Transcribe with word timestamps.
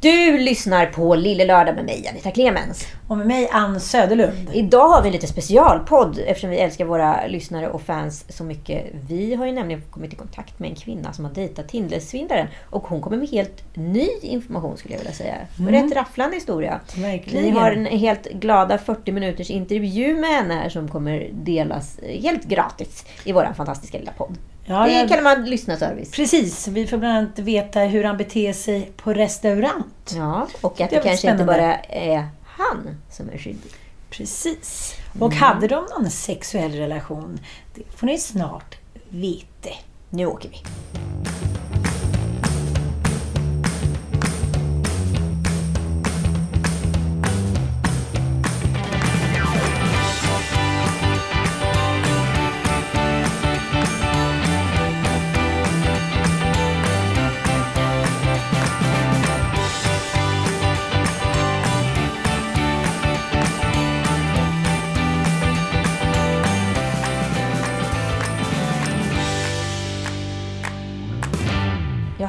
Du 0.00 0.38
lyssnar 0.38 0.86
på 0.86 1.14
Lille 1.14 1.44
Lördag 1.44 1.74
med 1.74 1.84
mig, 1.84 2.08
Anita 2.08 2.30
Clemens. 2.30 2.86
Och 3.08 3.18
med 3.18 3.26
mig, 3.26 3.48
Ann 3.52 3.80
Söderlund. 3.80 4.50
Idag 4.52 4.88
har 4.88 5.02
vi 5.02 5.08
en 5.08 5.12
lite 5.12 5.26
specialpodd 5.26 6.18
eftersom 6.26 6.50
vi 6.50 6.58
älskar 6.58 6.84
våra 6.84 7.26
lyssnare 7.26 7.70
och 7.70 7.82
fans 7.82 8.24
så 8.28 8.44
mycket. 8.44 8.86
Vi 9.08 9.34
har 9.34 9.46
ju 9.46 9.52
nämligen 9.52 9.82
kommit 9.90 10.12
i 10.12 10.16
kontakt 10.16 10.58
med 10.58 10.70
en 10.70 10.76
kvinna 10.76 11.12
som 11.12 11.24
har 11.24 11.32
dejtat 11.32 11.68
Tindersvindlaren. 11.68 12.46
Och 12.70 12.86
hon 12.86 13.00
kommer 13.00 13.16
med 13.16 13.28
helt 13.28 13.76
ny 13.76 14.08
information 14.22 14.76
skulle 14.76 14.94
jag 14.94 14.98
vilja 14.98 15.14
säga. 15.14 15.34
Mm. 15.58 15.74
Rätt 15.74 15.96
rafflande 15.96 16.36
historia. 16.36 16.80
Verkligen. 16.96 17.44
Vi 17.44 17.50
har 17.50 17.72
en 17.72 17.86
helt 17.86 18.24
glada 18.24 18.78
40 18.78 19.12
minuters 19.12 19.50
intervju 19.50 20.14
med 20.14 20.30
henne 20.30 20.54
här 20.54 20.68
som 20.68 20.88
kommer 20.88 21.30
delas 21.32 22.00
helt 22.02 22.44
gratis 22.44 23.04
i 23.24 23.32
vår 23.32 23.52
fantastiska 23.56 23.98
lilla 23.98 24.12
podd. 24.12 24.38
Ja, 24.70 24.86
det 24.86 25.08
kallar 25.08 25.22
man 25.22 25.44
lyssnarservice. 25.44 26.10
Precis. 26.10 26.68
Vi 26.68 26.86
får 26.86 26.96
bland 26.96 27.18
annat 27.18 27.38
veta 27.38 27.80
hur 27.80 28.04
han 28.04 28.16
beter 28.16 28.52
sig 28.52 28.92
på 28.96 29.12
restaurang. 29.12 29.84
Ja, 30.16 30.48
och 30.60 30.80
att 30.80 30.90
det, 30.90 30.96
det 30.96 31.02
kanske 31.02 31.16
spännande. 31.16 31.42
inte 31.42 31.60
bara 31.60 31.76
är 31.78 32.28
han 32.44 32.96
som 33.10 33.30
är 33.30 33.38
skyldig. 33.38 33.72
Precis. 34.10 34.94
Och 35.18 35.32
mm. 35.32 35.38
hade 35.38 35.68
de 35.68 35.86
någon 35.98 36.10
sexuell 36.10 36.72
relation? 36.72 37.40
Det 37.74 37.82
får 37.96 38.06
ni 38.06 38.18
snart 38.18 38.78
veta. 39.08 39.70
Nu 40.10 40.26
åker 40.26 40.48
vi. 40.48 40.56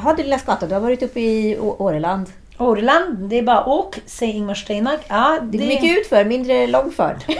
Jaha 0.02 0.14
du 0.16 0.22
lilla 0.22 0.38
skata, 0.38 0.66
du 0.66 0.74
har 0.74 0.80
varit 0.80 1.02
uppe 1.02 1.20
i 1.20 1.58
Åreland. 1.58 2.26
Åreland, 2.58 3.18
det 3.18 3.38
är 3.38 3.42
bara 3.42 3.66
åk, 3.66 3.98
säger 4.06 4.34
Ingmar 4.34 4.54
Stenmark. 4.54 5.00
Ja, 5.08 5.38
det... 5.42 5.58
det 5.58 5.64
är 5.64 5.68
mycket 5.68 5.98
utför, 5.98 6.24
mindre 6.24 6.66
långfärd. 6.66 7.24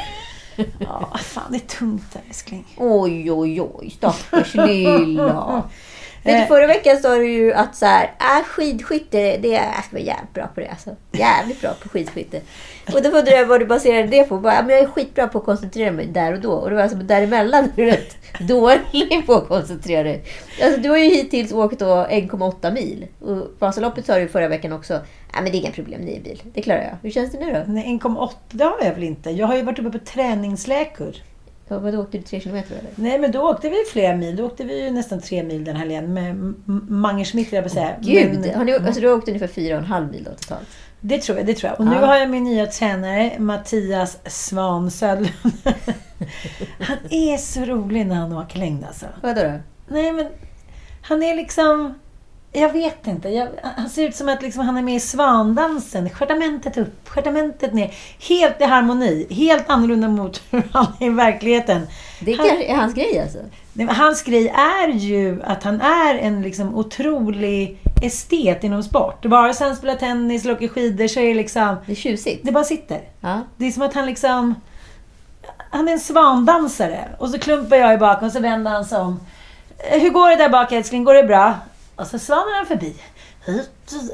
ja, 0.78 1.10
fan 1.18 1.44
det 1.50 1.56
är 1.56 1.76
tungt 1.78 2.12
där 2.12 2.20
älskling. 2.28 2.64
Oj, 2.76 3.32
oj, 3.32 3.60
oj, 3.60 3.90
stackars 3.90 4.54
lilla. 4.54 5.62
Vet 6.24 6.42
du, 6.42 6.46
förra 6.46 6.66
veckan 6.66 6.96
sa 6.96 7.16
du 7.16 7.30
ju 7.30 7.52
att 7.52 7.76
så 7.76 7.86
här, 7.86 8.04
äh, 8.04 8.44
skidskytte, 8.44 9.36
det, 9.36 9.48
jag 9.48 9.84
ska 9.84 9.96
vara 9.96 10.02
jävligt 10.02 10.34
bra 10.34 10.46
på 10.46 10.60
det. 10.60 10.68
Alltså. 10.68 10.90
Jävligt 11.12 11.60
bra 11.60 11.70
på 11.82 11.88
skidskytte. 11.88 12.40
Och 12.94 13.02
då 13.02 13.08
undrade 13.08 13.36
jag 13.36 13.46
vad 13.46 13.60
du 13.60 13.66
baserade 13.66 14.08
det 14.08 14.24
på. 14.24 14.38
Bara, 14.38 14.62
men 14.62 14.70
jag 14.70 14.78
är 14.78 14.86
skitbra 14.86 15.28
på 15.28 15.38
att 15.38 15.44
koncentrera 15.44 15.92
mig 15.92 16.06
där 16.06 16.32
och 16.32 16.40
då. 16.40 16.52
Och 16.52 16.70
det 16.70 16.76
var 16.76 16.82
alltså 16.82 16.98
däremellan 16.98 17.64
är 17.64 17.70
du 17.76 17.84
rätt 17.84 18.16
dålig 18.40 19.26
på 19.26 19.34
att 19.34 19.48
koncentrera 19.48 20.02
dig. 20.02 20.24
Alltså, 20.62 20.80
du 20.80 20.88
har 20.88 20.96
ju 20.96 21.10
hittills 21.10 21.52
åkt 21.52 21.80
1,8 21.80 22.72
mil. 22.72 23.06
Och 23.20 23.46
Vasaloppet 23.58 24.06
sa 24.06 24.18
du 24.18 24.28
förra 24.28 24.48
veckan 24.48 24.72
också. 24.72 24.94
Nej, 24.94 25.42
men 25.42 25.44
det 25.44 25.58
är 25.58 25.60
inga 25.60 25.70
problem, 25.70 26.00
nio 26.00 26.20
bil. 26.20 26.42
Det 26.54 26.62
klarar 26.62 26.82
jag. 26.82 26.96
Hur 27.02 27.10
känns 27.10 27.32
det 27.32 27.38
nu 27.38 27.52
då? 27.52 27.72
Nej, 27.72 27.98
1,8 28.02 28.30
det 28.50 28.64
har 28.64 28.78
jag 28.82 28.94
väl 28.94 29.02
inte. 29.02 29.30
Jag 29.30 29.46
har 29.46 29.56
ju 29.56 29.62
varit 29.62 29.78
uppe 29.78 29.98
på 29.98 30.04
träningsläkur. 30.04 31.22
Vadå, 31.68 32.00
åkte 32.00 32.18
du 32.18 32.24
tre 32.24 32.40
kilometer 32.40 32.74
eller? 32.74 32.90
Nej, 32.96 33.18
men 33.18 33.32
då 33.32 33.50
åkte 33.50 33.68
vi 33.68 33.76
flera 33.92 34.16
mil. 34.16 34.36
Då 34.36 34.46
åkte 34.46 34.64
vi 34.64 34.84
ju 34.84 34.90
nästan 34.90 35.20
tre 35.20 35.42
mil 35.42 35.64
den 35.64 35.76
helgen 35.76 36.14
med 36.14 36.54
Mange 36.88 37.24
Schmidt, 37.24 37.52
jag 37.52 37.70
säga. 37.70 37.96
Gud! 38.00 38.40
Men, 38.40 38.54
har 38.54 38.64
ni, 38.64 38.72
alltså, 38.72 39.00
du 39.00 39.08
har 39.08 39.16
åkt 39.16 39.28
ungefär 39.28 39.46
fyra 39.46 39.74
och 39.74 39.80
en 39.80 39.86
halv 39.86 40.10
mil 40.10 40.24
då 40.24 40.30
totalt? 40.30 40.68
Det 41.00 41.18
tror 41.18 41.38
jag. 41.38 41.46
Det 41.46 41.54
tror 41.54 41.70
jag. 41.70 41.80
Och 41.80 41.86
ja. 41.86 41.90
nu 42.00 42.06
har 42.06 42.16
jag 42.16 42.30
min 42.30 42.44
nya 42.44 42.66
tränare, 42.66 43.32
Mattias 43.38 44.18
Svan 44.24 44.90
Södlund. 44.90 45.32
han 46.80 46.98
är 47.10 47.36
så 47.36 47.60
rolig 47.60 48.06
när 48.06 48.14
han 48.14 48.32
åker 48.32 48.58
längd 48.58 48.84
alltså. 48.84 49.06
Vadå 49.22 49.42
då? 49.42 49.52
Nej, 49.88 50.12
men 50.12 50.26
han 51.02 51.22
är 51.22 51.36
liksom... 51.36 51.94
Jag 52.54 52.72
vet 52.72 53.06
inte. 53.06 53.28
Jag, 53.28 53.48
han 53.62 53.88
ser 53.88 54.08
ut 54.08 54.16
som 54.16 54.28
att 54.28 54.42
liksom, 54.42 54.66
han 54.66 54.76
är 54.76 54.82
med 54.82 54.96
i 54.96 55.00
svandansen. 55.00 56.10
Stjärtamentet 56.10 56.76
upp, 56.76 57.08
stjärtamentet 57.08 57.74
ner. 57.74 57.94
Helt 58.28 58.60
i 58.60 58.64
harmoni. 58.64 59.26
Helt 59.30 59.70
annorlunda 59.70 60.08
mot 60.08 60.42
hur 60.50 60.62
han 60.72 60.86
är 61.00 61.06
i 61.06 61.10
verkligheten. 61.10 61.86
Det 62.20 62.32
är 62.32 62.68
han, 62.68 62.78
hans 62.78 62.94
grej 62.94 63.20
alltså? 63.20 63.38
Hans 63.88 64.22
grej 64.22 64.48
är 64.48 64.88
ju 64.88 65.42
att 65.42 65.62
han 65.62 65.80
är 65.80 66.14
en 66.14 66.42
liksom 66.42 66.74
otrolig 66.74 67.78
estet 68.02 68.64
inom 68.64 68.82
sport. 68.82 69.24
Vare 69.24 69.54
sig 69.54 69.66
han 69.66 69.76
spelar 69.76 69.94
tennis 69.94 70.44
eller 70.44 70.54
åker 70.54 70.68
skidor 70.68 71.06
så 71.06 71.20
är 71.20 71.28
det 71.28 71.34
liksom... 71.34 71.76
Det 71.86 71.92
är 71.92 71.96
tjusigt. 71.96 72.40
Det 72.44 72.52
bara 72.52 72.64
sitter. 72.64 73.00
Ja. 73.20 73.40
Det 73.56 73.66
är 73.66 73.70
som 73.70 73.82
att 73.82 73.94
han 73.94 74.06
liksom... 74.06 74.54
Han 75.70 75.88
är 75.88 75.92
en 75.92 76.00
svandansare. 76.00 77.08
Och 77.18 77.30
så 77.30 77.38
klumpar 77.38 77.76
jag 77.76 77.94
i 77.94 77.98
bakom 77.98 78.26
och 78.26 78.32
så 78.32 78.40
vänder 78.40 78.70
han 78.70 78.84
sig 78.84 78.98
om. 78.98 79.20
Hur 79.78 80.10
går 80.10 80.30
det 80.30 80.36
där 80.36 80.48
bak 80.48 80.72
älskling? 80.72 81.04
Går 81.04 81.14
det 81.14 81.24
bra? 81.24 81.54
Och 82.02 82.08
så 82.08 82.18
svanar 82.18 82.56
han 82.56 82.66
förbi. 82.66 82.94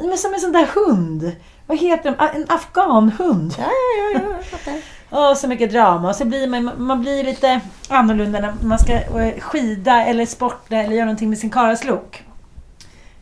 Men 0.08 0.18
som 0.18 0.34
en 0.34 0.40
sån 0.40 0.52
där 0.52 0.66
hund. 0.66 1.32
Vad 1.66 1.78
heter 1.78 2.10
de? 2.10 2.38
En 2.38 2.46
afghanhund. 2.48 3.54
Ja, 3.58 3.64
ja, 3.64 4.20
ja. 4.20 4.20
ja 4.66 4.72
Åh, 5.10 5.34
så 5.36 5.48
mycket 5.48 5.70
drama. 5.70 6.08
Och 6.08 6.16
så 6.16 6.24
blir 6.24 6.46
man, 6.46 6.72
man 6.76 7.00
blir 7.00 7.24
lite 7.24 7.60
annorlunda 7.88 8.40
när 8.40 8.54
man 8.62 8.78
ska 8.78 8.92
eh, 8.92 9.40
skida 9.40 10.04
eller 10.04 10.26
sporta 10.26 10.76
eller 10.76 10.94
göra 10.94 11.04
någonting 11.04 11.28
med 11.28 11.38
sin 11.38 11.50
karlslok. 11.50 12.24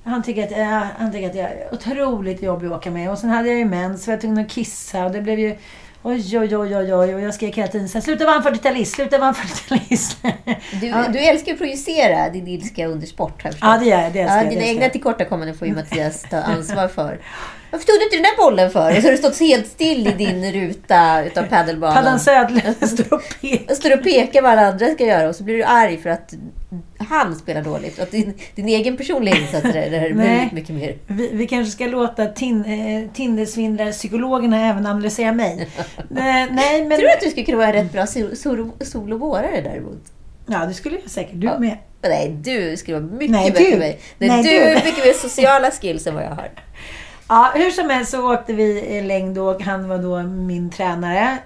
Han 0.04 0.22
tycker, 0.22 0.44
att, 0.44 0.52
äh, 0.52 0.88
han 0.98 1.12
tycker 1.12 1.30
att 1.30 1.34
jag 1.34 1.44
är 1.44 1.74
otroligt 1.74 2.42
jobbig 2.42 2.66
att 2.66 2.72
åka 2.72 2.90
med. 2.90 3.10
Och 3.10 3.18
sen 3.18 3.30
hade 3.30 3.48
jag 3.48 3.58
ju 3.58 3.64
mens, 3.64 4.04
så 4.04 4.10
jag 4.10 4.16
var 4.16 4.20
tvungen 4.20 4.44
att 4.44 4.50
kissa. 4.50 5.04
Och 5.04 5.12
det 5.12 5.20
blev 5.20 5.38
ju... 5.38 5.56
Oj, 6.08 6.38
oj, 6.38 6.56
oj, 6.56 6.76
oj, 6.76 6.94
oj. 6.94 7.22
Jag 7.22 7.34
skrek 7.34 7.56
hela 7.56 7.68
tiden 7.68 7.88
sluta 7.88 8.24
vara 8.24 8.36
en 8.36 8.42
40-talist, 8.42 8.94
sluta 8.94 9.18
vara 9.18 9.28
en 9.28 9.34
40-talist. 9.34 10.16
Du, 10.80 10.86
ja. 10.86 11.08
du 11.12 11.18
älskar 11.18 11.52
att 11.52 11.58
projicera 11.58 12.30
din 12.30 12.46
ilska 12.48 12.86
under 12.86 13.06
sport, 13.06 13.42
har 13.42 13.50
jag 13.50 13.74
Ja, 13.74 13.78
det 13.78 13.86
gör 13.86 14.00
jag. 14.00 14.12
Det 14.12 14.18
ja, 14.18 14.50
dina 14.50 14.64
egna 14.64 14.88
tillkortakommanden 14.88 15.56
får 15.56 15.68
ju 15.68 15.74
Mattias 15.74 16.22
ta 16.22 16.36
ansvar 16.56 16.88
för. 16.88 17.20
Varför 17.70 17.86
tog 17.86 17.98
du 17.98 18.04
inte 18.04 18.16
den 18.16 18.22
där 18.22 18.36
bollen 18.36 18.70
för? 18.70 19.00
Så 19.00 19.06
har 19.06 19.12
du 19.12 19.16
stått 19.16 19.38
helt 19.40 19.66
still 19.66 20.06
i 20.06 20.12
din 20.12 20.52
ruta 20.52 21.24
utav 21.24 21.42
padelbanan. 21.42 21.96
Paddan 21.96 22.20
Södlund 22.20 22.88
står 22.88 23.14
och 23.14 23.22
pekar. 23.40 23.74
Står 23.74 23.94
och 23.94 24.02
pekar 24.02 24.42
vad 24.42 24.52
alla 24.52 24.66
andra 24.66 24.86
ska 24.86 25.04
göra 25.04 25.28
och 25.28 25.36
så 25.36 25.44
blir 25.44 25.56
du 25.56 25.64
arg 25.64 25.98
för 25.98 26.10
att 26.10 26.34
han 26.98 27.36
spelar 27.36 27.62
dåligt. 27.62 27.98
Att 27.98 28.10
din, 28.10 28.34
din 28.54 28.68
egen 28.68 28.96
personliga 28.96 29.36
insats 29.36 29.64
är 29.64 29.90
det 29.90 29.98
här 29.98 30.50
mycket 30.52 30.74
mer. 30.74 30.96
Vi, 31.06 31.30
vi 31.32 31.46
kanske 31.46 31.72
ska 31.72 31.86
låta 31.86 32.26
tin, 32.26 32.64
eh, 32.64 33.10
Tindersvindlar-psykologerna 33.14 34.70
även 34.70 34.86
analysera 34.86 35.32
mig. 35.32 35.68
nej, 36.08 36.48
nej, 36.52 36.84
men... 36.84 36.98
Tror 36.98 37.08
du 37.08 37.12
att 37.12 37.20
du 37.20 37.30
skulle 37.30 37.46
kunna 37.46 37.58
vara 37.58 37.72
rätt 37.72 37.92
bra 37.92 38.06
sol, 38.06 38.36
sol, 38.36 38.70
sol 38.80 39.12
och 39.12 39.20
vårare 39.20 39.60
däremot? 39.60 40.02
Ja, 40.46 40.66
det 40.66 40.74
skulle 40.74 40.98
jag 41.02 41.10
säkert. 41.10 41.34
Du 41.34 41.46
ja. 41.46 41.58
med. 41.58 41.78
Nej, 42.02 42.36
du 42.42 42.76
skulle 42.76 43.00
vara 43.00 43.10
mycket 43.12 43.30
nej, 43.30 43.50
bättre 43.50 43.66
än 43.66 43.78
mig. 43.78 44.00
Nej, 44.18 44.28
nej, 44.28 44.42
du 44.42 44.64
har 44.64 44.74
mycket 44.74 45.04
mer 45.04 45.12
sociala 45.12 45.70
skills 45.70 46.06
än 46.06 46.14
vad 46.14 46.24
jag 46.24 46.30
har. 46.30 46.50
Ja, 47.28 47.52
hur 47.54 47.70
som 47.70 47.90
helst 47.90 48.10
så 48.10 48.34
åkte 48.34 48.52
vi 48.52 49.02
längd 49.02 49.38
och 49.38 49.62
han 49.62 49.88
var 49.88 49.98
då 49.98 50.22
min 50.22 50.70
tränare. 50.70 51.38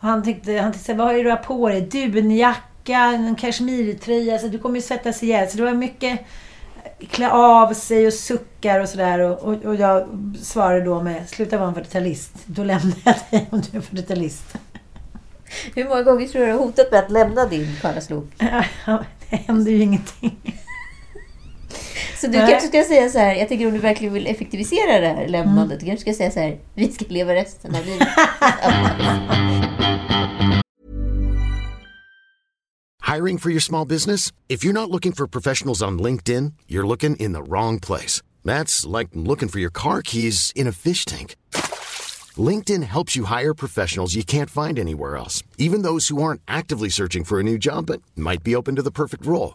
Och 0.00 0.08
han 0.08 0.22
tyckte, 0.22 0.58
han 0.58 0.72
tyckte 0.72 0.94
vad 0.94 1.06
har 1.06 1.14
du 1.14 1.36
på 1.36 1.68
dig? 1.68 1.80
Dunjacka, 1.80 2.98
en 2.98 3.34
kashmirtröja. 3.34 4.32
Alltså, 4.32 4.48
du 4.48 4.58
kommer 4.58 4.76
ju 4.76 4.82
svettas 4.82 5.22
ihjäl. 5.22 5.50
Så 5.50 5.56
det 5.56 5.62
var 5.62 5.72
mycket 5.72 6.20
klä 7.10 7.30
av 7.30 7.74
sig 7.74 8.06
och 8.06 8.12
suckar 8.12 8.80
och 8.80 8.88
sådär. 8.88 9.18
Och, 9.18 9.38
och, 9.38 9.64
och, 9.64 9.74
jag 9.74 10.08
svarade 10.42 10.84
då 10.84 11.02
med, 11.02 11.28
sluta 11.28 11.58
vara 11.58 11.68
en 11.68 11.74
40-talist. 11.74 12.32
Då 12.46 12.64
lämnar 12.64 12.96
jag 13.04 13.14
dig 13.30 13.48
om 13.50 13.60
du 13.60 13.78
är 13.78 13.82
40-talist. 13.82 14.56
Hur 15.74 15.84
många 15.84 16.02
gånger 16.02 16.26
tror 16.26 16.40
du 16.40 16.46
du 16.46 16.52
har 16.52 16.58
hotat 16.58 16.90
med 16.90 17.00
att 17.00 17.10
lämna 17.10 17.46
din 17.46 17.76
karlaslok? 17.80 18.26
det 19.30 19.36
händer 19.36 19.72
ju 19.72 19.82
ingenting. 19.82 20.60
Så 22.20 22.26
du 22.26 22.32
kanske 22.32 22.68
ska 22.68 22.84
säga 22.84 23.08
så 23.08 23.18
här, 23.18 23.34
jag 23.34 23.48
tänker 23.48 23.66
om 23.66 23.72
du 23.72 23.78
verkligen 23.78 24.14
vill 24.14 24.26
effektivisera 24.26 25.00
det 25.00 25.06
här 25.08 25.28
lämnandet, 25.28 25.70
mm. 25.70 25.78
du 25.78 25.86
kanske 25.86 26.00
ska 26.00 26.14
säga 26.14 26.30
så 26.30 26.40
här, 26.40 26.58
vi 26.74 26.92
ska 26.92 27.04
leva 27.08 27.34
resten 27.34 27.74
av 27.74 27.86
livet. 27.86 28.08
Hiring 33.14 33.38
for 33.38 33.50
your 33.50 33.60
small 33.60 33.86
business? 33.86 34.32
If 34.48 34.64
you're 34.64 34.72
not 34.72 34.90
looking 34.90 35.12
for 35.12 35.26
professionals 35.26 35.82
on 35.82 35.98
LinkedIn, 35.98 36.52
you're 36.66 36.86
looking 36.86 37.16
in 37.16 37.32
the 37.32 37.42
wrong 37.42 37.78
place. 37.78 38.22
That's 38.44 38.86
like 38.98 39.10
looking 39.12 39.48
for 39.48 39.60
your 39.60 39.70
car 39.70 40.02
keys 40.02 40.52
in 40.56 40.66
a 40.66 40.72
fish 40.72 41.04
tank. 41.04 41.36
LinkedIn 42.36 42.82
helps 42.82 43.14
you 43.14 43.24
hire 43.24 43.54
professionals 43.54 44.14
you 44.14 44.24
can't 44.24 44.50
find 44.50 44.78
anywhere 44.78 45.16
else, 45.16 45.44
even 45.58 45.82
those 45.82 46.08
who 46.08 46.22
aren't 46.22 46.40
actively 46.48 46.88
searching 46.88 47.24
for 47.24 47.38
a 47.38 47.42
new 47.42 47.58
job 47.58 47.86
but 47.86 48.02
might 48.16 48.42
be 48.42 48.56
open 48.56 48.74
to 48.76 48.82
the 48.82 48.90
perfect 48.90 49.24
role. 49.24 49.54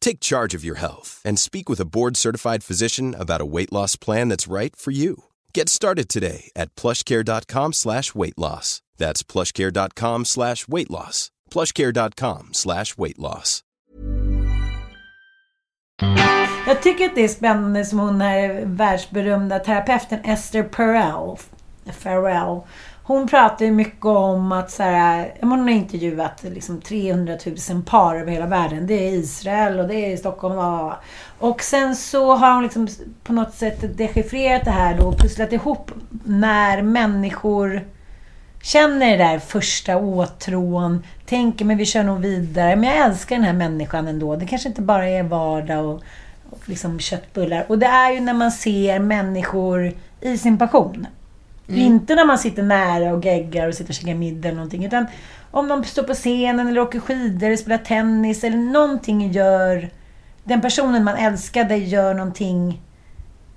Take 0.00 0.20
charge 0.20 0.54
of 0.54 0.64
your 0.64 0.78
health 0.78 1.20
and 1.24 1.38
speak 1.38 1.68
with 1.68 1.80
a 1.80 1.84
board-certified 1.84 2.64
physician 2.64 3.14
about 3.14 3.40
a 3.40 3.46
weight 3.46 3.72
loss 3.72 3.96
plan 3.96 4.28
that's 4.28 4.52
right 4.52 4.76
for 4.76 4.90
you. 4.90 5.24
Get 5.54 5.68
started 5.68 6.08
today 6.08 6.50
at 6.56 6.74
plushcare.com 6.74 7.72
slash 7.72 8.14
weight 8.14 8.38
loss. 8.38 8.82
That's 8.98 9.22
plushcare.com 9.22 10.24
slash 10.24 10.68
weight 10.68 10.90
loss. 10.90 11.30
plushcare.com 11.50 12.48
slash 12.52 12.98
weight 12.98 13.18
loss. 13.18 13.62
Jag 16.66 16.82
tycker 16.82 17.04
att 17.04 17.14
det 17.14 17.24
är 17.24 17.28
spännande 17.28 17.84
som 17.84 17.98
hon 17.98 18.20
här 18.20 18.62
världsberömda 18.64 19.58
terapeuten 19.58 20.20
Esther 20.24 20.62
Perel. 20.62 21.36
Farrell. 21.92 22.60
Hon 23.10 23.26
pratar 23.26 23.64
ju 23.64 23.72
mycket 23.72 24.04
om 24.04 24.52
att 24.52 24.70
så 24.70 24.82
här, 24.82 25.34
hon 25.40 25.60
har 25.60 25.68
intervjuat 25.68 26.42
liksom 26.42 26.80
300 26.80 27.36
000 27.70 27.82
par 27.82 28.16
över 28.16 28.32
hela 28.32 28.46
världen. 28.46 28.86
Det 28.86 28.94
är 28.94 29.12
Israel 29.12 29.80
och 29.80 29.88
det 29.88 30.12
är 30.12 30.16
Stockholm. 30.16 30.58
Och, 30.58 30.92
och 31.38 31.62
sen 31.62 31.96
så 31.96 32.34
har 32.34 32.54
hon 32.54 32.62
liksom 32.62 32.88
på 33.24 33.32
något 33.32 33.54
sätt 33.54 33.98
dechiffrerat 33.98 34.64
det 34.64 34.70
här 34.70 34.98
då 34.98 35.06
och 35.06 35.18
pusslat 35.18 35.52
ihop 35.52 35.90
när 36.24 36.82
människor 36.82 37.84
känner 38.62 39.10
det 39.10 39.24
där 39.24 39.38
första 39.38 39.96
åtrån, 39.96 41.04
tänker 41.26 41.64
men 41.64 41.76
vi 41.76 41.86
kör 41.86 42.04
nog 42.04 42.20
vidare. 42.20 42.76
Men 42.76 42.88
jag 42.88 43.06
älskar 43.06 43.36
den 43.36 43.44
här 43.44 43.52
människan 43.52 44.08
ändå. 44.08 44.36
Det 44.36 44.46
kanske 44.46 44.68
inte 44.68 44.82
bara 44.82 45.08
är 45.08 45.22
vardag 45.22 45.86
och, 45.86 46.02
och 46.50 46.68
liksom 46.68 46.98
köttbullar. 46.98 47.66
Och 47.68 47.78
det 47.78 47.86
är 47.86 48.12
ju 48.12 48.20
när 48.20 48.34
man 48.34 48.52
ser 48.52 48.98
människor 48.98 49.92
i 50.20 50.38
sin 50.38 50.58
passion. 50.58 51.06
Mm. 51.70 51.80
Inte 51.80 52.14
när 52.14 52.24
man 52.24 52.38
sitter 52.38 52.62
nära 52.62 53.14
och 53.14 53.24
geggar 53.24 53.68
och 53.68 53.74
sitter 53.74 53.90
och 53.90 53.94
käkar 53.94 54.14
middag 54.14 54.48
eller 54.48 54.56
någonting. 54.56 54.84
Utan 54.84 55.06
om 55.50 55.68
de 55.68 55.84
står 55.84 56.02
på 56.02 56.14
scenen 56.14 56.68
eller 56.68 56.80
åker 56.80 57.00
skidor 57.00 57.46
eller 57.46 57.56
spelar 57.56 57.78
tennis 57.78 58.44
eller 58.44 58.56
någonting 58.56 59.32
gör... 59.32 59.88
Den 60.44 60.60
personen 60.60 61.04
man 61.04 61.16
älskade 61.16 61.76
gör 61.76 62.14
någonting 62.14 62.82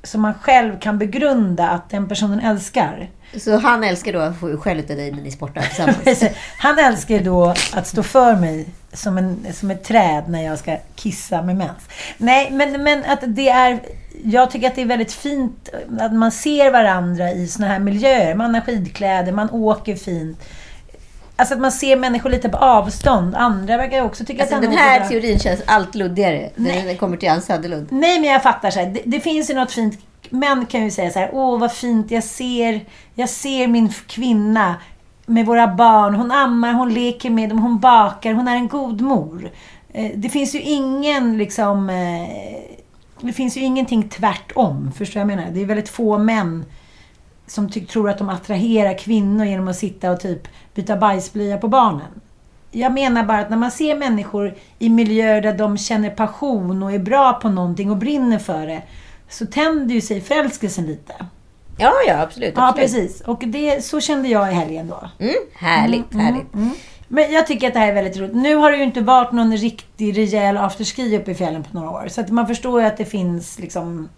som 0.03 0.21
man 0.21 0.33
själv 0.33 0.79
kan 0.79 0.97
begrunda 0.97 1.69
att 1.69 1.89
den 1.89 2.07
personen 2.07 2.39
älskar. 2.39 3.09
Så 3.37 3.57
han 3.57 3.83
älskar 3.83 4.13
då 4.13 4.19
att 4.19 4.39
få 4.39 4.57
skäll 4.57 4.79
av 4.79 4.85
dig 4.85 5.11
när 5.11 5.21
ni 5.21 5.31
sportar 5.31 5.61
tillsammans? 5.61 6.23
han 6.57 6.79
älskar 6.79 7.19
då 7.19 7.53
att 7.73 7.87
stå 7.87 8.03
för 8.03 8.35
mig 8.35 8.65
som, 8.93 9.17
en, 9.17 9.53
som 9.53 9.71
ett 9.71 9.83
träd 9.83 10.23
när 10.27 10.43
jag 10.43 10.59
ska 10.59 10.77
kissa 10.95 11.41
med 11.41 11.55
mens. 11.55 11.89
Nej, 12.17 12.51
men, 12.51 12.83
men 12.83 13.05
att 13.05 13.19
det 13.27 13.49
är... 13.49 13.79
Jag 14.23 14.51
tycker 14.51 14.67
att 14.67 14.75
det 14.75 14.81
är 14.81 14.85
väldigt 14.85 15.13
fint 15.13 15.69
att 15.99 16.13
man 16.13 16.31
ser 16.31 16.71
varandra 16.71 17.31
i 17.31 17.47
såna 17.47 17.67
här 17.67 17.79
miljöer. 17.79 18.35
Man 18.35 18.53
har 18.53 18.61
skidkläder, 18.61 19.31
man 19.31 19.49
åker 19.49 19.95
fint. 19.95 20.43
Alltså 21.35 21.55
att 21.55 21.61
man 21.61 21.71
ser 21.71 21.95
människor 21.95 22.29
lite 22.29 22.49
på 22.49 22.57
avstånd. 22.57 23.35
Andra 23.35 23.77
verkar 23.77 24.01
också 24.01 24.25
tycka 24.25 24.41
alltså, 24.41 24.55
att 24.55 24.61
Den 24.61 24.71
här 24.71 25.09
teorin 25.09 25.39
känns 25.39 25.61
allt 25.65 25.95
luddigare 25.95 26.49
när 26.55 26.85
den 26.85 26.97
kommer 26.97 27.17
till 27.17 27.29
Ann 27.29 27.41
Söderlund. 27.41 27.87
Nej, 27.91 28.19
men 28.19 28.29
jag 28.29 28.43
fattar. 28.43 28.71
Så 28.71 28.79
här, 28.79 28.85
det, 28.85 29.01
det, 29.05 29.19
finns 29.19 29.49
ju 29.49 29.53
något 29.53 29.71
fint. 29.71 29.99
Män 30.33 30.65
kan 30.65 30.83
ju 30.83 30.91
säga 30.91 31.11
så 31.11 31.19
här, 31.19 31.29
åh 31.33 31.59
vad 31.59 31.71
fint, 31.71 32.11
jag 32.11 32.23
ser, 32.23 32.85
jag 33.15 33.29
ser 33.29 33.67
min 33.67 33.89
kvinna 34.07 34.75
med 35.25 35.45
våra 35.45 35.67
barn. 35.67 36.15
Hon 36.15 36.31
ammar, 36.31 36.73
hon 36.73 36.93
leker 36.93 37.29
med 37.29 37.49
dem, 37.49 37.59
hon 37.59 37.79
bakar, 37.79 38.33
hon 38.33 38.47
är 38.47 38.55
en 38.55 38.67
god 38.67 39.01
mor. 39.01 39.51
Eh, 39.93 40.11
det 40.15 40.29
finns 40.29 40.55
ju 40.55 40.61
ingen 40.61 41.37
liksom... 41.37 41.89
Eh, 41.89 42.77
det 43.21 43.33
finns 43.33 43.57
ju 43.57 43.61
ingenting 43.61 44.09
tvärtom. 44.09 44.91
Förstår 44.97 45.19
jag 45.19 45.27
menar? 45.27 45.45
Det 45.51 45.61
är 45.61 45.65
väldigt 45.65 45.89
få 45.89 46.17
män 46.17 46.65
som 47.47 47.69
tror 47.69 48.09
att 48.09 48.17
de 48.17 48.29
attraherar 48.29 48.97
kvinnor 48.97 49.45
genom 49.45 49.67
att 49.67 49.77
sitta 49.77 50.11
och 50.11 50.19
typ 50.19 50.47
byta 50.73 50.97
bajsblöja 50.97 51.57
på 51.57 51.67
barnen. 51.67 52.21
Jag 52.71 52.93
menar 52.93 53.23
bara 53.23 53.39
att 53.39 53.49
när 53.49 53.57
man 53.57 53.71
ser 53.71 53.95
människor 53.95 54.55
i 54.79 54.89
miljöer 54.89 55.41
där 55.41 55.57
de 55.57 55.77
känner 55.77 56.09
passion 56.09 56.83
och 56.83 56.91
är 56.91 56.99
bra 56.99 57.33
på 57.33 57.49
någonting 57.49 57.91
och 57.91 57.97
brinner 57.97 58.39
för 58.39 58.67
det, 58.67 58.81
så 59.29 59.45
tänder 59.45 59.95
ju 59.95 60.01
sig 60.01 60.21
förälskelsen 60.21 60.85
lite. 60.85 61.13
Ja, 61.77 61.93
ja, 62.07 62.21
absolut. 62.21 62.53
Ja, 62.55 62.73
precis. 62.75 63.21
Och 63.21 63.43
det, 63.45 63.85
så 63.85 63.99
kände 64.01 64.27
jag 64.27 64.51
i 64.51 64.53
helgen 64.53 64.87
då. 64.87 65.09
Mm, 65.19 65.35
härligt, 65.53 66.13
mm, 66.13 66.25
härligt. 66.25 66.53
Mm, 66.53 66.65
mm. 66.65 66.75
Men 67.07 67.31
jag 67.31 67.47
tycker 67.47 67.67
att 67.67 67.73
det 67.73 67.79
här 67.79 67.87
är 67.87 67.93
väldigt 67.93 68.17
roligt. 68.17 68.35
Nu 68.35 68.55
har 68.55 68.71
det 68.71 68.77
ju 68.77 68.83
inte 68.83 69.01
varit 69.01 69.31
någon 69.31 69.57
riktig 69.57 70.17
rejäl 70.17 70.57
afterski 70.57 71.17
uppe 71.17 71.31
i 71.31 71.35
fjällen 71.35 71.63
på 71.63 71.77
några 71.77 71.89
år. 71.89 72.07
Så 72.07 72.21
att 72.21 72.29
man 72.29 72.47
förstår 72.47 72.81
ju 72.81 72.87
att 72.87 72.97
det 72.97 73.05
finns 73.05 73.59
liksom... 73.59 74.09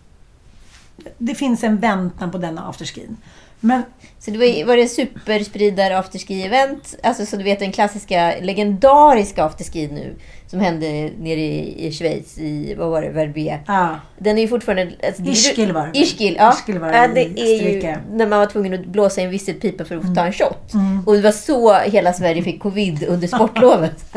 Det 1.17 1.35
finns 1.35 1.63
en 1.63 1.77
väntan 1.77 2.31
på 2.31 2.37
denna 2.37 2.69
afterskin. 2.69 3.17
Men, 3.59 3.83
så 4.19 4.31
det 4.31 4.37
var, 4.37 4.65
var 4.65 4.77
det 4.77 4.87
superspridar 4.87 5.91
afterski-event? 5.91 6.95
Alltså 7.03 7.25
så 7.25 7.37
du 7.37 7.43
vet 7.43 7.59
den 7.59 7.71
klassiska 7.71 8.33
legendariska 8.41 9.43
afterski 9.43 9.87
nu 9.87 10.15
som 10.55 10.63
hände 10.63 11.09
nere 11.19 11.39
i, 11.39 11.87
i 11.87 11.91
Schweiz, 11.91 12.37
i, 12.37 12.75
vad 12.77 12.89
var 12.89 13.01
det, 13.01 13.09
Verbier. 13.09 13.63
Ja. 13.67 13.99
Den 14.17 14.37
är 14.37 14.41
ju 14.41 14.47
fortfarande... 14.47 14.91
Alltså, 15.07 15.23
Ischgl 15.23 15.71
var 15.71 15.89
det. 15.93 15.99
Ischgl, 15.99 16.35
ja. 16.37 16.53
Ischgl 16.53 16.77
var 16.77 16.91
det, 16.91 16.97
ja, 16.97 17.07
det 17.07 17.39
är 17.39 17.71
ju 17.71 17.95
när 18.11 18.27
man 18.27 18.39
var 18.39 18.45
tvungen 18.45 18.73
att 18.73 18.85
blåsa 18.85 19.21
i 19.21 19.23
en 19.23 19.29
visselpipa 19.29 19.85
för 19.85 19.97
att 19.97 20.03
mm. 20.03 20.15
ta 20.15 20.25
en 20.25 20.33
shot. 20.33 20.73
Mm. 20.73 21.03
Och 21.05 21.13
det 21.13 21.21
var 21.21 21.31
så 21.31 21.73
hela 21.73 22.13
Sverige 22.13 22.43
fick 22.43 22.61
covid 22.61 23.05
under 23.07 23.27
sportlovet. 23.27 24.05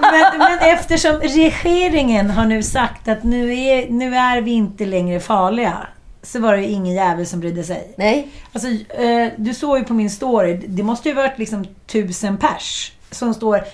men, 0.00 0.38
men 0.38 0.58
eftersom 0.60 1.20
regeringen 1.62 2.30
har 2.30 2.46
nu 2.46 2.62
sagt 2.62 3.08
att 3.08 3.24
nu 3.24 3.54
är, 3.54 3.90
nu 3.90 4.16
är 4.16 4.40
vi 4.40 4.50
inte 4.50 4.86
längre 4.86 5.20
farliga 5.20 5.86
så 6.22 6.40
var 6.40 6.56
det 6.56 6.64
ingen 6.64 6.94
jävel 6.94 7.26
som 7.26 7.40
brydde 7.40 7.64
sig. 7.64 7.94
Nej. 7.96 8.28
Alltså, 8.52 8.68
eh, 9.02 9.28
du 9.36 9.54
såg 9.54 9.78
ju 9.78 9.84
på 9.84 9.94
min 9.94 10.10
story, 10.10 10.60
det 10.66 10.82
måste 10.82 11.08
ju 11.08 11.14
varit 11.14 11.38
liksom 11.38 11.66
tusen 11.86 12.36
pers 12.38 12.92
som 13.10 13.34
står 13.34 13.64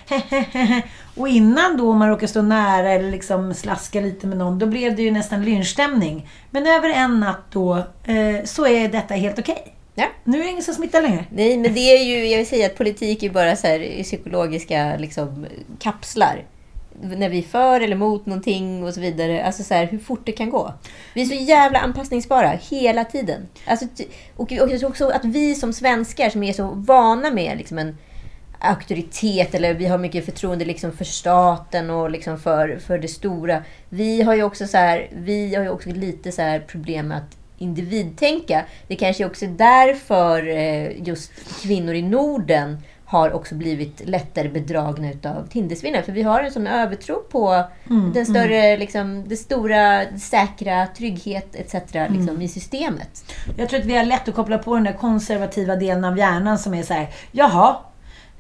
Och 1.17 1.29
innan 1.29 1.77
då, 1.77 1.93
man 1.93 2.09
råkar 2.09 2.27
stå 2.27 2.43
nära 2.43 2.93
eller 2.93 3.11
liksom 3.11 3.55
slaska 3.55 4.01
lite 4.01 4.27
med 4.27 4.39
någon, 4.39 4.59
då 4.59 4.67
blev 4.67 4.97
det 4.97 5.03
ju 5.03 5.11
nästan 5.11 5.45
lynchstämning. 5.45 6.29
Men 6.51 6.67
över 6.67 6.91
en 6.91 7.21
natt 7.21 7.45
då, 7.51 7.77
eh, 8.05 8.45
så 8.45 8.67
är 8.67 8.89
detta 8.89 9.15
helt 9.15 9.39
okej. 9.39 9.59
Okay. 9.61 9.73
Ja. 9.95 10.07
Nu 10.25 10.41
är 10.41 10.45
det 10.45 10.51
ingen 10.51 10.63
som 10.63 10.75
smittar 10.75 11.03
längre. 11.03 11.25
Nej, 11.31 11.59
men 11.59 11.75
det 11.75 11.81
är 11.81 12.05
ju, 12.05 12.27
jag 12.27 12.39
vill 12.39 12.47
säga 12.47 12.67
att 12.67 12.77
politik 12.77 13.23
är 13.23 13.31
bara 13.31 13.57
så 13.57 13.67
här 13.67 14.03
psykologiska 14.03 14.97
liksom, 14.97 15.47
kapslar 15.79 16.45
när 17.03 17.29
vi 17.29 17.39
är 17.39 17.43
för 17.43 17.81
eller 17.81 17.97
emot 17.97 18.27
någonting 18.27 18.85
och 18.85 18.95
så 18.95 19.01
vidare. 19.01 19.45
Alltså 19.45 19.63
så 19.63 19.75
här, 19.75 19.87
hur 19.87 19.99
fort 19.99 20.27
det 20.27 20.33
kan 20.33 20.51
gå. 20.51 20.73
Vi 21.15 21.23
är 21.23 21.27
så 21.27 21.35
jävla 21.35 21.79
anpassningsbara 21.79 22.49
hela 22.71 23.05
tiden. 23.05 23.49
Alltså, 23.67 23.87
och, 24.37 24.53
och 24.53 24.71
jag 24.71 24.81
tror 24.81 24.91
också 24.91 25.08
att 25.08 25.25
vi 25.25 25.55
som 25.55 25.73
svenskar 25.73 26.31
som 26.31 26.43
är 26.43 26.53
så 26.53 26.70
vana 26.75 27.31
med 27.31 27.58
liksom 27.58 27.79
en 27.79 27.97
auktoritet 28.65 29.55
eller 29.55 29.75
vi 29.75 29.87
har 29.87 29.99
mycket 29.99 30.25
förtroende 30.25 30.65
liksom 30.65 30.93
för 30.93 31.05
staten 31.05 31.91
och 31.91 32.11
liksom 32.11 32.39
för, 32.39 32.79
för 32.79 32.99
det 32.99 33.09
stora. 33.09 33.63
Vi 33.89 34.23
har 34.23 34.35
ju 34.35 34.43
också, 34.43 34.67
så 34.67 34.77
här, 34.77 35.09
vi 35.13 35.55
har 35.55 35.69
också 35.69 35.91
lite 35.91 36.33
så 36.33 36.43
här 36.43 36.61
problem 36.61 37.09
med 37.09 37.19
att 37.19 37.37
individtänka. 37.59 38.65
Det 38.89 38.97
kanske 38.97 39.25
också 39.25 39.44
är 39.44 39.49
därför 39.49 40.49
eh, 40.49 41.06
just 41.06 41.33
kvinnor 41.63 41.94
i 41.94 42.03
Norden 42.03 42.79
har 43.05 43.33
också 43.33 43.55
blivit 43.55 44.09
lättare 44.09 44.49
bedragna 44.49 45.11
utav 45.11 45.47
Tindersvinnare. 45.49 46.03
För 46.03 46.13
vi 46.13 46.23
har 46.23 46.43
en 46.43 46.53
sån 46.53 46.67
övertro 46.67 47.23
på 47.31 47.65
mm, 47.91 48.13
den 48.13 48.27
större, 48.27 48.61
mm. 48.61 48.81
liksom, 48.81 49.29
det 49.29 49.37
stora, 49.37 50.19
säkra, 50.19 50.87
trygghet 50.87 51.55
etc. 51.55 51.75
Liksom, 51.93 52.29
mm. 52.29 52.43
i 52.43 52.49
systemet. 52.49 53.25
Jag 53.56 53.69
tror 53.69 53.81
att 53.81 53.87
vi 53.87 53.97
har 53.97 54.05
lätt 54.05 54.29
att 54.29 54.35
koppla 54.35 54.59
på 54.59 54.75
den 54.75 54.85
där 54.85 54.93
konservativa 54.93 55.77
delen 55.77 56.05
av 56.05 56.19
hjärnan 56.19 56.59
som 56.59 56.75
är 56.75 56.83
så 56.83 56.94
här, 56.94 57.09
jaha, 57.33 57.77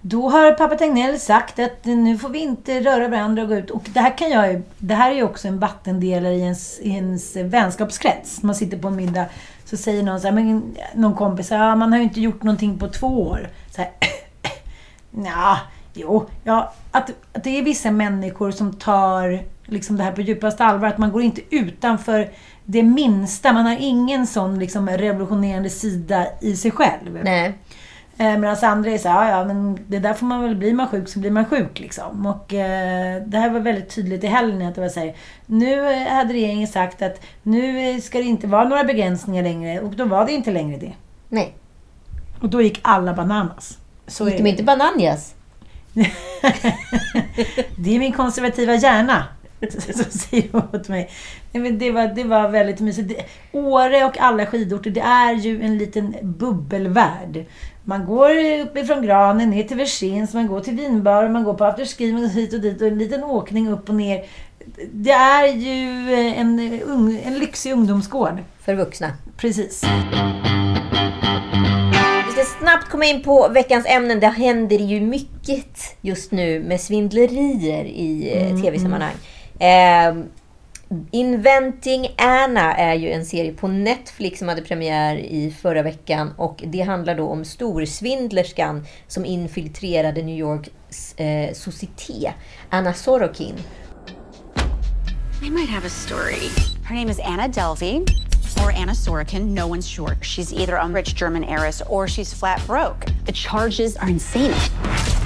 då 0.06 0.28
har 0.28 0.52
pappa 0.52 0.76
Tegnell 0.76 1.20
sagt 1.20 1.58
att 1.58 1.84
nu 1.84 2.18
får 2.18 2.28
vi 2.28 2.38
inte 2.38 2.80
röra 2.80 3.08
varandra 3.08 3.42
och 3.42 3.48
gå 3.48 3.54
ut. 3.54 3.70
Och 3.70 3.82
det 3.94 4.00
här, 4.00 4.18
kan 4.18 4.30
jag, 4.30 4.62
det 4.78 4.94
här 4.94 5.10
är 5.10 5.14
ju 5.14 5.22
också 5.22 5.48
en 5.48 5.58
vattendelare 5.58 6.34
i 6.34 6.40
ens, 6.40 6.80
i 6.80 6.90
ens 6.90 7.36
vänskapskrets. 7.36 8.42
Man 8.42 8.54
sitter 8.54 8.78
på 8.78 8.88
en 8.88 8.96
middag 8.96 9.26
så 9.64 9.76
säger 9.76 10.02
någon 10.02 10.20
så 10.20 10.26
här, 10.26 10.34
men, 10.34 10.76
någon 10.94 11.14
kompis 11.14 11.50
ja, 11.50 11.76
man 11.76 11.92
har 11.92 11.98
ju 11.98 12.04
inte 12.04 12.20
gjort 12.20 12.42
någonting 12.42 12.78
på 12.78 12.88
två 12.88 13.22
år. 13.22 13.48
Så 13.70 13.80
här, 13.80 13.90
Ja, 15.24 15.58
jo, 15.94 16.26
ja, 16.44 16.72
att, 16.90 17.10
att 17.32 17.44
det 17.44 17.58
är 17.58 17.62
vissa 17.62 17.90
människor 17.90 18.50
som 18.50 18.72
tar 18.72 19.42
liksom 19.64 19.96
det 19.96 20.02
här 20.02 20.12
på 20.12 20.20
djupaste 20.20 20.64
allvar. 20.64 20.88
Att 20.88 20.98
man 20.98 21.12
går 21.12 21.22
inte 21.22 21.40
utanför 21.50 22.30
det 22.64 22.82
minsta. 22.82 23.52
Man 23.52 23.66
har 23.66 23.76
ingen 23.80 24.26
sån 24.26 24.58
liksom 24.58 24.88
revolutionerande 24.88 25.70
sida 25.70 26.26
i 26.40 26.56
sig 26.56 26.70
själv. 26.70 27.20
Nej. 27.24 27.54
Eh, 28.18 28.38
Medan 28.38 28.56
andra 28.62 28.90
är 28.90 28.98
så 28.98 29.08
ja, 29.08 29.28
ja, 29.28 29.44
men 29.44 29.78
det 29.86 29.98
där 29.98 30.14
får 30.14 30.26
man 30.26 30.42
väl, 30.42 30.56
blir 30.56 30.74
man 30.74 30.88
sjuk 30.88 31.08
så 31.08 31.18
blir 31.18 31.30
man 31.30 31.44
sjuk 31.44 31.80
liksom. 31.80 32.26
Och 32.26 32.54
eh, 32.54 33.22
det 33.26 33.38
här 33.38 33.50
var 33.50 33.60
väldigt 33.60 33.94
tydligt 33.94 34.24
i 34.24 34.26
helgen 34.26 34.68
att 34.68 34.74
det 34.74 34.80
var 34.80 34.88
så 34.88 35.00
här, 35.00 35.14
nu 35.46 36.04
hade 36.04 36.34
regeringen 36.34 36.68
sagt 36.68 37.02
att 37.02 37.20
nu 37.42 38.00
ska 38.00 38.18
det 38.18 38.24
inte 38.24 38.46
vara 38.46 38.68
några 38.68 38.84
begränsningar 38.84 39.42
längre 39.42 39.80
och 39.80 39.94
då 39.94 40.04
var 40.04 40.26
det 40.26 40.32
inte 40.32 40.50
längre 40.50 40.78
det. 40.78 40.92
Nej. 41.28 41.54
Och 42.40 42.48
då 42.48 42.62
gick 42.62 42.80
alla 42.82 43.14
bananas. 43.14 43.78
Så 44.06 44.28
gick 44.28 44.38
de 44.38 44.46
inte 44.46 44.62
bananjas? 44.62 45.34
det 47.76 47.94
är 47.94 47.98
min 47.98 48.12
konservativa 48.12 48.74
hjärna. 48.74 49.24
Så 49.94 50.18
säger 50.18 50.56
åt 50.56 50.88
mig. 50.88 51.10
Nej, 51.52 51.62
men 51.62 51.78
det, 51.78 51.90
var, 51.90 52.06
det 52.06 52.24
var 52.24 52.48
väldigt 52.48 52.80
mysigt. 52.80 53.08
Det, 53.08 53.24
Åre 53.58 54.04
och 54.04 54.18
alla 54.18 54.46
skidorter, 54.46 54.90
det 54.90 55.00
är 55.00 55.32
ju 55.34 55.62
en 55.62 55.78
liten 55.78 56.14
bubbelvärld. 56.22 57.44
Man 57.86 58.06
går 58.06 58.30
uppifrån 58.62 59.02
Granen 59.02 59.50
ner 59.50 59.62
till 59.62 59.76
Versins, 59.76 60.34
man 60.34 60.46
går 60.46 60.60
till 60.60 60.74
Vinbar, 60.74 61.28
man 61.28 61.44
går 61.44 61.54
på 61.54 61.64
afterski, 61.64 62.28
hit 62.28 62.52
och 62.52 62.60
dit 62.60 62.80
och 62.80 62.88
en 62.88 62.98
liten 62.98 63.24
åkning 63.24 63.68
upp 63.68 63.88
och 63.88 63.94
ner. 63.94 64.24
Det 64.92 65.10
är 65.10 65.46
ju 65.46 66.14
en, 66.14 66.58
en 67.24 67.38
lyxig 67.38 67.72
ungdomsgård. 67.72 68.38
För 68.60 68.74
vuxna. 68.74 69.12
Precis. 69.36 69.84
Vi 72.26 72.32
ska 72.32 72.44
snabbt 72.58 72.88
komma 72.88 73.04
in 73.04 73.22
på 73.22 73.48
veckans 73.48 73.86
ämnen. 73.86 74.20
Det 74.20 74.26
händer 74.26 74.78
ju 74.78 75.00
mycket 75.00 75.96
just 76.00 76.32
nu 76.32 76.60
med 76.60 76.80
svindlerier 76.80 77.84
i 77.84 78.32
eh, 78.34 78.62
tv-sammanhang. 78.62 79.14
Eh, 79.58 80.24
Inventing 81.10 82.14
Anna 82.18 82.76
är 82.76 82.94
ju 82.94 83.10
en 83.10 83.24
serie 83.24 83.52
på 83.52 83.68
Netflix 83.68 84.38
som 84.38 84.48
hade 84.48 84.62
premiär 84.62 85.16
i 85.16 85.50
förra 85.50 85.82
veckan. 85.82 86.34
Och 86.36 86.64
Det 86.66 86.80
handlar 86.80 87.14
då 87.14 87.28
om 87.28 87.44
storsvindlerskan 87.44 88.86
som 89.06 89.24
infiltrerade 89.24 90.22
New 90.22 90.38
Yorks 90.38 91.14
eh, 91.16 91.52
societé, 91.52 92.32
Anna 92.70 92.92
Sorokin. 92.92 93.54
I 95.46 95.50
might 95.50 95.70
have 95.70 95.86
a 95.86 95.90
story. 95.90 96.48
Her 96.84 96.94
name 96.94 97.10
is 97.10 97.20
Anna 97.20 97.48
Delvey, 97.48 98.04
or 98.58 98.70
Anna 98.72 98.92
Sorokin. 98.92 99.48
No 99.48 99.66
one's 99.66 99.88
sure. 99.88 100.16
She's 100.20 100.52
either 100.52 100.76
a 100.76 100.88
rich 100.88 101.14
German 101.14 101.44
heiress 101.44 101.82
or 101.82 102.08
she's 102.08 102.32
flat 102.32 102.64
broke. 102.66 103.06
The 103.24 103.32
charges 103.32 103.96
are 103.96 104.08
insane. 104.08 104.54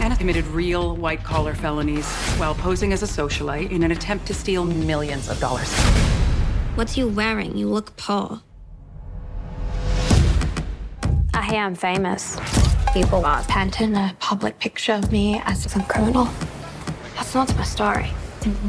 Anna 0.00 0.16
committed 0.16 0.46
real 0.46 0.96
white 0.96 1.24
collar 1.24 1.54
felonies 1.54 2.06
while 2.36 2.54
posing 2.54 2.92
as 2.92 3.02
a 3.02 3.06
socialite 3.06 3.70
in 3.70 3.82
an 3.82 3.90
attempt 3.90 4.26
to 4.26 4.34
steal 4.34 4.64
millions 4.64 5.28
of 5.28 5.40
dollars. 5.40 5.72
What's 6.74 6.96
you 6.96 7.08
wearing? 7.08 7.56
You 7.56 7.68
look 7.68 7.96
poor. 7.96 8.40
I 11.34 11.54
am 11.54 11.74
famous. 11.74 12.38
People 12.92 13.24
are 13.24 13.42
painting 13.44 13.96
a 13.96 14.14
public 14.20 14.58
picture 14.58 14.92
of 14.92 15.10
me 15.10 15.42
as 15.44 15.70
some 15.70 15.84
criminal. 15.84 16.28
That's 17.16 17.34
not 17.34 17.54
my 17.56 17.64
story. 17.64 18.06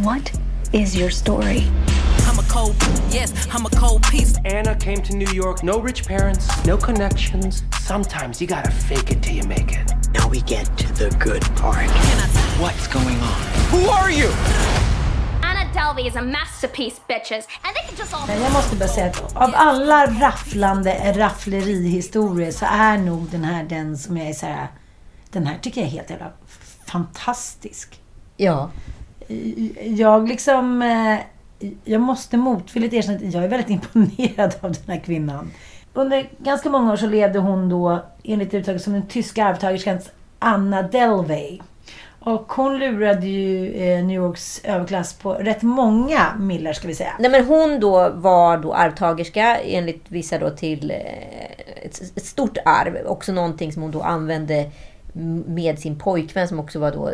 What 0.02 0.32
is 0.74 0.96
your 0.98 1.10
story? 1.10 1.68
I'm 2.28 2.40
a 2.40 2.44
cold, 2.44 2.76
yes, 3.10 3.34
I'm 3.54 3.66
a 3.66 3.70
cold 3.70 4.04
piece. 4.04 4.38
Anna 4.46 4.76
came 4.76 5.02
to 5.04 5.16
New 5.16 5.32
York, 5.34 5.64
no 5.64 5.80
rich 5.80 6.06
parents, 6.06 6.48
no 6.66 6.78
connections. 6.78 7.64
Sometimes 7.82 8.42
you 8.42 8.48
gotta 8.48 8.72
fake 8.72 9.12
it 9.12 9.24
till 9.24 9.36
you 9.36 9.44
make 9.44 9.72
it. 9.72 9.92
Now 10.14 10.28
we 10.30 10.42
get 10.42 10.66
to 10.78 10.88
the 10.94 11.10
good 11.20 11.44
part. 11.56 11.90
What's 12.60 12.88
going 12.88 13.20
on? 13.20 13.42
Who 13.72 13.90
are 13.90 14.12
you? 14.12 14.30
Anna 15.42 15.66
Delvey 15.74 16.08
is 16.08 16.16
a 16.16 16.22
masterpiece, 16.22 17.00
bitches. 17.10 17.48
And 17.64 17.76
they 17.76 17.84
can 17.88 17.96
just 17.98 18.14
all... 18.14 18.28
Men 18.28 18.42
jag 18.42 18.54
måste 18.54 18.76
bara 18.76 18.90
säga 18.90 19.06
att 19.08 19.36
av 19.36 19.52
alla 19.56 20.08
rafflande 20.08 21.14
rafflerihistorier 21.16 22.52
så 22.52 22.66
är 22.66 22.98
nog 22.98 23.30
den 23.32 23.44
här 23.44 23.64
den 23.64 23.98
som 23.98 24.18
jag 24.18 24.30
är 24.30 24.34
så 24.34 24.46
här. 24.46 24.68
Den 25.32 25.48
här 25.48 25.58
tycker 25.62 25.82
jag 25.82 25.88
är 25.88 25.92
helt 25.92 26.10
jävla 26.10 26.32
fantastisk. 26.86 28.00
Ja. 28.38 28.72
Jag 29.84 30.28
liksom... 30.30 30.82
eh, 30.82 31.20
jag 31.84 32.02
måste 32.02 32.38
motvilligt 32.38 32.94
erkänna 32.94 33.18
att 33.18 33.34
jag 33.34 33.44
är 33.44 33.48
väldigt 33.48 33.70
imponerad 33.96 34.56
av 34.62 34.72
den 34.72 34.84
här 34.88 35.00
kvinnan. 35.00 35.52
Under 35.94 36.30
ganska 36.38 36.70
många 36.70 36.92
år 36.92 36.96
så 36.96 37.08
levde 37.08 37.40
hon 37.40 37.70
då 37.70 38.06
enligt 38.24 38.54
uttaget 38.54 38.82
som 38.82 38.94
den 38.94 39.08
tyska 39.08 39.46
arvtagerskans 39.46 40.10
Anna 40.40 40.82
Delvey. 40.82 41.60
Och 42.20 42.54
hon 42.54 42.80
lurade 42.80 43.28
ju 43.28 43.74
eh, 43.74 44.06
New 44.06 44.16
Yorks 44.16 44.62
överklass 44.64 45.14
på 45.14 45.34
rätt 45.34 45.62
många 45.62 46.36
millar 46.40 46.74
ska 46.74 46.88
vi 46.88 46.96
säga. 46.96 47.14
Nej, 47.20 47.32
men 47.32 47.46
hon 47.46 47.80
då 47.80 48.10
var 48.10 48.58
då 48.58 48.74
arvtagerska 48.74 49.58
enligt 49.58 50.06
vissa 50.08 50.38
då 50.38 50.50
till 50.50 50.92
eh, 50.92 50.98
ett, 51.86 52.02
ett 52.16 52.26
stort 52.26 52.58
arv. 52.66 52.98
Också 53.06 53.32
någonting 53.32 53.74
som 53.74 53.82
hon 53.82 53.92
då 53.92 54.02
använde 54.02 54.72
med 55.46 55.80
sin 55.80 56.00
pojkvän 56.00 56.48
som 56.48 56.60
också 56.60 56.80
var 56.80 56.92
då 56.92 57.12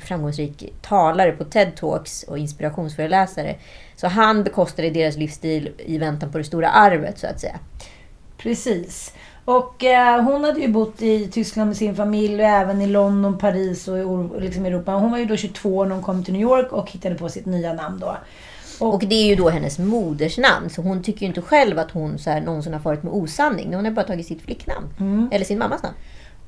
framgångsrik 0.00 0.74
talare 0.82 1.32
på 1.32 1.44
TED 1.44 1.76
Talks 1.76 2.22
och 2.22 2.38
inspirationsföreläsare. 2.38 3.56
Så 3.96 4.06
han 4.06 4.44
bekostade 4.44 4.90
deras 4.90 5.16
livsstil 5.16 5.72
i 5.78 5.98
väntan 5.98 6.32
på 6.32 6.38
det 6.38 6.44
stora 6.44 6.68
arvet 6.68 7.18
så 7.18 7.26
att 7.26 7.40
säga. 7.40 7.58
Precis. 8.38 9.12
Och 9.44 9.84
eh, 9.84 10.22
hon 10.22 10.44
hade 10.44 10.60
ju 10.60 10.68
bott 10.68 11.02
i 11.02 11.28
Tyskland 11.28 11.68
med 11.68 11.76
sin 11.76 11.96
familj 11.96 12.34
och 12.34 12.48
även 12.48 12.82
i 12.82 12.86
London, 12.86 13.38
Paris 13.38 13.88
och 13.88 13.98
i 13.98 14.02
Or- 14.02 14.40
liksom 14.40 14.64
Europa. 14.64 14.92
Hon 14.92 15.10
var 15.10 15.18
ju 15.18 15.24
då 15.24 15.36
22 15.36 15.84
när 15.84 15.94
hon 15.94 16.04
kom 16.04 16.24
till 16.24 16.32
New 16.32 16.42
York 16.42 16.72
och 16.72 16.90
hittade 16.90 17.14
på 17.14 17.28
sitt 17.28 17.46
nya 17.46 17.72
namn 17.72 17.98
då. 17.98 18.16
Och 18.78 19.04
det 19.06 19.14
är 19.14 19.26
ju 19.26 19.34
då 19.36 19.48
hennes 19.48 19.78
modersnamn. 19.78 20.70
Så 20.70 20.82
hon 20.82 21.02
tycker 21.02 21.20
ju 21.20 21.26
inte 21.26 21.42
själv 21.42 21.78
att 21.78 21.90
hon 21.90 22.18
så 22.18 22.30
här, 22.30 22.40
någonsin 22.40 22.72
har 22.72 22.80
farit 22.80 23.02
med 23.02 23.12
osanning. 23.12 23.74
Hon 23.74 23.84
har 23.84 23.92
bara 23.92 24.06
tagit 24.06 24.26
sitt 24.26 24.42
flicknamn. 24.42 24.86
Eller 25.32 25.44
sin 25.44 25.58
mammas 25.58 25.82
namn. 25.82 25.94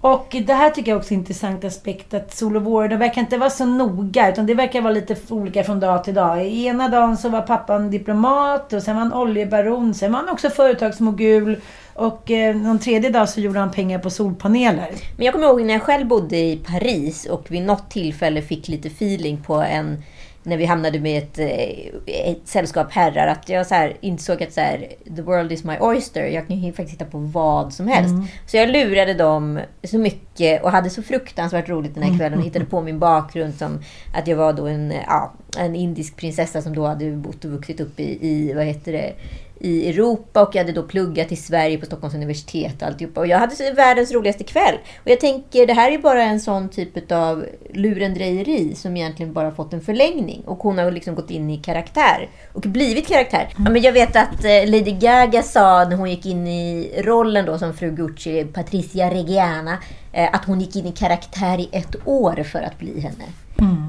Och 0.00 0.37
det 0.47 0.52
här 0.52 0.71
tycker 0.71 0.90
jag 0.90 0.99
också 0.99 1.11
är 1.11 1.14
en 1.14 1.21
intressant 1.21 1.64
aspekt 1.64 2.14
att 2.14 2.35
Sol 2.35 2.57
och 2.57 2.64
vår, 2.64 2.88
det 2.88 2.97
verkar 2.97 3.21
inte 3.21 3.38
vara 3.38 3.50
så 3.50 3.64
noga 3.64 4.31
utan 4.31 4.47
det 4.47 4.55
verkar 4.55 4.81
vara 4.81 4.93
lite 4.93 5.17
olika 5.28 5.64
från 5.64 5.81
dag 5.81 6.05
till 6.05 6.14
dag. 6.14 6.47
I 6.47 6.67
ena 6.67 6.88
dagen 6.88 7.17
så 7.17 7.28
var 7.28 7.43
pappan 7.43 7.90
diplomat 7.90 8.73
och 8.73 8.83
sen 8.83 8.97
var 8.97 9.02
han 9.02 9.12
oljebaron, 9.12 9.95
sen 9.95 10.12
var 10.12 10.19
han 10.19 10.28
också 10.28 10.50
företagsmogul 10.50 11.61
och 11.95 12.31
eh, 12.31 12.57
någon 12.57 12.78
tredje 12.78 13.11
dag 13.11 13.28
så 13.28 13.40
gjorde 13.40 13.59
han 13.59 13.71
pengar 13.71 13.99
på 13.99 14.11
solpaneler. 14.11 14.90
Men 15.17 15.26
jag 15.26 15.35
kommer 15.35 15.47
ihåg 15.47 15.62
när 15.62 15.75
jag 15.75 15.83
själv 15.83 16.07
bodde 16.07 16.37
i 16.37 16.57
Paris 16.57 17.26
och 17.26 17.50
vid 17.50 17.62
något 17.62 17.90
tillfälle 17.90 18.43
fick 18.43 18.69
lite 18.69 18.88
feeling 18.88 19.43
på 19.47 19.55
en 19.55 20.02
när 20.49 20.57
vi 20.57 20.64
hamnade 20.64 21.00
med 21.00 21.23
ett, 21.23 21.38
eh, 21.38 22.31
ett 22.31 22.40
sällskap 22.45 22.93
herrar, 22.93 23.26
att 23.26 23.49
jag 23.49 23.67
så 23.67 23.75
här 23.75 23.97
insåg 24.00 24.43
att 24.43 24.52
så 24.52 24.61
här, 24.61 24.88
the 25.17 25.23
world 25.23 25.52
is 25.52 25.64
my 25.64 25.76
oyster. 25.81 26.26
Jag 26.26 26.47
kan 26.47 26.57
ju 26.57 26.73
faktiskt 26.73 26.95
hitta 26.95 27.11
på 27.11 27.19
vad 27.19 27.73
som 27.73 27.88
helst. 27.88 28.14
Så 28.47 28.57
jag 28.57 28.71
lurade 28.71 29.14
dem 29.14 29.61
så 29.85 29.99
mycket 29.99 30.62
och 30.62 30.71
hade 30.71 30.90
så 30.90 31.02
fruktansvärt 31.02 31.69
roligt 31.69 31.95
den 31.95 32.02
här 32.02 32.19
kvällen. 32.19 32.38
Och 32.38 32.45
hittade 32.45 32.64
på 32.64 32.81
min 32.83 32.99
bakgrund 32.99 33.55
som 33.55 33.81
att 34.14 34.26
jag 34.26 34.37
var 34.37 34.52
då 34.52 34.67
en, 34.67 34.95
ja, 35.07 35.33
en 35.59 35.76
indisk 35.76 36.17
prinsessa 36.17 36.62
som 36.62 36.75
då 36.75 36.87
hade 36.87 37.11
bott 37.11 37.45
och 37.45 37.50
vuxit 37.50 37.81
upp 37.81 38.00
i, 38.00 38.28
i 38.28 38.52
vad 38.52 38.64
heter 38.64 38.93
det, 38.93 39.12
i 39.61 39.88
Europa 39.88 40.43
och 40.43 40.55
jag 40.55 40.61
hade 40.61 40.73
då 40.73 40.83
pluggat 40.83 41.33
i 41.33 41.37
Sverige 41.37 41.79
på 41.79 41.87
Stockholms 41.87 42.15
universitet 42.15 42.83
och 42.83 42.88
alltihopa. 42.88 43.21
Och 43.21 43.27
jag 43.27 43.38
hade 43.38 43.73
världens 43.73 44.12
roligaste 44.12 44.45
kväll. 44.45 44.75
Och 45.05 45.11
jag 45.11 45.21
tänker, 45.21 45.67
det 45.67 45.73
här 45.73 45.93
är 45.93 45.99
bara 45.99 46.23
en 46.23 46.41
sån 46.41 46.69
typ 46.69 47.12
av 47.12 47.47
lurendrejeri 47.73 48.75
som 48.75 48.97
egentligen 48.97 49.33
bara 49.33 49.50
fått 49.50 49.73
en 49.73 49.81
förlängning. 49.81 50.43
Och 50.47 50.59
hon 50.59 50.79
har 50.79 50.91
liksom 50.91 51.15
gått 51.15 51.31
in 51.31 51.50
i 51.50 51.57
karaktär. 51.57 52.29
Och 52.53 52.61
blivit 52.61 53.09
karaktär. 53.09 53.49
Ja, 53.65 53.71
men 53.71 53.83
jag 53.83 53.93
vet 53.93 54.17
att 54.17 54.45
eh, 54.45 54.67
Lady 54.67 54.93
Gaga 54.93 55.43
sa 55.43 55.85
när 55.85 55.97
hon 55.97 56.11
gick 56.11 56.27
in 56.27 56.47
i 56.47 56.93
rollen 57.05 57.47
då 57.47 57.59
som 57.59 57.75
fru 57.75 57.91
Gucci, 57.91 58.45
Patricia 58.45 59.11
Reggiana, 59.11 59.79
eh, 60.12 60.35
att 60.35 60.45
hon 60.45 60.61
gick 60.61 60.77
in 60.77 60.87
i 60.87 60.93
karaktär 60.93 61.59
i 61.59 61.69
ett 61.73 61.97
år 62.05 62.43
för 62.43 62.62
att 62.62 62.79
bli 62.79 63.00
henne. 63.00 63.25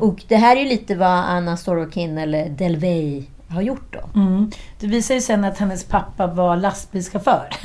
Och 0.01 0.23
det 0.27 0.35
här 0.35 0.55
är 0.55 0.59
ju 0.59 0.69
lite 0.69 0.95
vad 0.95 1.07
Anna 1.09 1.57
Sorokin 1.57 2.17
eller 2.17 2.49
Delvey 2.49 3.23
har 3.49 3.61
gjort 3.61 3.93
då. 3.93 4.19
Mm. 4.19 4.51
Det 4.79 4.87
visar 4.87 5.15
ju 5.15 5.21
sen 5.21 5.45
att 5.45 5.57
hennes 5.57 5.83
pappa 5.83 6.27
var 6.27 6.57
lastbilschaufför. 6.57 7.49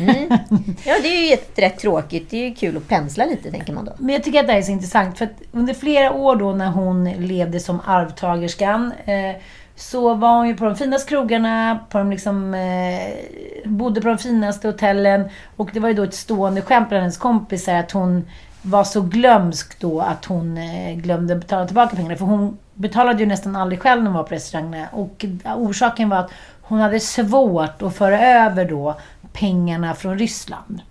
Ja, 0.84 0.94
det 1.02 1.08
är 1.08 1.30
ju 1.30 1.36
rätt 1.54 1.78
tråkigt. 1.78 2.30
Det 2.30 2.36
är 2.36 2.48
ju 2.48 2.54
kul 2.54 2.76
att 2.76 2.88
pensla 2.88 3.24
lite, 3.24 3.50
tänker 3.50 3.72
man 3.72 3.84
då. 3.84 3.92
Men 3.98 4.14
jag 4.14 4.24
tycker 4.24 4.40
att 4.40 4.46
det 4.46 4.52
här 4.52 4.58
är 4.58 4.62
så 4.62 4.72
intressant 4.72 5.18
för 5.18 5.24
att 5.24 5.42
under 5.52 5.74
flera 5.74 6.12
år 6.12 6.36
då 6.36 6.52
när 6.52 6.70
hon 6.70 7.04
levde 7.04 7.60
som 7.60 7.80
arvtagerskan 7.86 8.92
eh, 9.04 9.40
så 9.76 10.14
var 10.14 10.36
hon 10.36 10.48
ju 10.48 10.56
på 10.56 10.64
de 10.64 10.76
finaste 10.76 11.08
krogarna, 11.08 11.78
på 11.90 11.98
de 11.98 12.10
liksom, 12.10 12.54
eh, 12.54 13.68
bodde 13.68 14.00
på 14.00 14.08
de 14.08 14.18
finaste 14.18 14.68
hotellen 14.68 15.28
och 15.56 15.70
det 15.72 15.80
var 15.80 15.88
ju 15.88 15.94
då 15.94 16.02
ett 16.02 16.14
stående 16.14 16.62
skämt 16.62 16.88
bland 16.88 17.02
hennes 17.02 17.18
kompisar 17.18 17.74
att 17.74 17.92
hon 17.92 18.24
var 18.64 18.84
så 18.84 19.00
glömsk 19.00 19.80
då 19.80 20.00
att 20.00 20.24
hon 20.24 20.56
eh, 20.58 20.96
glömde 20.96 21.36
betala 21.36 21.66
tillbaka 21.66 21.96
pengarna. 21.96 22.16
För 22.16 22.24
hon 22.24 22.58
betalade 22.74 23.20
ju 23.20 23.26
nästan 23.26 23.56
aldrig 23.56 23.82
själv 23.82 24.02
när 24.02 24.10
hon 24.10 24.16
var 24.16 24.24
på 24.24 24.34
restaurangerna. 24.34 24.88
Och 24.92 25.24
orsaken 25.56 26.08
var 26.08 26.16
att 26.16 26.30
hon 26.62 26.78
hade 26.78 27.00
svårt 27.00 27.82
att 27.82 27.96
föra 27.96 28.20
över 28.20 28.64
då 28.64 28.96
pengarna 29.32 29.94
från 29.94 30.18
Ryssland. 30.18 30.82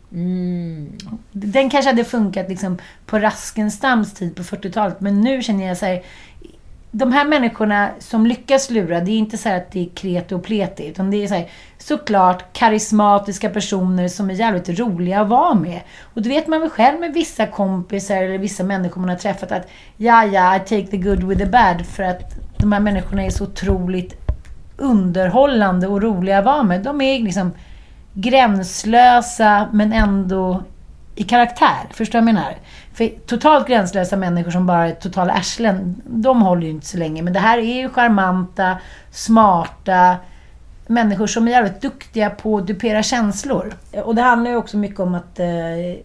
Den 1.32 1.70
kanske 1.70 1.89
hade 1.89 2.03
funkat 2.03 2.50
liksom 2.50 2.77
på 3.06 3.20
Raskenstams 3.20 4.13
tid 4.13 4.36
på 4.36 4.44
40-talet. 4.44 5.01
Men 5.01 5.22
nu 5.22 5.42
känner 5.42 5.68
jag 5.68 5.77
så 5.77 5.86
här, 5.86 6.03
de 6.95 7.12
här 7.12 7.25
människorna 7.25 7.89
som 8.00 8.25
lyckas 8.25 8.69
lura, 8.69 9.00
det 9.00 9.12
är 9.12 9.17
inte 9.17 9.38
så 9.38 9.50
här 9.50 9.57
att 9.57 9.71
det 9.71 9.85
är 9.85 9.89
kreti 9.95 10.35
och 10.35 10.43
pleti. 10.43 10.88
Utan 10.88 11.12
det 11.12 11.23
är 11.23 11.27
så 11.27 11.33
här, 11.33 11.50
såklart 11.77 12.53
karismatiska 12.53 13.50
personer 13.50 14.07
som 14.07 14.29
är 14.29 14.33
jävligt 14.33 14.79
roliga 14.79 15.21
att 15.21 15.27
vara 15.27 15.53
med. 15.53 15.79
Och 16.13 16.21
det 16.21 16.29
vet 16.29 16.47
man 16.47 16.62
väl 16.62 16.69
själv 16.69 17.00
med 17.00 17.13
vissa 17.13 17.47
kompisar 17.47 18.15
eller 18.15 18.38
vissa 18.38 18.63
människor 18.63 19.01
man 19.01 19.09
har 19.09 19.15
träffat 19.15 19.51
att 19.51 19.67
ja, 19.97 20.25
ja, 20.25 20.55
I 20.55 20.59
take 20.59 20.88
the 20.88 20.97
good 20.97 21.23
with 21.23 21.41
the 21.41 21.50
bad. 21.50 21.85
För 21.85 22.03
att 22.03 22.21
de 22.57 22.71
här 22.71 22.79
människorna 22.79 23.23
är 23.23 23.29
så 23.29 23.43
otroligt 23.43 24.15
underhållande 24.77 25.88
och 25.88 26.01
roliga 26.01 26.39
att 26.39 26.45
vara 26.45 26.63
med. 26.63 26.83
De 26.83 27.01
är 27.01 27.19
liksom 27.19 27.51
gränslösa 28.13 29.69
men 29.71 29.93
ändå 29.93 30.63
i 31.15 31.23
karaktär. 31.23 31.88
Förstår 31.91 32.19
du 32.19 32.25
vad 32.25 32.29
jag 32.29 32.35
menar? 32.35 32.55
För 32.93 33.09
totalt 33.25 33.67
gränslösa 33.67 34.17
människor 34.17 34.51
som 34.51 34.65
bara 34.65 34.88
är 34.88 34.91
totala 34.91 35.33
arslen, 35.33 36.01
de 36.05 36.41
håller 36.41 36.62
ju 36.62 36.69
inte 36.69 36.85
så 36.85 36.97
länge. 36.97 37.21
Men 37.21 37.33
det 37.33 37.39
här 37.39 37.57
är 37.57 37.81
ju 37.81 37.89
charmanta, 37.89 38.77
smarta 39.12 40.17
människor 40.88 41.27
som 41.27 41.47
är 41.47 41.51
jävligt 41.51 41.81
duktiga 41.81 42.29
på 42.29 42.57
att 42.57 42.67
dupera 42.67 43.03
känslor. 43.03 43.73
Och 44.03 44.15
det 44.15 44.21
handlar 44.21 44.51
ju 44.51 44.57
också 44.57 44.77
mycket 44.77 45.00
om 45.00 45.15
att 45.15 45.39
eh, 45.39 45.47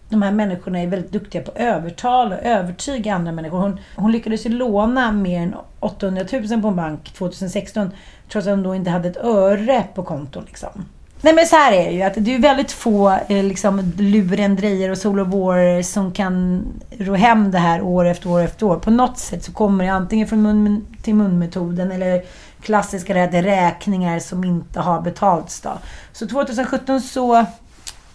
de 0.09 0.21
här 0.21 0.31
människorna 0.31 0.79
är 0.79 0.87
väldigt 0.87 1.11
duktiga 1.11 1.41
på 1.41 1.51
att 1.51 1.57
övertala 1.57 2.35
och 2.35 2.43
övertyga 2.43 3.15
andra 3.15 3.31
människor. 3.31 3.57
Hon, 3.57 3.79
hon 3.95 4.11
lyckades 4.11 4.45
ju 4.45 4.49
låna 4.49 5.11
mer 5.11 5.41
än 5.41 5.55
800 5.79 6.25
000 6.31 6.61
på 6.61 6.67
en 6.67 6.75
bank 6.75 7.13
2016 7.13 7.91
trots 8.29 8.47
att 8.47 8.53
hon 8.53 8.63
då 8.63 8.75
inte 8.75 8.89
hade 8.89 9.09
ett 9.09 9.17
öre 9.17 9.83
på 9.95 10.03
kontot 10.03 10.45
Liksom. 10.47 10.85
Nej 11.21 11.33
men 11.33 11.45
så 11.45 11.55
här 11.55 11.71
är 11.71 11.85
det 11.85 11.91
ju, 11.91 12.01
att 12.01 12.13
det 12.17 12.35
är 12.35 12.39
väldigt 12.39 12.71
få 12.71 13.09
eh, 13.09 13.43
liksom, 13.43 13.93
lurendrejare 13.97 14.91
och 14.91 14.97
sol 14.97 15.19
och 15.19 15.27
vår 15.27 15.81
som 15.81 16.11
kan 16.11 16.65
ro 16.99 17.13
hem 17.13 17.51
det 17.51 17.57
här 17.57 17.81
år 17.81 18.05
efter 18.05 18.29
år 18.29 18.41
efter 18.41 18.65
år. 18.65 18.75
På 18.75 18.91
något 18.91 19.17
sätt 19.17 19.43
så 19.43 19.51
kommer 19.51 19.85
det 19.85 19.91
antingen 19.91 20.27
från 20.27 20.41
mun 20.41 20.85
till 21.01 21.15
mun-metoden 21.15 21.91
eller 21.91 22.23
klassiska 22.61 23.13
det 23.13 23.19
här, 23.19 23.43
räkningar 23.43 24.19
som 24.19 24.43
inte 24.43 24.79
har 24.79 25.01
betalts. 25.01 25.61
Då. 25.61 25.71
Så 26.13 26.27
2017 26.27 27.01
så, 27.01 27.45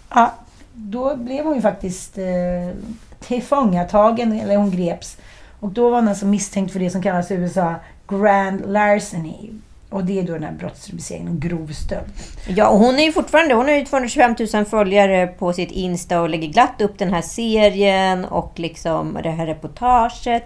ja, 0.09 0.33
då 0.73 1.15
blev 1.15 1.45
hon 1.45 1.55
ju 1.55 1.61
faktiskt 1.61 2.17
eh, 2.17 2.75
tillfångatagen, 3.19 4.39
eller 4.39 4.57
hon 4.57 4.71
greps. 4.71 5.17
Och 5.59 5.69
då 5.69 5.89
var 5.89 5.99
hon 5.99 6.07
alltså 6.07 6.25
misstänkt 6.25 6.73
för 6.73 6.79
det 6.79 6.89
som 6.89 7.01
kallas 7.01 7.31
i 7.31 7.33
USA 7.33 7.75
Grand 8.07 8.61
Larceny. 8.67 9.51
Och 9.89 10.05
det 10.05 10.19
är 10.19 10.23
då 10.23 10.33
den 10.33 10.43
här 10.43 10.51
brottsrubriceringen, 10.51 11.39
grov 11.39 11.67
stöld. 11.67 12.05
Ja, 12.47 12.69
och 12.69 12.79
hon 12.79 12.95
är 12.95 13.03
ju 13.03 13.11
fortfarande, 13.11 13.53
hon 13.53 13.65
har 13.65 13.73
ju 13.73 13.85
225 13.85 14.35
000 14.53 14.65
följare 14.65 15.27
på 15.27 15.53
sitt 15.53 15.71
Insta 15.71 16.21
och 16.21 16.29
lägger 16.29 16.47
glatt 16.47 16.81
upp 16.81 16.97
den 16.97 17.13
här 17.13 17.21
serien 17.21 18.25
och 18.25 18.53
liksom 18.55 19.19
det 19.23 19.29
här 19.29 19.45
reportaget 19.45 20.43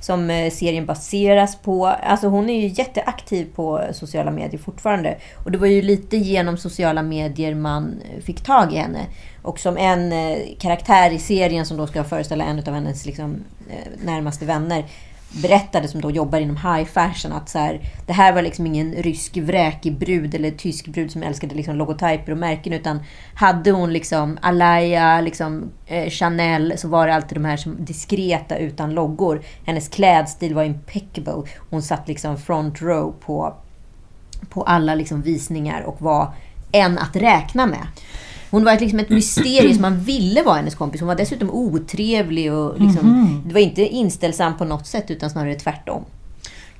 som 0.00 0.30
eh, 0.30 0.50
serien 0.50 0.86
baseras 0.86 1.56
på. 1.56 1.86
Alltså 1.86 2.26
hon 2.26 2.50
är 2.50 2.60
ju 2.60 2.66
jätteaktiv 2.66 3.46
på 3.54 3.84
sociala 3.92 4.30
medier 4.30 4.60
fortfarande. 4.60 5.16
Och 5.44 5.52
det 5.52 5.58
var 5.58 5.66
ju 5.66 5.82
lite 5.82 6.16
genom 6.16 6.56
sociala 6.56 7.02
medier 7.02 7.54
man 7.54 7.94
fick 8.24 8.40
tag 8.40 8.72
i 8.72 8.76
henne. 8.76 9.06
Och 9.42 9.58
som 9.58 9.76
en 9.76 10.12
eh, 10.12 10.38
karaktär 10.58 11.10
i 11.10 11.18
serien 11.18 11.66
som 11.66 11.76
då 11.76 11.86
ska 11.86 12.04
föreställa 12.04 12.44
en 12.44 12.58
av 12.58 12.74
hennes 12.74 13.06
liksom, 13.06 13.36
eh, 13.70 14.04
närmaste 14.04 14.44
vänner 14.44 14.84
berättade, 15.30 15.88
som 15.88 16.00
då 16.00 16.10
jobbar 16.10 16.40
inom 16.40 16.56
high 16.56 16.84
fashion, 16.84 17.32
att 17.32 17.48
så 17.48 17.58
här, 17.58 17.80
det 18.06 18.12
här 18.12 18.32
var 18.32 18.42
liksom 18.42 18.66
ingen 18.66 18.92
rysk 18.92 19.36
vräkig 19.36 19.98
brud 19.98 20.34
eller 20.34 20.50
tysk 20.50 20.86
brud 20.88 21.12
som 21.12 21.22
älskade 21.22 21.54
liksom 21.54 21.76
logotyper 21.76 22.32
och 22.32 22.38
märken, 22.38 22.72
utan 22.72 23.02
hade 23.34 23.70
hon 23.70 23.92
liksom 23.92 24.38
Alaya, 24.42 25.20
liksom, 25.20 25.70
eh, 25.86 26.10
Chanel, 26.10 26.72
så 26.76 26.88
var 26.88 27.06
det 27.06 27.14
alltid 27.14 27.36
de 27.36 27.44
här 27.44 27.56
som 27.56 27.84
diskreta 27.84 28.56
utan 28.56 28.94
loggor. 28.94 29.42
Hennes 29.66 29.88
klädstil 29.88 30.54
var 30.54 30.64
impeccable. 30.64 31.42
Hon 31.70 31.82
satt 31.82 32.08
liksom 32.08 32.38
front 32.38 32.82
row 32.82 33.14
på, 33.20 33.54
på 34.48 34.62
alla 34.62 34.94
liksom 34.94 35.22
visningar 35.22 35.82
och 35.82 36.02
var 36.02 36.32
en 36.72 36.98
att 36.98 37.16
räkna 37.16 37.66
med. 37.66 37.86
Hon 38.50 38.64
var 38.64 38.78
liksom 38.80 38.98
ett 38.98 39.08
mysterium 39.10 39.72
som 39.74 39.82
man 39.82 39.98
ville 40.04 40.42
vara 40.42 40.56
hennes 40.56 40.74
kompis. 40.74 41.00
Hon 41.00 41.08
var 41.08 41.14
dessutom 41.14 41.50
otrevlig 41.50 42.52
och 42.52 42.80
liksom, 42.80 43.08
Mhm. 43.08 43.42
det 43.46 43.54
var 43.54 43.60
inte 43.60 43.82
inställsam 43.82 44.56
på 44.56 44.64
något 44.64 44.86
sätt 44.86 45.10
utan 45.10 45.30
snarare 45.30 45.54
tvärtom. 45.54 46.04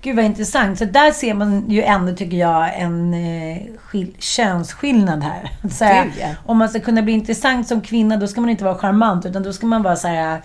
Gud 0.03 0.17
vad 0.17 0.25
intressant. 0.25 0.79
Så 0.79 0.85
där 0.85 1.13
ser 1.13 1.35
man 1.35 1.71
ju 1.71 1.83
ändå, 1.83 2.13
tycker 2.17 2.37
jag, 2.37 2.79
en 2.81 3.15
eh, 3.15 3.59
skil- 3.79 4.15
könsskillnad 4.19 5.23
här. 5.23 5.51
Att 5.63 5.73
säga, 5.73 6.05
Gud, 6.05 6.13
ja. 6.21 6.29
Om 6.47 6.59
man 6.59 6.69
ska 6.69 6.81
kunna 6.81 7.03
bli 7.03 7.13
intressant 7.13 7.69
som 7.69 7.81
kvinna, 7.81 8.17
då 8.17 8.27
ska 8.29 8.41
man 8.41 8.51
inte 8.51 8.65
vara 8.65 8.75
charmant, 8.75 9.27
utan 9.27 9.43
då 9.43 9.53
ska 9.53 9.67
man 9.67 9.83
vara 9.83 9.97
så 9.97 10.09
här, 10.09 10.41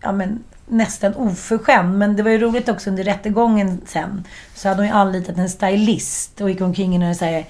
ja 0.00 0.12
men 0.12 0.38
nästan 0.68 1.14
oförskämd. 1.14 1.98
Men 1.98 2.16
det 2.16 2.22
var 2.22 2.30
ju 2.30 2.38
roligt 2.38 2.68
också 2.68 2.90
under 2.90 3.04
rättegången 3.04 3.80
sen. 3.86 4.24
Så 4.54 4.68
hade 4.68 4.80
hon 4.80 4.86
ju 4.86 4.92
anlitat 4.92 5.38
en 5.38 5.50
stylist 5.50 6.40
och 6.40 6.50
gick 6.50 6.60
omkring 6.60 7.00
några 7.00 7.14
så 7.14 7.24
här 7.24 7.44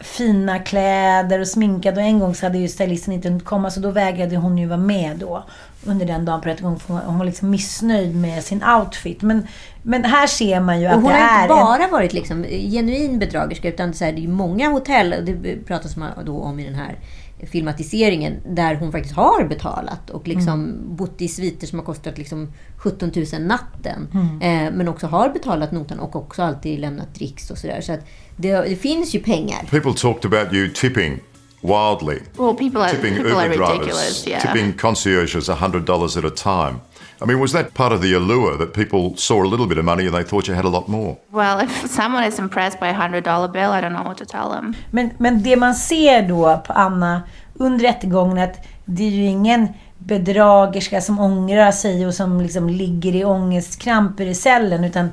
fina 0.00 0.58
kläder 0.58 1.38
och 1.40 1.48
sminkad. 1.48 1.96
Och 1.96 2.02
en 2.02 2.18
gång 2.18 2.34
så 2.34 2.46
hade 2.46 2.58
ju 2.58 2.68
stylisten 2.68 3.14
inte 3.14 3.28
hunnit 3.28 3.44
komma, 3.44 3.70
så 3.70 3.80
då 3.80 3.90
vägrade 3.90 4.36
hon 4.36 4.58
ju 4.58 4.66
vara 4.66 4.78
med 4.78 5.16
då. 5.16 5.44
Under 5.86 6.06
den 6.06 6.24
dagen 6.24 6.40
på 6.40 6.48
rättegången. 6.48 6.78
för 6.78 6.94
Hon 6.94 7.18
var 7.18 7.24
liksom 7.26 7.50
missnöjd 7.50 8.16
med 8.16 8.44
sin 8.44 8.64
outfit. 8.64 9.22
Men, 9.22 9.46
men 9.82 10.04
här 10.04 10.26
ser 10.26 10.60
man 10.60 10.80
ju 10.80 10.86
att 10.86 10.96
Och 10.96 11.02
hon 11.02 11.12
det 11.12 11.18
har 11.18 11.38
är 11.38 11.42
inte 11.42 11.54
en- 11.54 11.60
bara 11.60 11.88
varit 11.88 12.12
liksom 12.12 12.42
genuin 12.44 13.18
bedragerska 13.18 13.68
utan 13.68 13.94
så 13.94 14.04
här, 14.04 14.12
det 14.12 14.24
är 14.24 14.28
många 14.28 14.68
hotell, 14.68 15.12
och 15.12 15.24
det 15.24 15.56
pratas 15.66 15.96
man 15.96 16.10
då 16.24 16.40
om 16.40 16.60
i 16.60 16.64
den 16.64 16.74
här 16.74 16.96
filmatiseringen, 17.46 18.36
där 18.46 18.74
hon 18.74 18.92
faktiskt 18.92 19.14
har 19.14 19.44
betalat 19.44 20.10
och 20.10 20.28
liksom 20.28 20.64
Mm. 20.64 20.96
bott 20.96 21.22
i 21.22 21.28
sviter 21.28 21.66
som 21.66 21.78
har 21.78 21.86
kostat 21.86 22.18
liksom 22.18 22.52
17 22.76 23.12
000 23.32 23.42
natten. 23.42 24.08
Mm. 24.14 24.66
Eh, 24.66 24.72
men 24.76 24.88
också 24.88 25.06
har 25.06 25.28
betalat 25.28 25.72
notan 25.72 25.98
och 26.00 26.16
också 26.16 26.42
alltid 26.42 26.80
lämnat 26.80 27.14
dricks 27.14 27.50
och 27.50 27.58
sådär. 27.58 27.80
Så 27.80 27.92
att 27.92 28.00
det, 28.36 28.52
det 28.52 28.76
finns 28.76 29.14
ju 29.14 29.20
pengar. 29.20 29.66
People 29.70 29.94
talked 29.94 30.34
about 30.34 30.52
you 30.54 30.68
tipping 30.74 31.20
wildly. 31.60 32.18
Well, 32.38 32.54
people 32.54 32.80
are 32.80 32.90
tipping 32.90 33.14
people 33.16 33.36
are 33.36 33.46
Uber 33.46 33.56
drivers, 33.56 33.78
ridiculous. 33.78 34.28
Yeah. 34.28 34.40
tipping 34.42 34.72
concierges 34.72 35.48
$100 35.48 36.18
at 36.18 36.24
a 36.24 36.30
time. 36.36 36.78
I 37.20 37.24
mean, 37.26 37.40
was 37.40 37.52
that 37.52 37.74
part 37.74 37.92
of 37.92 38.00
the 38.00 38.14
allure 38.14 38.56
that 38.56 38.72
people 38.72 39.16
saw 39.16 39.42
a 39.42 39.48
little 39.48 39.66
bit 39.66 39.78
of 39.78 39.84
money 39.84 40.06
and 40.06 40.14
they 40.14 40.22
thought 40.22 40.48
you 40.48 40.54
had 40.54 40.64
a 40.64 40.68
lot 40.68 40.88
more? 40.88 41.16
Well, 41.30 41.58
if 41.60 41.90
someone 41.90 42.24
is 42.24 42.38
impressed 42.38 42.80
by 42.80 42.88
a 42.88 42.94
hundred 42.94 43.24
dollar 43.24 43.48
bill, 43.48 43.72
I 43.72 43.80
don't 43.80 43.92
know 43.92 44.04
what 44.04 44.18
to 44.18 44.26
tell 44.26 44.50
them. 44.50 44.74
Men, 44.90 45.10
men 45.18 45.42
det 45.42 45.56
man 45.56 45.74
ser 45.74 46.22
då 46.22 46.62
på 46.66 46.72
Anna 46.72 47.22
under 47.54 47.84
rättegången 47.84 48.38
att 48.38 48.66
det 48.84 49.06
är 49.06 49.10
ju 49.10 49.24
ingen 49.24 49.68
bedragerska 49.98 51.00
som 51.00 51.20
ångrar 51.20 51.72
sig 51.72 52.06
och 52.06 52.14
som 52.14 52.40
liksom 52.40 52.68
ligger 52.68 53.14
i 53.14 53.24
ångestkramper 53.24 54.26
i 54.26 54.34
cellen. 54.34 54.84
Utan 54.84 55.10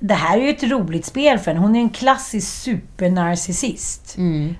det 0.00 0.14
här 0.14 0.38
är 0.38 0.42
ju 0.42 0.50
ett 0.50 0.62
roligt 0.62 1.04
spel 1.04 1.38
för 1.38 1.50
henne. 1.50 1.60
Hon 1.60 1.76
är 1.76 1.80
en 1.80 1.90
klassisk 1.90 2.48
supernarcissist. 2.48 4.16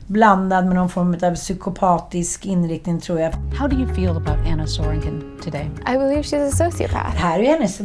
Blandad 0.06 0.66
med 0.66 0.74
någon 0.74 0.88
form 0.88 1.16
av 1.22 1.34
psykopatisk 1.34 2.46
inriktning 2.46 3.00
tror 3.00 3.20
jag. 3.20 3.32
How 3.32 3.68
do 3.68 3.76
you 3.76 3.94
feel 3.94 4.16
about 4.16 4.52
Anna 4.52 4.66
Sorenkin 4.66 5.38
today? 5.44 5.70
I 5.86 5.98
believe 5.98 6.22
she's 6.22 6.48
a 6.48 6.50
sociopath. 6.50 7.12
Det 7.12 7.18
här 7.18 7.38
är 7.38 7.42
ju 7.42 7.48
hennes 7.48 7.80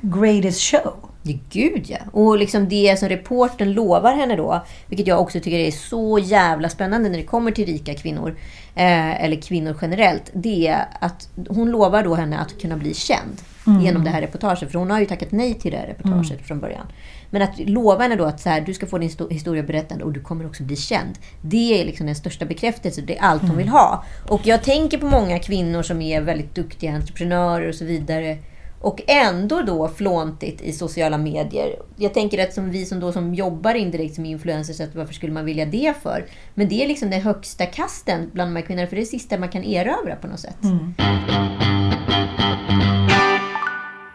greatest 0.00 0.60
show. 0.60 0.94
Ja, 1.22 1.38
gud 1.50 1.84
ja. 1.86 1.98
Och 2.12 2.38
liksom 2.38 2.68
det 2.68 2.98
som 2.98 3.08
reporten 3.08 3.72
lovar 3.72 4.14
henne 4.14 4.36
då, 4.36 4.64
vilket 4.86 5.06
jag 5.06 5.20
också 5.20 5.40
tycker 5.40 5.58
är 5.58 5.70
så 5.70 6.18
jävla 6.18 6.68
spännande 6.68 7.08
när 7.08 7.16
det 7.16 7.24
kommer 7.24 7.50
till 7.50 7.66
rika 7.66 7.94
kvinnor, 7.94 8.36
eh, 8.74 9.24
eller 9.24 9.42
kvinnor 9.42 9.76
generellt, 9.82 10.30
det 10.32 10.66
är 10.66 10.86
att 11.00 11.28
hon 11.48 11.70
lovar 11.70 12.02
då 12.02 12.14
henne 12.14 12.38
att 12.38 12.60
kunna 12.60 12.76
bli 12.76 12.94
känd 12.94 13.40
Mm. 13.66 13.80
genom 13.80 14.04
det 14.04 14.10
här 14.10 14.20
reportaget. 14.20 14.72
För 14.72 14.78
hon 14.78 14.90
har 14.90 15.00
ju 15.00 15.06
tackat 15.06 15.32
nej 15.32 15.54
till 15.54 15.70
det 15.72 15.76
här 15.78 15.86
reportaget 15.86 16.30
Mm. 16.30 16.44
från 16.44 16.60
början. 16.60 16.86
Men 17.30 17.42
att 17.42 17.58
lova 17.58 18.02
henne 18.02 18.16
då 18.16 18.24
att 18.24 18.40
så 18.40 18.48
här, 18.48 18.60
du 18.60 18.74
ska 18.74 18.86
få 18.86 18.98
din 18.98 19.08
sto- 19.10 19.30
historia 19.32 19.62
berättad 19.62 20.02
och 20.02 20.12
du 20.12 20.20
kommer 20.20 20.46
också 20.46 20.62
bli 20.62 20.76
känd. 20.76 21.18
Det 21.40 21.80
är 21.80 21.84
liksom 21.84 22.06
den 22.06 22.14
största 22.14 22.44
bekräftelsen. 22.44 23.06
Det 23.06 23.16
är 23.18 23.22
allt 23.22 23.40
hon 23.40 23.50
Mm. 23.50 23.58
vill 23.58 23.68
ha. 23.68 24.04
Och 24.28 24.40
jag 24.46 24.62
tänker 24.62 24.98
på 24.98 25.06
många 25.06 25.38
kvinnor 25.38 25.82
som 25.82 26.02
är 26.02 26.20
väldigt 26.20 26.54
duktiga 26.54 26.92
entreprenörer 26.94 27.68
och 27.68 27.74
så 27.74 27.84
vidare. 27.84 28.38
Och 28.80 29.00
ändå 29.06 29.62
då 29.62 29.88
flåntigt 29.88 30.60
i 30.62 30.72
sociala 30.72 31.18
medier. 31.18 31.76
Jag 31.96 32.14
tänker 32.14 32.42
att 32.42 32.52
som 32.54 32.70
vi 32.70 32.84
som, 32.86 33.00
då, 33.00 33.12
som 33.12 33.34
jobbar 33.34 33.74
indirekt 33.74 34.14
som 34.14 34.26
influencers, 34.26 34.80
att 34.80 34.94
varför 34.94 35.14
skulle 35.14 35.32
man 35.32 35.44
vilja 35.44 35.66
det 35.66 35.94
för? 36.02 36.26
Men 36.54 36.68
det 36.68 36.84
är 36.84 36.88
liksom 36.88 37.10
den 37.10 37.20
högsta 37.22 37.66
kasten 37.66 38.30
bland 38.32 38.50
de 38.50 38.56
här 38.56 38.66
kvinnorna, 38.66 38.86
för 38.88 38.96
det 38.96 39.00
är 39.00 39.04
det 39.04 39.10
sista 39.10 39.38
man 39.38 39.48
kan 39.48 39.64
erövra 39.64 40.16
på 40.16 40.26
något 40.26 40.40
sätt. 40.40 40.56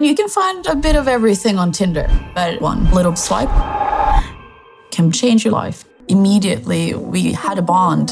You 0.01 0.15
can 0.15 0.29
find 0.29 0.65
a 0.67 0.77
bit 0.77 0.95
of 0.95 1.09
everything 1.09 1.59
on 1.59 1.73
Tinder, 1.73 2.07
but 2.33 2.62
one 2.62 2.89
little 2.91 3.17
swipe 3.17 3.49
can 4.91 5.12
change 5.12 5.43
your 5.43 5.51
life. 5.51 5.83
Immediately, 6.07 6.93
we 6.93 7.33
had 7.33 7.57
a 7.57 7.62
bond. 7.62 8.12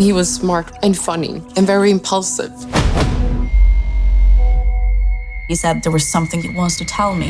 He 0.00 0.12
was 0.12 0.34
smart 0.34 0.72
and 0.82 0.98
funny 0.98 1.40
and 1.56 1.64
very 1.64 1.92
impulsive. 1.92 2.50
He 5.46 5.54
said 5.54 5.84
there 5.84 5.92
was 5.92 6.04
something 6.04 6.42
he 6.42 6.48
wants 6.48 6.76
to 6.78 6.84
tell 6.84 7.14
me. 7.14 7.28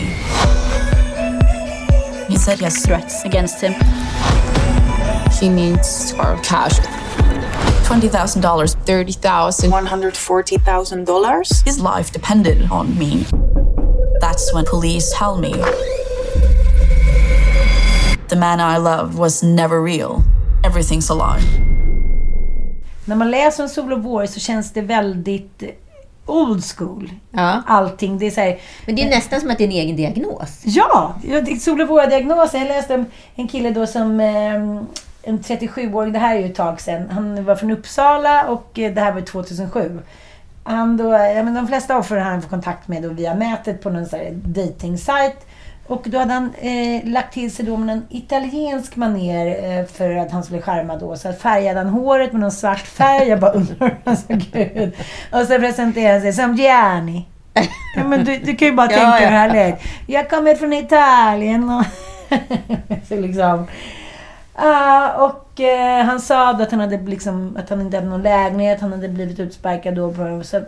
He 2.29 2.39
said 2.39 2.61
he 2.61 2.65
has 2.65 2.79
threats 2.83 3.27
against 3.27 3.61
him. 3.61 3.75
He 5.39 5.51
needs 5.51 6.15
our 6.15 6.41
cash. 6.43 6.79
$20,000. 7.85 8.77
$30,000. 8.87 10.13
$140,000? 10.13 11.65
His 11.67 11.79
life 11.79 12.13
depended 12.13 12.69
on 12.71 12.99
me. 12.99 13.25
That's 14.21 14.55
when 14.55 14.65
police 14.65 15.13
tell 15.19 15.37
me 15.37 15.53
the 18.29 18.37
man 18.37 18.59
I 18.61 18.79
loved 18.79 19.19
was 19.19 19.43
never 19.43 19.83
real. 19.83 20.23
Everything's 20.67 21.11
a 21.11 21.15
lie. 21.15 21.43
När 23.05 23.17
man 23.17 23.31
läser 23.31 23.63
om 23.63 23.69
Sol 23.69 23.93
och 23.93 24.03
vår 24.03 24.27
så 24.27 24.41
känns 24.41 24.73
det 24.73 24.81
väldigt 24.81 25.63
old 26.27 26.65
school. 26.65 27.11
Allting. 27.67 28.19
Det 28.19 28.27
är 28.27 28.31
så 28.31 28.41
här, 28.41 28.59
Men 28.87 28.97
det 28.97 29.03
är 29.03 29.11
nästan 29.11 29.41
som 29.41 29.51
att 29.51 29.59
det 29.59 29.65
är 29.65 29.69
en 29.69 29.73
egen 29.73 29.97
diagnos. 29.97 30.61
Ja! 30.65 31.15
ja, 31.29 31.41
det- 31.41 31.61
Sol 31.63 31.81
och 31.81 31.89
vår-diagnosen. 31.89 32.61
Jag 32.61 32.69
läste 32.69 32.95
om 32.95 33.07
en 33.35 33.49
kille 33.49 33.71
då 33.71 33.87
som 33.87 34.21
eh, 34.21 34.83
en 35.27 35.41
37-åring, 35.41 36.13
det 36.13 36.19
här 36.19 36.37
är 36.37 36.41
ju 36.41 36.47
ett 36.47 36.55
tag 36.55 36.81
sedan. 36.81 37.11
Han 37.11 37.45
var 37.45 37.57
från 37.57 37.71
Uppsala 37.71 38.45
och 38.49 38.79
eh, 38.79 38.95
det 38.95 39.01
här 39.01 39.13
var 39.13 39.21
2007. 39.21 40.01
Han 40.65 40.97
då, 40.97 41.13
ja, 41.13 41.43
men 41.43 41.55
de 41.55 41.69
flesta 41.69 41.99
offer 41.99 42.17
har 42.17 42.31
han 42.31 42.43
fått 42.43 42.51
kontakt 42.51 42.89
med 42.89 43.03
då 43.03 43.09
via 43.09 43.35
nätet 43.35 43.83
på 43.83 43.91
någon 43.91 44.07
här 44.13 44.31
dating-sajt. 44.33 45.47
Och 45.87 46.03
då 46.05 46.19
hade 46.19 46.33
han 46.33 46.55
eh, 46.61 47.05
lagt 47.05 47.35
till 47.35 47.55
sig 47.55 47.65
då 47.65 47.77
med 47.77 47.97
en 47.97 48.07
italiensk 48.11 48.97
maner 48.97 49.47
eh, 49.47 49.87
för 49.87 50.17
att 50.17 50.31
han 50.33 50.45
skulle 50.45 50.63
charma 50.63 50.97
då. 50.97 51.17
Så 51.17 51.33
färgade 51.33 51.79
han 51.79 51.89
håret 51.89 52.33
med 52.33 52.41
någon 52.41 52.53
svart 52.53 52.87
färg. 52.87 53.29
Jag 53.29 53.41
bara 53.41 53.53
undrar 53.53 53.99
alltså 54.05 54.27
gud. 54.29 54.93
Och 55.33 55.41
så 55.47 55.59
presenterade 55.59 56.13
han 56.13 56.21
sig 56.21 56.33
som 56.33 56.55
Gianni. 56.55 57.27
Ja, 57.97 58.05
men 58.05 58.25
du, 58.25 58.39
du 58.39 58.57
kan 58.57 58.69
ju 58.69 58.75
bara 58.75 58.91
Ja, 58.93 58.97
tänka 58.99 59.23
ja. 59.23 59.29
hur 59.29 59.37
härligt. 59.37 59.83
Jag 60.07 60.31
kommer 60.31 60.55
från 60.55 60.73
Italien. 60.73 61.71
Och 61.71 61.85
så 63.09 63.17
liksom. 63.17 63.67
Uh, 64.59 65.23
och 65.23 65.61
uh, 65.61 66.05
han 66.05 66.21
sa 66.21 66.53
då 66.53 66.63
att 66.63 66.71
han, 66.71 66.81
hade 66.81 66.97
liksom, 66.97 67.57
att 67.57 67.71
han 67.71 67.81
inte 67.81 67.97
hade 67.97 68.09
någon 68.09 68.23
lägenhet, 68.23 68.81
han 68.81 68.93
hade 68.93 69.09
blivit 69.09 69.41
utsparkad 69.41 69.95
då. 69.95 70.43
Så 70.43 70.61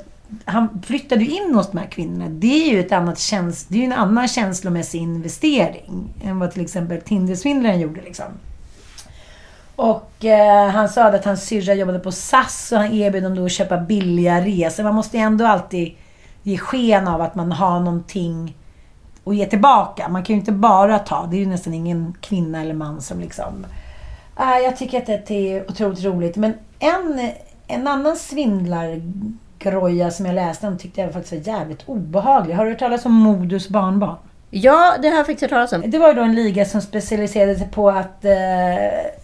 han 0.45 0.83
flyttade 0.87 1.25
ju 1.25 1.31
in 1.31 1.55
hos 1.55 1.71
de 1.71 1.79
här 1.79 1.87
kvinnorna. 1.87 2.29
Det 2.29 2.69
är 2.69 2.73
ju 2.73 2.81
ett 2.81 2.93
annat 2.93 3.19
käns 3.19 3.65
det 3.65 3.79
är 3.79 3.85
en 3.85 3.93
annan 3.93 4.29
känslomässig 4.29 4.99
investering 4.99 6.15
än 6.25 6.39
vad 6.39 6.51
till 6.51 6.63
exempel 6.63 7.01
Tindersvindlaren 7.01 7.81
gjorde. 7.81 8.01
Liksom. 8.01 8.25
Och 9.77 10.13
uh, 10.25 10.71
han 10.71 10.89
sa 10.89 11.05
att 11.05 11.25
hans 11.25 11.47
syrra 11.47 11.75
jobbade 11.75 11.99
på 11.99 12.13
SAS 12.13 12.73
och 12.73 12.79
han 12.79 12.93
erbjöd 12.93 13.23
dem 13.23 13.35
då 13.35 13.45
att 13.45 13.53
köpa 13.53 13.77
billiga 13.77 14.41
resor. 14.41 14.85
Man 14.85 14.95
måste 14.95 15.17
ju 15.17 15.23
ändå 15.23 15.47
alltid 15.47 15.97
ge 16.43 16.59
sken 16.59 17.09
av 17.09 17.21
att 17.21 17.35
man 17.35 17.53
har 17.53 17.81
någonting 17.81 18.55
att 19.27 19.37
ge 19.37 19.47
tillbaka. 19.47 20.09
Man 20.09 20.23
kan 20.23 20.35
ju 20.35 20.41
inte 20.41 20.53
bara 20.53 20.99
ta. 20.99 21.27
Det 21.31 21.37
är 21.37 21.41
ju 21.41 21.47
nästan 21.47 21.75
ingen 21.75 22.15
kvinna 22.21 22.61
eller 22.61 22.75
man 22.75 23.01
som 23.01 23.21
liksom... 23.21 23.67
Ah, 24.35 24.59
jag 24.59 24.77
tycker 24.77 24.99
att 24.99 25.27
det 25.27 25.57
är 25.57 25.71
otroligt 25.71 26.05
roligt. 26.05 26.37
Men 26.37 26.55
en, 26.79 27.31
en 27.67 27.89
annan 27.89 28.17
svindlargroja 28.17 30.11
som 30.11 30.27
jag 30.27 30.35
läste 30.35 30.67
om 30.69 30.79
tyckte 30.79 31.01
jag 31.01 31.13
faktiskt 31.13 31.47
var 31.47 31.55
jävligt 31.55 31.89
obehaglig. 31.89 32.55
Har 32.55 32.65
du 32.65 32.71
hört 32.71 32.79
talas 32.79 33.07
om 33.07 33.13
Modus 33.13 33.69
barnbarn? 33.69 34.17
Ja, 34.51 34.95
det 35.03 35.09
har 35.09 35.17
jag 35.17 35.27
faktiskt 35.27 35.41
hört 35.41 35.51
talas 35.51 35.73
om. 35.73 35.91
Det 35.91 35.99
var 35.99 36.09
ju 36.09 36.15
då 36.15 36.23
en 36.23 36.35
liga 36.35 36.65
som 36.65 36.81
specialiserade 36.81 37.57
sig 37.57 37.69
på 37.69 37.91
att 37.91 38.25
eh, 38.25 38.33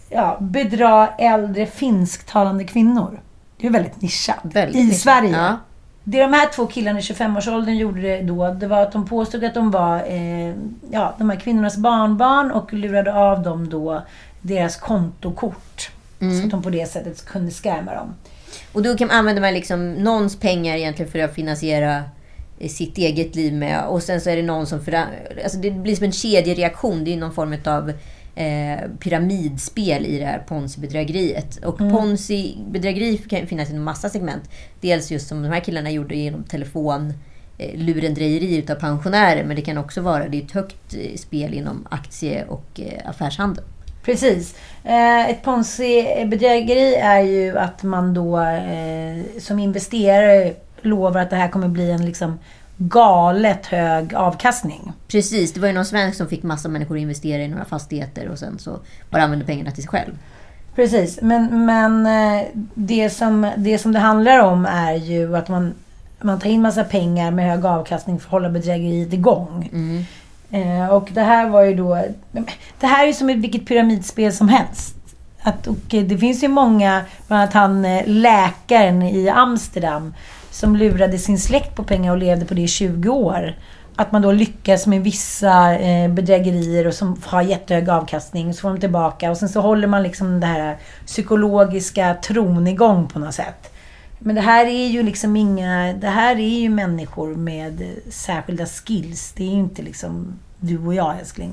ja, 0.09 0.37
bedra 0.39 1.07
äldre 1.07 1.65
finsktalande 1.65 2.63
kvinnor. 2.63 3.19
Det 3.57 3.67
är 3.67 3.71
väldigt 3.71 4.01
nischat. 4.01 4.39
Väldigt 4.43 4.75
I 4.75 4.83
nischat, 4.83 4.99
Sverige. 5.01 5.37
ja. 5.37 5.57
Det 6.03 6.21
de 6.21 6.33
här 6.33 6.49
två 6.53 6.67
killarna 6.67 6.99
i 6.99 7.01
25-årsåldern 7.01 7.77
gjorde 7.77 8.01
det 8.01 8.21
då, 8.21 8.53
det 8.53 8.67
var 8.67 8.81
att 8.81 8.91
de 8.91 9.05
påstod 9.05 9.43
att 9.43 9.53
de 9.53 9.71
var 9.71 9.97
eh, 9.97 10.53
ja, 10.91 11.15
de 11.17 11.29
här 11.29 11.39
kvinnornas 11.39 11.77
barnbarn 11.77 12.51
och 12.51 12.73
lurade 12.73 13.13
av 13.13 13.43
dem 13.43 13.69
då 13.69 14.03
deras 14.41 14.77
kontokort. 14.77 15.91
Mm. 16.19 16.39
Så 16.39 16.45
att 16.45 16.51
de 16.51 16.63
på 16.63 16.69
det 16.69 16.85
sättet 16.85 17.25
kunde 17.25 17.51
skrämma 17.51 17.93
dem. 17.93 18.15
Och 18.73 18.83
då 18.83 18.97
kan 18.97 19.07
man 19.07 19.17
använda 19.17 19.51
liksom 19.51 19.93
någons 19.93 20.39
pengar 20.39 20.75
egentligen 20.75 21.11
för 21.11 21.19
att 21.19 21.35
finansiera 21.35 22.03
eh, 22.59 22.69
sitt 22.69 22.97
eget 22.97 23.35
liv 23.35 23.53
med. 23.53 23.85
Och 23.85 24.03
sen 24.03 24.21
så 24.21 24.29
är 24.29 24.35
det 24.35 24.43
någon 24.43 24.67
som... 24.67 24.85
För, 24.85 24.93
alltså 25.43 25.57
det 25.57 25.71
blir 25.71 25.95
som 25.95 26.05
en 26.05 26.11
kedjereaktion. 26.11 27.03
Det 27.03 27.13
är 27.13 27.17
någon 27.17 27.33
form 27.33 27.55
av 27.65 27.93
eh, 28.35 28.89
pyramidspel 28.99 30.05
i 30.05 30.19
det 30.19 30.25
här 30.25 30.43
Ponzi-bedrägeriet. 30.47 31.65
Och 31.65 31.81
Mm. 31.81 31.93
Ponzi-bedrägeri 31.93 33.17
kan 33.17 33.47
finnas 33.47 33.69
i 33.69 33.73
en 33.73 33.83
massa 33.83 34.09
segment. 34.09 34.49
Dels 34.81 35.11
just 35.11 35.27
som 35.27 35.43
de 35.43 35.49
här 35.49 35.59
killarna 35.59 35.91
gjorde 35.91 36.15
genom 36.15 36.43
telefon 36.43 37.13
eh, 37.57 37.79
lurendrejeri 37.79 38.57
utav 38.57 38.75
pensionärer. 38.75 39.43
Men 39.43 39.55
det 39.55 39.61
kan 39.61 39.77
också 39.77 40.01
vara 40.01 40.27
det 40.27 40.37
är 40.37 40.43
ett 40.43 40.51
högt 40.51 40.93
eh, 40.93 41.15
spel 41.15 41.53
inom 41.53 41.87
aktie 41.91 42.45
och 42.45 42.79
eh, 42.79 43.09
affärshandel. 43.09 43.63
Precis. 44.05 44.55
Ett 45.29 45.43
Ponzi-bedrägeri 45.43 46.95
är 46.95 47.19
ju 47.21 47.57
att 47.57 47.83
man 47.83 48.13
då 48.13 48.45
som 49.39 49.59
investerare 49.59 50.53
lovar 50.81 51.21
att 51.21 51.29
det 51.29 51.35
här 51.35 51.47
kommer 51.47 51.67
bli 51.67 51.91
en 51.91 52.05
liksom 52.05 52.39
galet 52.77 53.65
hög 53.65 54.13
avkastning. 54.13 54.93
Precis, 55.07 55.53
det 55.53 55.59
var 55.59 55.67
ju 55.67 55.73
någon 55.73 55.85
svensk 55.85 56.17
som 56.17 56.27
fick 56.27 56.43
massa 56.43 56.69
människor 56.69 56.95
att 56.95 57.01
investera 57.01 57.41
i 57.41 57.47
några 57.47 57.65
fastigheter 57.65 58.27
och 58.27 58.39
sen 58.39 58.59
så 58.59 58.79
bara 59.09 59.23
använde 59.23 59.45
pengarna 59.45 59.71
till 59.71 59.83
sig 59.83 59.89
själv. 59.89 60.17
Precis, 60.75 61.19
men, 61.21 61.65
men 61.65 62.05
eh, 62.05 62.45
det, 62.73 63.09
som, 63.09 63.51
det 63.57 63.77
som 63.77 63.91
det 63.91 63.99
handlar 63.99 64.39
om 64.39 64.65
är 64.65 64.93
ju 64.93 65.37
att 65.37 65.47
man, 65.49 65.73
man 66.21 66.39
tar 66.39 66.49
in 66.49 66.61
massa 66.61 66.83
pengar 66.83 67.31
med 67.31 67.49
hög 67.49 67.65
avkastning 67.65 68.19
för 68.19 68.27
att 68.27 68.31
hålla 68.31 68.49
bedrägeriet 68.49 69.13
igång. 69.13 69.69
Eh, 70.51 70.87
och 70.87 71.09
det 71.13 71.21
här 71.21 71.49
var 71.49 71.61
ju 71.61 71.75
då... 71.75 72.05
Det 72.79 72.87
här 72.87 73.03
är 73.03 73.07
ju 73.07 73.13
som 73.13 73.29
ett 73.29 73.37
vilket 73.37 73.65
pyramidspel 73.65 74.33
som 74.33 74.49
helst. 74.49 74.95
Att, 75.41 75.67
och 75.67 75.93
eh, 75.93 76.03
det 76.03 76.17
finns 76.17 76.43
ju 76.43 76.47
många, 76.47 77.01
bland 77.27 77.41
annat 77.41 77.53
han 77.53 77.85
eh, 77.85 78.03
läkaren 78.05 79.03
i 79.03 79.29
Amsterdam 79.29 80.13
som 80.53 80.75
lurade 80.75 81.19
sin 81.19 81.39
släkt 81.39 81.75
på 81.75 81.83
pengar 81.83 82.11
och 82.11 82.17
levde 82.17 82.45
på 82.45 82.53
det 82.53 82.61
i 82.61 82.67
20 82.67 83.09
år. 83.09 83.55
Att 83.95 84.11
man 84.11 84.21
då 84.21 84.31
lyckas 84.31 84.87
med 84.87 85.03
vissa 85.03 85.77
eh, 85.77 86.11
bedrägerier 86.11 86.87
och 86.87 86.93
som 86.93 87.21
har 87.25 87.41
jättehög 87.41 87.89
avkastning, 87.89 88.53
så 88.53 88.61
får 88.61 88.69
de 88.69 88.79
tillbaka 88.79 89.31
och 89.31 89.37
sen 89.37 89.49
så 89.49 89.61
håller 89.61 89.87
man 89.87 90.03
liksom 90.03 90.39
det 90.39 90.47
här 90.47 90.77
psykologiska 91.05 92.13
tron 92.13 92.67
igång 92.67 93.07
på 93.07 93.19
något 93.19 93.33
sätt. 93.33 93.73
Men 94.19 94.35
det 94.35 94.41
här 94.41 94.65
är 94.65 94.87
ju 94.87 95.03
liksom 95.03 95.35
inga... 95.35 95.93
Det 95.93 96.07
här 96.07 96.35
är 96.35 96.59
ju 96.59 96.69
människor 96.69 97.35
med 97.35 97.83
särskilda 98.09 98.65
skills. 98.65 99.33
Det 99.37 99.43
är 99.43 99.47
ju 99.47 99.59
inte 99.59 99.81
liksom 99.81 100.39
du 100.59 100.77
och 100.85 100.93
jag 100.95 101.19
älskling. 101.19 101.51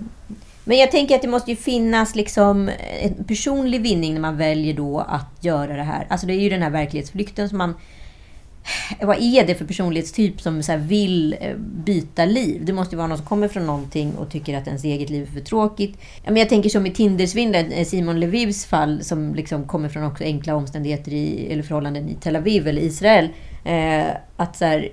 Men 0.65 0.79
jag 0.79 0.91
tänker 0.91 1.15
att 1.15 1.23
det 1.23 1.29
måste 1.29 1.51
ju 1.51 1.57
finnas 1.57 2.15
liksom 2.15 2.71
en 3.03 3.25
personlig 3.25 3.83
vinning 3.83 4.15
när 4.15 4.21
man 4.21 4.37
väljer 4.37 4.75
då 4.75 4.99
att 5.01 5.37
göra 5.41 5.77
det 5.77 5.83
här. 5.83 6.07
Alltså 6.11 6.27
det 6.27 6.33
är 6.33 6.41
ju 6.41 6.51
den 6.51 6.63
här 6.63 6.71
verklighetsflykten 6.71 7.49
som 7.49 7.59
man... 7.59 7.75
Vad 9.01 9.17
är 9.21 9.47
det 9.47 9.55
för 9.55 9.65
personlighetstyp 9.65 10.41
som 10.41 10.63
så 10.63 10.73
här 10.73 10.79
vill 10.79 11.37
eh, 11.41 11.57
byta 11.57 12.25
liv? 12.25 12.65
Det 12.65 12.73
måste 12.73 12.95
ju 12.95 12.97
vara 12.97 13.09
någon 13.09 13.19
som 13.19 13.27
kommer 13.27 13.49
från 13.49 13.67
någonting 13.67 14.15
och 14.15 14.31
tycker 14.31 14.59
att 14.59 14.67
ens 14.67 14.85
eget 14.85 15.11
liv 15.11 15.23
är 15.23 15.33
för 15.33 15.41
tråkigt. 15.41 15.99
Ja, 16.25 16.31
men 16.31 16.37
jag 16.37 16.49
tänker 16.49 16.71
som 16.71 16.87
i 16.87 16.91
Tindersvindlaren, 16.91 17.73
eh, 17.73 17.85
Simon 17.85 18.21
Levivs 18.21 18.67
fall, 18.67 19.05
som 19.05 19.35
liksom 19.35 19.67
kommer 19.67 19.89
från 19.89 20.05
också 20.05 20.25
enkla 20.25 20.55
omständigheter 20.55 21.13
i, 21.13 21.53
eller 21.53 21.63
förhållanden 21.63 22.09
i 22.09 22.15
Tel 22.15 22.37
Aviv 22.37 22.69
eller 22.69 22.83
Israel. 22.83 23.29
Eh, 23.65 24.07
att, 24.37 24.57
så 24.57 24.65
här, 24.65 24.93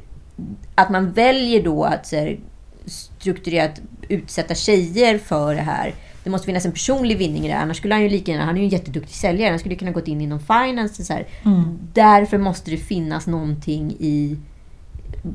att 0.76 0.90
man 0.90 1.12
väljer 1.12 1.64
då 1.64 1.84
att 1.84 2.08
så 2.08 2.16
här, 2.16 2.40
strukturerat 2.86 3.82
utsätta 4.10 4.56
tjejer 4.56 5.18
för 5.18 5.56
det 5.56 5.62
här. 5.62 5.94
Det 6.28 6.32
måste 6.32 6.46
finnas 6.46 6.66
en 6.66 6.72
personlig 6.72 7.18
vinning 7.18 7.46
i 7.46 7.48
det. 7.48 7.58
Annars 7.58 7.78
skulle 7.78 7.94
han 7.94 8.04
ju 8.04 8.10
lika 8.10 8.32
gärna, 8.32 8.46
han 8.46 8.56
är 8.56 8.60
ju 8.60 8.66
en 8.66 8.70
jätteduktig 8.70 9.16
säljare, 9.16 9.50
han 9.50 9.60
skulle 9.60 9.76
kunna 9.76 9.92
gått 9.92 10.08
in 10.08 10.22
inom 10.22 10.40
finance. 10.40 11.06
Så 11.06 11.14
här. 11.14 11.28
Mm. 11.46 11.80
Därför 11.94 12.38
måste 12.38 12.72
det 12.72 12.78
finnas 12.78 13.28
någonting 13.28 13.96
i, 14.00 14.38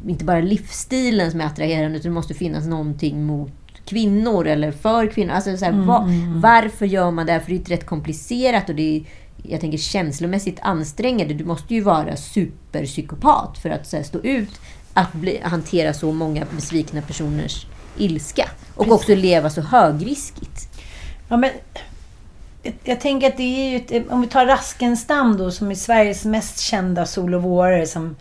inte 0.06 0.24
bara 0.24 0.40
livsstilen 0.40 1.30
som 1.30 1.40
är 1.40 1.44
attraherande, 1.44 1.98
utan 1.98 2.10
det 2.10 2.14
måste 2.14 2.34
finnas 2.34 2.66
någonting 2.66 3.24
mot 3.24 3.52
kvinnor 3.84 4.46
eller 4.46 4.72
för 4.72 5.06
kvinnor. 5.06 5.32
Alltså 5.32 5.56
så 5.56 5.64
här, 5.64 5.72
Mm, 5.72 5.86
va, 5.86 6.02
mm, 6.02 6.22
mm. 6.22 6.40
Varför 6.40 6.86
gör 6.86 7.10
man 7.10 7.26
det? 7.26 7.40
För 7.40 7.50
det 7.50 7.56
är 7.56 7.64
rätt 7.64 7.86
komplicerat 7.86 8.68
och 8.68 8.74
det 8.74 8.96
är, 8.96 9.02
jag 9.42 9.60
tänker 9.60 9.78
känslomässigt 9.78 10.58
ansträngande. 10.62 11.34
Du 11.34 11.44
måste 11.44 11.74
ju 11.74 11.80
vara 11.80 12.16
superpsykopat 12.16 13.58
för 13.58 13.70
att 13.70 13.92
här, 13.92 14.02
stå 14.02 14.18
ut 14.18 14.60
att 14.94 15.12
bli, 15.12 15.40
hantera 15.42 15.92
så 15.92 16.12
många 16.12 16.46
besvikna 16.54 17.02
personers 17.02 17.66
ilska. 17.96 18.48
Och 18.74 18.92
också 18.92 19.14
leva 19.14 19.50
så 19.50 19.60
högriskigt. 19.60 20.71
Ja, 21.32 21.36
men, 21.36 21.50
jag, 22.62 22.74
jag 22.84 23.00
tänker 23.00 23.28
att 23.28 23.36
det 23.36 23.42
är 23.42 23.70
ju... 23.70 23.76
Ett, 23.76 24.10
om 24.10 24.20
vi 24.20 24.26
tar 24.26 24.46
Raskenstam 24.46 25.36
då, 25.36 25.50
som 25.50 25.70
är 25.70 25.74
Sveriges 25.74 26.24
mest 26.24 26.58
kända 26.60 27.06
solovårare 27.06 27.86
som 27.86 28.16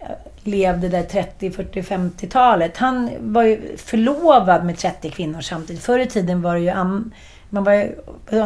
eh, 0.00 0.06
levde 0.42 0.88
där 0.88 1.02
30, 1.02 1.50
40, 1.50 1.82
50-talet. 1.82 2.76
Han 2.76 3.10
var 3.20 3.42
ju 3.42 3.76
förlovad 3.76 4.64
med 4.64 4.78
30 4.78 5.10
kvinnor 5.10 5.40
samtidigt. 5.40 5.82
Förr 5.82 5.98
i 5.98 6.06
tiden 6.06 6.42
var 6.42 6.54
det 6.54 6.60
ju... 6.60 6.68
An, 6.68 7.14
man 7.50 7.64
var 7.64 7.72
ju, 7.72 7.92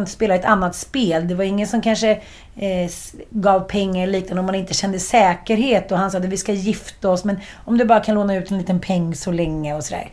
spelade 0.07 0.41
ett 0.41 0.47
annat 0.47 0.77
spel. 0.77 1.29
Det 1.29 1.35
var 1.35 1.45
ingen 1.45 1.67
som 1.67 1.83
kanske 1.83 2.11
eh, 2.57 2.91
gav 3.31 3.61
pengar 3.61 4.03
eller 4.03 4.13
liknande 4.13 4.41
om 4.41 4.47
man 4.47 4.55
inte 4.55 4.75
kände 4.75 4.99
säkerhet. 4.99 5.93
Och 5.93 5.99
han 5.99 6.11
sa 6.11 6.19
att 6.19 6.25
vi 6.25 6.37
ska 6.37 6.53
gifta 6.53 7.11
oss, 7.11 7.25
men 7.25 7.41
om 7.65 7.79
du 7.79 7.85
bara 7.85 8.01
kan 8.01 8.15
låna 8.15 8.37
ut 8.37 8.51
en 8.51 8.59
liten 8.59 8.81
peng 8.81 9.15
så 9.15 9.33
länge 9.33 9.75
och 9.75 9.85
sådär. 9.85 10.11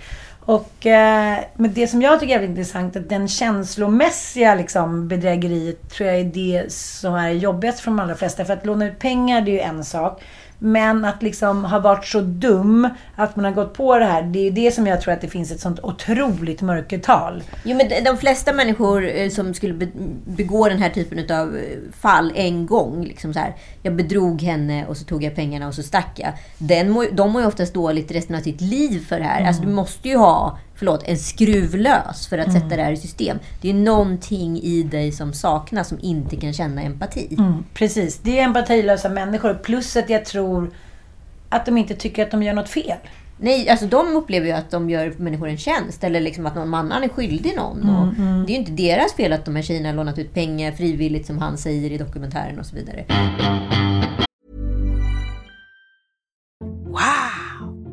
Och, 0.48 0.86
eh, 0.86 1.40
men 1.56 1.74
det 1.74 1.88
som 1.88 2.02
jag 2.02 2.20
tycker 2.20 2.40
är 2.40 2.44
intressant 2.44 2.96
är 2.96 3.00
att 3.00 3.10
den 3.10 3.28
känslomässiga 3.28 4.56
liksom, 4.56 5.08
bedrägeriet 5.08 5.90
tror 5.90 6.10
jag 6.10 6.20
är 6.20 6.24
det 6.24 6.72
som 6.72 7.14
är 7.14 7.30
jobbigast 7.30 7.80
för 7.80 7.92
de 7.92 8.00
allra 8.00 8.16
flesta. 8.16 8.46
För 8.46 8.54
att 8.54 8.66
låna 8.66 8.88
ut 8.88 9.00
pengar, 9.00 9.42
det 9.42 9.52
är 9.52 9.54
ju 9.54 9.60
en 9.60 9.84
sak. 9.84 10.24
Men 10.60 11.06
att 11.06 11.24
liksom 11.24 11.66
ha 11.66 11.80
varit 11.80 12.06
så 12.06 12.22
dum 12.22 12.90
att 13.16 13.36
man 13.36 13.46
har 13.46 13.52
gått 13.52 13.74
på 13.74 14.00
det 14.00 14.06
här, 14.06 14.22
det 14.24 14.40
är 14.40 14.44
ju 14.44 14.50
det 14.50 14.72
som 14.72 14.88
jag 14.88 15.02
tror 15.02 15.14
att 15.14 15.22
det 15.22 15.28
finns 15.28 15.52
ett 15.52 15.60
sånt 15.60 15.80
otroligt 15.84 16.62
mörkertal. 16.62 17.44
Jo, 17.64 17.78
men 17.78 18.04
de- 18.04 18.18
flesta 18.18 18.54
människor 18.54 19.10
eh, 19.10 19.30
som 19.30 19.54
skulle 19.54 19.74
be- 19.74 19.88
begå 20.26 20.70
den 20.70 20.78
här 20.82 20.90
typen 20.90 21.38
av 21.38 21.58
fall 22.00 22.32
en 22.36 22.66
gång, 22.66 23.04
liksom 23.04 23.34
så 23.34 23.40
här, 23.40 23.56
jag 23.84 23.96
bedrog 23.96 24.42
henne 24.42 24.86
och 24.86 24.98
så 24.98 25.06
tog 25.06 25.24
jag 25.24 25.36
pengarna 25.36 25.68
och 25.68 25.74
så 25.74 25.84
stack 25.84 26.12
jag. 26.16 26.32
Den 26.58 26.90
må, 26.90 27.06
de 27.12 27.32
mår 27.32 27.42
ju 27.42 27.48
oftast 27.48 27.74
dåligt 27.74 28.12
resten 28.12 28.36
av 28.36 28.40
sitt 28.40 28.62
liv 28.62 29.06
för 29.08 29.20
det 29.20 29.26
här. 29.26 29.48
Alltså, 29.48 29.62
du 29.62 29.68
måste 29.70 30.10
ju 30.10 30.18
ha 30.18 30.58
förlåt, 30.78 31.04
en 31.08 31.18
skruv 31.18 31.76
lös 31.76 32.28
för 32.28 32.38
att 32.38 32.48
Mm. 32.48 32.62
sätta 32.62 32.76
det 32.76 32.84
här 32.84 32.92
i 32.92 32.98
system. 32.98 33.40
Det 33.62 33.70
är 33.70 33.74
någonting 33.74 34.62
i 34.62 34.84
dig 34.84 35.12
som 35.12 35.34
saknas, 35.34 35.88
som 35.88 35.98
inte 36.02 36.36
kan 36.36 36.54
känna 36.54 36.82
empati. 36.82 37.36
Mm, 37.40 37.64
precis. 37.74 38.18
Det 38.18 38.40
är 38.40 38.44
empatilösa 38.44 39.10
människor. 39.10 39.54
Plus 39.54 39.96
att 39.96 40.10
jag 40.10 40.26
tror 40.26 40.72
att 41.50 41.66
de 41.66 41.78
inte 41.78 41.96
tycker 41.96 42.24
att 42.24 42.32
de 42.32 42.44
gör 42.44 42.54
något 42.54 42.70
fel. 42.70 42.98
Nej, 43.40 43.70
alltså 43.70 43.86
de 43.86 44.16
upplever 44.16 44.48
ju 44.48 44.54
att 44.54 44.72
de 44.72 44.90
gör 44.90 45.14
människor 45.18 45.48
en 45.50 45.58
tjänst. 45.58 46.04
Eller 46.04 46.20
liksom 46.20 46.46
att 46.46 46.56
någon 46.56 46.74
annan 46.74 47.04
är 47.04 47.10
skyldig 47.10 47.54
någon. 47.56 47.82
Mm, 47.84 47.96
och 47.96 48.14
mm. 48.18 48.46
Det 48.46 48.52
är 48.52 48.54
ju 48.54 48.60
inte 48.60 48.72
deras 48.72 49.14
fel 49.14 49.34
att 49.34 49.46
de 49.46 49.56
här 49.56 49.64
tjejerna 49.64 49.90
har 49.90 49.96
lånat 49.96 50.20
ut 50.20 50.34
pengar 50.34 50.72
frivilligt, 50.72 51.28
som 51.28 51.38
han 51.38 51.58
säger 51.58 51.92
i 51.92 51.98
dokumentären 51.98 52.60
och 52.60 52.66
så 52.66 52.76
vidare. 52.76 53.06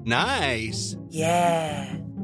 Nice. 0.05 0.97
Yeah. 1.13 2.04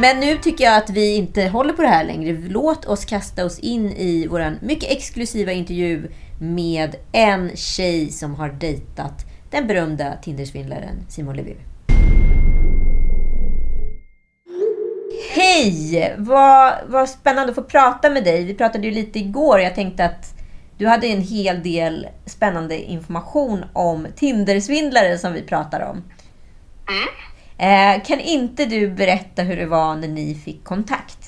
Men 0.00 0.20
nu 0.20 0.36
tycker 0.36 0.64
jag 0.64 0.76
att 0.76 0.90
vi 0.90 1.16
inte 1.16 1.48
håller 1.48 1.72
på 1.72 1.82
det 1.82 1.88
här 1.88 2.04
längre. 2.04 2.32
Låt 2.48 2.86
oss 2.86 3.04
kasta 3.04 3.44
oss 3.44 3.58
in 3.58 3.92
i 3.92 4.26
vår 4.30 4.58
mycket 4.60 4.90
exklusiva 4.90 5.52
intervju 5.52 6.10
med 6.40 6.96
en 7.12 7.56
tjej 7.56 8.10
som 8.10 8.34
har 8.34 8.48
dejtat 8.48 9.24
den 9.50 9.66
berömda 9.66 10.16
Tindersvindlaren 10.22 11.06
Simon 11.08 11.36
Levy. 11.36 11.54
Hej! 15.34 16.14
Vad, 16.18 16.74
vad 16.86 17.08
spännande 17.08 17.50
att 17.50 17.56
få 17.56 17.62
prata 17.62 18.10
med 18.10 18.24
dig. 18.24 18.44
Vi 18.44 18.54
pratade 18.54 18.86
ju 18.86 18.92
lite 18.92 19.18
igår. 19.18 19.60
Jag 19.60 19.74
tänkte 19.74 20.04
att 20.04 20.34
du 20.78 20.86
hade 20.86 21.06
en 21.06 21.20
hel 21.20 21.62
del 21.62 22.06
spännande 22.26 22.78
information 22.78 23.64
om 23.72 24.06
Tindersvindlare 24.16 25.18
som 25.18 25.32
vi 25.32 25.42
pratar 25.42 25.80
om. 25.80 25.96
Mm. 26.88 27.29
Eh, 27.60 28.02
kan 28.02 28.20
inte 28.20 28.64
du 28.64 28.88
berätta 28.88 29.42
hur 29.42 29.56
det 29.56 29.66
var 29.66 29.94
när 29.94 30.08
ni 30.08 30.34
fick 30.34 30.64
kontakt? 30.64 31.18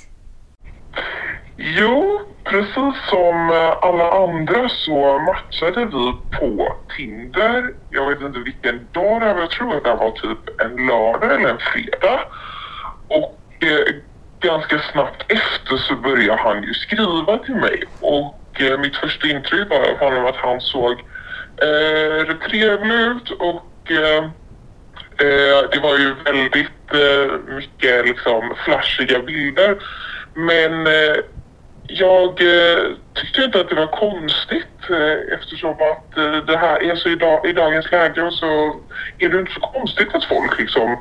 Jo, 1.57 2.21
precis 2.45 3.09
som 3.11 3.51
alla 3.83 4.11
andra 4.11 4.68
så 4.68 5.18
matchade 5.18 5.85
vi 5.85 6.12
på 6.38 6.77
Tinder. 6.97 7.75
Jag 7.90 8.09
vet 8.09 8.21
inte 8.21 8.38
vilken 8.38 8.87
dag 8.92 9.21
det 9.21 9.35
var, 9.35 9.40
jag 9.40 9.51
tror 9.51 9.77
att 9.77 9.85
det 9.85 9.95
var 9.95 10.11
typ 10.11 10.61
en 10.61 10.87
lördag 10.87 11.35
eller 11.35 11.49
en 11.49 11.59
fredag. 11.59 12.21
Och 13.09 13.64
eh, 13.64 13.95
ganska 14.40 14.79
snabbt 14.92 15.33
efter 15.33 15.77
så 15.77 15.97
började 15.97 16.42
han 16.42 16.62
ju 16.62 16.75
skriva 16.75 17.38
till 17.38 17.57
mig. 17.57 17.85
Och 18.01 18.61
eh, 18.61 18.79
mitt 18.79 18.97
första 18.97 19.29
intryck 19.29 19.71
var 19.71 19.90
av 19.90 19.99
honom 19.99 20.27
att 20.27 20.37
han 20.37 20.61
såg 20.61 20.92
eh, 21.57 22.37
trevlig 22.49 22.95
ut 22.95 23.31
och 23.31 23.90
eh, 23.90 24.31
Eh, 25.22 25.70
det 25.72 25.80
var 25.82 25.98
ju 25.98 26.14
väldigt 26.24 26.94
eh, 26.94 27.54
mycket 27.56 28.06
liksom 28.06 28.54
flashiga 28.64 29.18
bilder. 29.22 29.76
Men 30.35 30.87
eh, 30.87 31.16
jag 31.87 32.28
eh, 32.28 32.82
tyckte 33.14 33.42
inte 33.44 33.61
att 33.61 33.68
det 33.68 33.74
var 33.74 33.87
konstigt 33.87 34.90
eh, 34.90 35.35
eftersom 35.35 35.70
att 35.70 36.18
eh, 36.18 36.37
det 36.46 36.56
här 36.56 36.90
alltså 36.90 36.90
är 36.90 36.96
så 36.96 37.08
idag, 37.08 37.46
i 37.46 37.52
dagens 37.52 37.90
läge 37.90 38.22
och 38.22 38.32
så 38.32 38.76
är 39.18 39.28
det 39.28 39.38
inte 39.38 39.52
så 39.52 39.61
konstigt 39.61 40.14
att 40.14 40.24
folk 40.24 40.58
liksom 40.58 40.98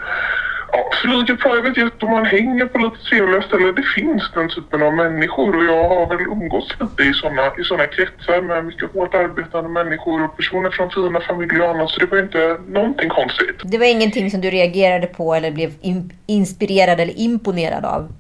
ja, 0.71 0.89
flyger 1.01 1.36
private 1.36 1.79
jet 1.79 2.03
och 2.03 2.10
man 2.10 2.25
hänger 2.25 2.65
på 2.65 2.77
lite 2.77 2.97
trevliga 3.10 3.41
ställen. 3.41 3.75
Det 3.75 3.84
finns 3.95 4.31
den 4.34 4.49
typen 4.49 4.84
av 4.84 4.93
människor 4.93 5.55
och 5.57 5.63
jag 5.63 5.89
har 5.89 6.05
väl 6.05 6.21
umgåtts 6.27 6.75
lite 6.79 7.03
i 7.03 7.13
sådana 7.13 7.41
i 7.60 7.63
såna 7.63 7.88
kretsar 7.88 8.41
med 8.41 8.65
mycket 8.65 8.93
hårt 8.93 9.13
arbetande 9.15 9.69
människor 9.69 10.23
och 10.23 10.38
personer 10.38 10.69
från 10.69 10.91
fina 10.91 11.21
familjer 11.21 11.62
och 11.62 11.69
annat 11.69 11.89
så 11.89 11.99
det 11.99 12.05
var 12.05 12.19
inte 12.19 12.57
någonting 12.67 13.10
konstigt. 13.10 13.62
Det 13.63 13.77
var 13.77 13.86
ingenting 13.86 14.31
som 14.31 14.41
du 14.41 14.49
reagerade 14.49 15.07
på 15.07 15.34
eller 15.34 15.51
blev 15.51 15.71
in- 15.81 16.13
inspirerad 16.25 16.99
eller 16.99 17.19
imponerad 17.19 17.86
av? 17.86 18.12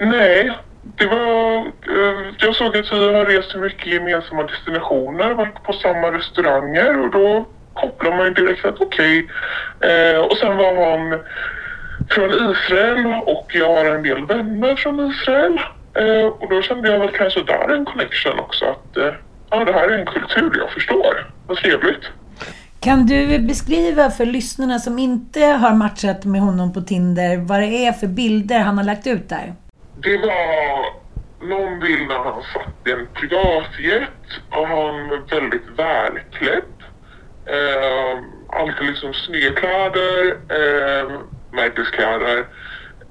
Nej, 0.00 0.52
det 0.98 1.06
var... 1.06 1.56
Eh, 1.58 2.34
jag 2.38 2.54
såg 2.56 2.76
att 2.76 2.92
vi 2.92 3.14
har 3.14 3.24
rest 3.24 3.50
till 3.50 3.60
mycket 3.60 3.86
gemensamma 3.86 4.42
destinationer, 4.42 5.34
varit 5.34 5.62
på 5.62 5.72
samma 5.72 6.12
restauranger 6.12 7.00
och 7.00 7.10
då 7.10 7.44
kopplar 7.76 8.16
man 8.16 8.26
ju 8.26 8.34
direkt 8.34 8.64
att 8.64 8.80
okej. 8.80 9.28
Eh, 9.80 10.18
och 10.18 10.36
sen 10.36 10.56
var 10.56 10.90
han 10.90 11.20
från 12.10 12.50
Israel 12.50 13.06
och 13.26 13.46
jag 13.54 13.74
har 13.74 13.84
en 13.84 14.02
del 14.02 14.26
vänner 14.26 14.76
från 14.76 15.10
Israel. 15.10 15.60
Eh, 15.94 16.26
och 16.26 16.50
då 16.50 16.62
kände 16.62 16.92
jag 16.92 16.98
väl 16.98 17.08
kanske 17.08 17.42
där 17.42 17.74
en 17.74 17.84
connection 17.84 18.38
också 18.38 18.64
att 18.64 18.96
eh, 18.96 19.12
ja, 19.50 19.64
det 19.64 19.72
här 19.72 19.88
är 19.88 19.98
en 19.98 20.06
kultur 20.06 20.52
jag 20.58 20.70
förstår. 20.70 21.30
Vad 21.46 21.56
trevligt. 21.56 22.04
Kan 22.80 23.06
du 23.06 23.38
beskriva 23.38 24.10
för 24.10 24.26
lyssnarna 24.26 24.78
som 24.78 24.98
inte 24.98 25.40
har 25.40 25.74
matchat 25.74 26.24
med 26.24 26.40
honom 26.40 26.72
på 26.72 26.80
Tinder 26.80 27.36
vad 27.36 27.60
det 27.60 27.86
är 27.86 27.92
för 27.92 28.06
bilder 28.06 28.58
han 28.58 28.78
har 28.78 28.84
lagt 28.84 29.06
ut 29.06 29.28
där? 29.28 29.54
Det 30.02 30.16
var 30.16 31.06
någon 31.48 31.80
bild 31.80 32.08
när 32.08 32.18
han 32.18 32.42
satt 32.52 32.86
i 32.86 32.90
en 32.90 33.06
privatjet 33.14 34.08
och 34.50 34.66
han 34.66 35.08
var 35.08 35.40
väldigt 35.40 35.68
välklädd. 35.76 36.75
Eh, 37.46 38.18
alltid 38.48 38.86
liksom 38.86 39.14
snygga 39.14 39.48
eh, 39.48 41.10
märkeskläder, 41.52 42.38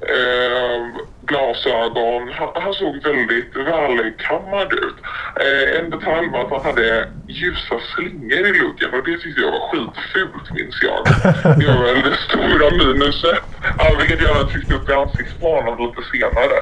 eh, 0.02 0.88
glasögon. 1.22 2.32
Han, 2.34 2.50
han 2.54 2.74
såg 2.74 3.04
väldigt 3.04 3.56
välkammad 3.56 4.74
ut. 4.74 4.96
Eh, 5.40 5.80
en 5.80 5.90
detalj 5.90 6.30
var 6.30 6.42
att 6.42 6.52
han 6.52 6.66
hade 6.66 7.10
ljusa 7.28 7.80
slingor 7.96 8.46
i 8.48 8.54
luggen 8.54 8.94
och 8.94 9.06
det 9.06 9.18
tyckte 9.18 9.42
jag 9.42 9.52
var 9.52 9.68
skitfult 9.70 10.52
minns 10.52 10.82
jag. 10.82 11.06
Det 11.60 11.68
var 11.68 11.84
väl 11.84 12.02
det 12.02 12.16
stora 12.16 12.72
minuset. 12.72 13.40
Ja, 13.78 13.96
vilket 14.00 14.22
jag 14.22 14.50
tryckte 14.50 14.76
upp 14.76 14.90
i 14.90 14.94
ansiktsplanen 14.94 15.78
lite 15.78 16.02
senare. 16.12 16.58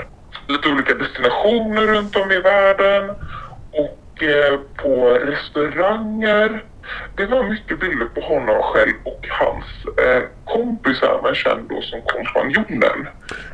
Lite 0.48 0.70
olika 0.70 0.94
destinationer 0.94 1.82
runt 1.82 2.16
om 2.16 2.32
i 2.32 2.40
världen 2.40 3.10
och 3.72 3.80
eh, 3.80 4.03
på 4.76 5.10
restauranger. 5.10 6.64
Det 7.18 7.26
var 7.26 7.44
mycket 7.44 7.80
bilder 7.80 8.06
på 8.06 8.22
honom 8.22 8.62
själv 8.64 8.94
och 9.04 9.28
hans 9.30 9.66
eh, 10.06 10.24
kompis 10.46 11.04
även 11.04 11.36
känd 11.36 11.70
då 11.70 11.82
som 11.82 12.02
kompanjonen 12.02 13.08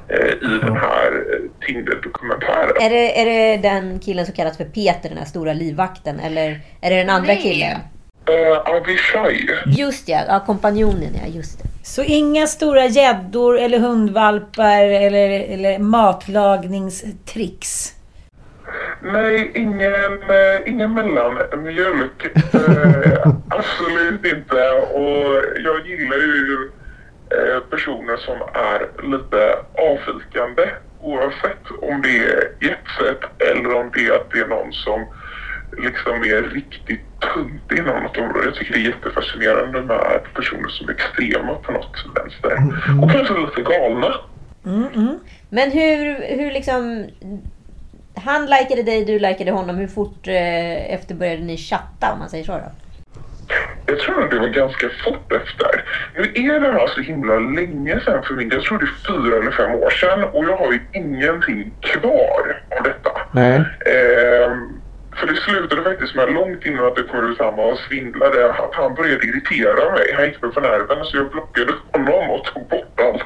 eh, 0.08 0.28
i 0.28 0.60
den 0.62 0.78
här 0.78 1.26
eh, 1.34 1.65
Tinder-dokumentären. 1.65 2.72
Är 2.82 2.89
det, 2.89 3.22
är 3.22 3.26
det 3.26 3.58
den 3.69 4.00
killen 4.00 4.26
som 4.26 4.36
kallas 4.36 4.58
för 4.58 4.65
Peter, 4.65 5.10
den 5.10 5.17
här 5.17 5.26
stora 5.26 5.54
livvakten? 5.54 6.19
Eller 6.19 6.60
är 6.82 6.89
det 6.89 6.95
den 6.95 7.10
andra 7.10 7.36
killen? 7.36 7.78
Eh, 8.30 8.76
Avishai. 8.76 9.50
Just 9.65 10.10
ja, 10.10 10.19
ja 10.28 10.43
kompanjonen 10.45 11.15
ja, 11.22 11.28
just 11.28 11.60
det. 11.60 11.65
Så 11.84 12.04
inga 12.04 12.48
stora 12.48 12.86
gäddor 12.86 13.60
eller 13.60 13.80
hundvalpar 13.80 14.84
eller, 14.84 15.30
eller 15.30 15.80
matlagningstricks? 15.80 17.93
Nej, 19.02 19.52
ingen, 19.56 20.22
eh, 20.22 20.62
ingen 20.66 20.94
mellanmjölk. 20.94 22.26
Eh, 22.54 23.34
absolut 23.50 24.26
inte. 24.26 24.72
Och 24.94 25.44
jag 25.64 25.88
gillar 25.88 26.18
ju 26.18 26.70
eh, 27.30 27.60
personer 27.60 28.18
som 28.18 28.38
är 28.54 29.08
lite 29.12 29.56
avvikande. 29.74 30.70
Oavsett 31.02 31.72
om 31.82 32.02
det 32.02 32.18
är 32.18 32.52
jetset 32.60 33.22
eller 33.40 33.76
om 33.76 33.92
det 33.94 34.06
är 34.06 34.16
att 34.16 34.32
det 34.32 34.40
är 34.40 34.48
någon 34.48 34.74
som 34.74 35.06
liksom 35.78 36.14
är 36.14 36.42
riktigt 36.42 37.06
tunt 37.34 37.72
inom 37.80 38.04
något 38.04 38.18
område. 38.18 38.46
Jag 38.46 38.56
tycker 38.56 38.74
det 38.74 38.80
är 38.80 38.92
jättefascinerande 38.92 39.82
med 39.82 40.22
personer 40.36 40.70
som 40.70 40.90
är 40.90 40.94
extrema 40.94 41.56
på 41.56 41.72
något 41.72 42.06
vänster. 42.16 42.58
Och 43.04 43.12
kanske 43.12 43.34
lite 43.34 43.62
galna. 43.62 44.14
Mm, 44.66 44.88
mm. 44.96 45.20
Men 45.50 45.72
hur, 45.72 46.38
hur 46.38 46.52
liksom... 46.52 47.08
Han 48.15 48.45
likade 48.45 48.84
dig, 48.84 49.06
du 49.06 49.19
likade 49.19 49.52
honom. 49.52 49.78
Hur 49.78 49.88
fort 49.88 50.28
eh, 50.28 50.93
efter 50.93 51.15
började 51.15 51.43
ni 51.43 51.58
chatta 51.58 52.13
om 52.13 52.19
man 52.19 52.30
säger 52.30 52.43
så 52.43 52.52
då? 52.52 52.72
Jag 53.86 54.00
tror 54.00 54.24
att 54.24 54.32
det 54.32 54.39
var 54.39 54.48
ganska 54.48 54.89
fort 55.04 55.32
efter. 55.32 55.84
Nu 56.15 56.22
är 56.22 56.60
det 56.60 56.72
här 56.72 56.88
så 56.88 57.02
himla 57.02 57.39
länge 57.39 58.00
sedan 58.00 58.24
för 58.24 58.34
min 58.34 58.50
Jag 58.50 58.63
tror 58.63 58.78
det 58.78 58.86
är 58.86 59.08
fyra 59.08 59.38
eller 59.38 59.52
fem 59.52 59.72
år 59.72 59.89
sedan 59.89 60.24
och 60.24 60.45
jag 60.45 60.58
har 60.58 60.72
ju 60.72 60.80
ingenting 60.93 61.72
kvar 61.80 62.62
av 62.78 62.84
detta. 62.84 63.12
Nej. 63.32 63.56
Ehm, 63.86 64.79
för 65.19 65.27
det 65.27 65.36
slutade 65.36 65.84
faktiskt 65.84 66.15
med 66.15 66.34
långt 66.34 66.65
innan 66.65 66.86
att 66.86 66.95
det 66.95 67.03
kom 67.03 67.32
ut 67.32 67.38
samma 67.38 67.63
och 67.63 67.77
svindlade 67.77 68.53
att 68.53 68.73
han 68.73 68.95
började 68.95 69.27
irritera 69.27 69.91
mig. 69.91 70.13
Han 70.15 70.25
gick 70.25 70.41
mig 70.41 70.51
på 70.51 70.60
nerven 70.60 71.05
så 71.05 71.17
jag 71.17 71.32
blockade 71.32 71.73
honom 71.91 72.29
och 72.29 72.45
tog 72.45 72.67
bort 72.67 72.99
allt. 72.99 73.23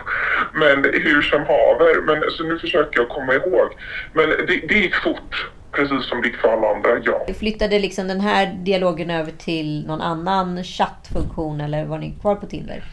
Men 0.53 0.83
hur 0.83 1.21
som 1.21 1.39
haver. 1.39 2.01
Men 2.01 2.31
så 2.31 2.43
nu 2.43 2.59
försöker 2.59 2.99
jag 2.99 3.09
komma 3.09 3.33
ihåg. 3.33 3.67
Men 4.13 4.29
det, 4.29 4.67
det 4.67 4.73
gick 4.73 4.95
fort. 4.95 5.51
Precis 5.71 6.05
som 6.05 6.21
det 6.21 6.27
gick 6.27 6.37
för 6.37 6.53
alla 6.53 6.67
andra, 6.75 6.89
ja. 7.03 7.25
Flyttade 7.39 7.79
liksom 7.79 8.07
den 8.07 8.19
här 8.19 8.45
dialogen 8.45 9.09
över 9.09 9.31
till 9.31 9.87
någon 9.87 10.01
annan 10.01 10.63
chattfunktion 10.63 11.61
eller 11.61 11.85
var 11.85 11.97
ni 11.97 12.11
kvar 12.21 12.35
på 12.35 12.45
Tinder? 12.45 12.83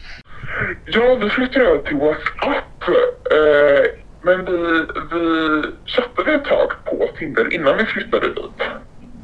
Ja, 0.87 1.15
vi 1.15 1.31
flyttade 1.31 1.65
över 1.65 1.79
till 1.79 1.97
WhatsApp. 1.97 2.89
Eh, 3.31 3.91
men 4.23 4.45
vi, 4.45 4.85
vi 5.11 5.63
chattade 5.87 6.35
ett 6.35 6.45
tag 6.45 6.73
på 6.85 7.09
Tinder 7.19 7.55
innan 7.55 7.77
vi 7.77 7.85
flyttade 7.85 8.29
dit. 8.29 8.63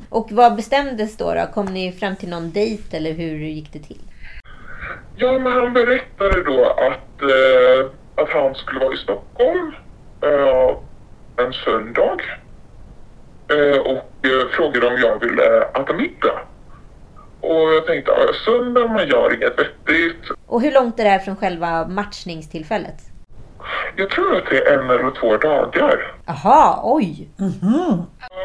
Och 0.09 0.29
vad 0.33 0.57
bestämdes 0.57 1.16
då, 1.16 1.35
då? 1.35 1.47
Kom 1.55 1.66
ni 1.66 1.92
fram 1.92 2.16
till 2.16 2.29
någon 2.29 2.51
dejt 2.51 2.97
eller 2.97 3.12
hur 3.12 3.37
gick 3.38 3.73
det 3.73 3.79
till? 3.79 4.01
Ja, 5.16 5.38
men 5.38 5.53
han 5.53 5.73
berättade 5.73 6.42
då 6.42 6.64
att, 6.64 7.23
eh, 7.23 7.90
att 8.14 8.29
han 8.31 8.55
skulle 8.55 8.81
vara 8.81 8.95
i 8.95 8.97
Stockholm 8.97 9.73
eh, 10.23 10.77
en 11.47 11.53
söndag. 11.53 12.21
Eh, 13.51 13.79
och 13.81 14.27
eh, 14.27 14.49
frågade 14.57 14.87
om 14.87 14.97
jag 15.01 15.21
ville 15.21 15.62
äta 15.62 15.92
middag. 15.92 16.38
Och 17.40 17.75
jag 17.75 17.87
tänkte, 17.87 18.11
ja, 18.11 18.33
söndag, 18.45 18.88
man 18.88 19.09
gör 19.09 19.35
inget 19.35 19.59
vettigt. 19.59 20.31
Och 20.47 20.62
hur 20.62 20.73
långt 20.73 21.01
är 21.01 21.05
det 21.05 21.11
här 21.11 21.19
från 21.19 21.37
själva 21.37 21.87
matchningstillfället? 21.88 22.95
Jag 23.97 24.11
tror 24.11 24.37
att 24.37 24.51
det 24.51 24.59
är 24.59 24.79
en 24.79 24.90
eller 24.90 25.11
två 25.11 25.37
dagar. 25.37 26.14
Aha, 26.27 26.81
oj! 26.85 27.29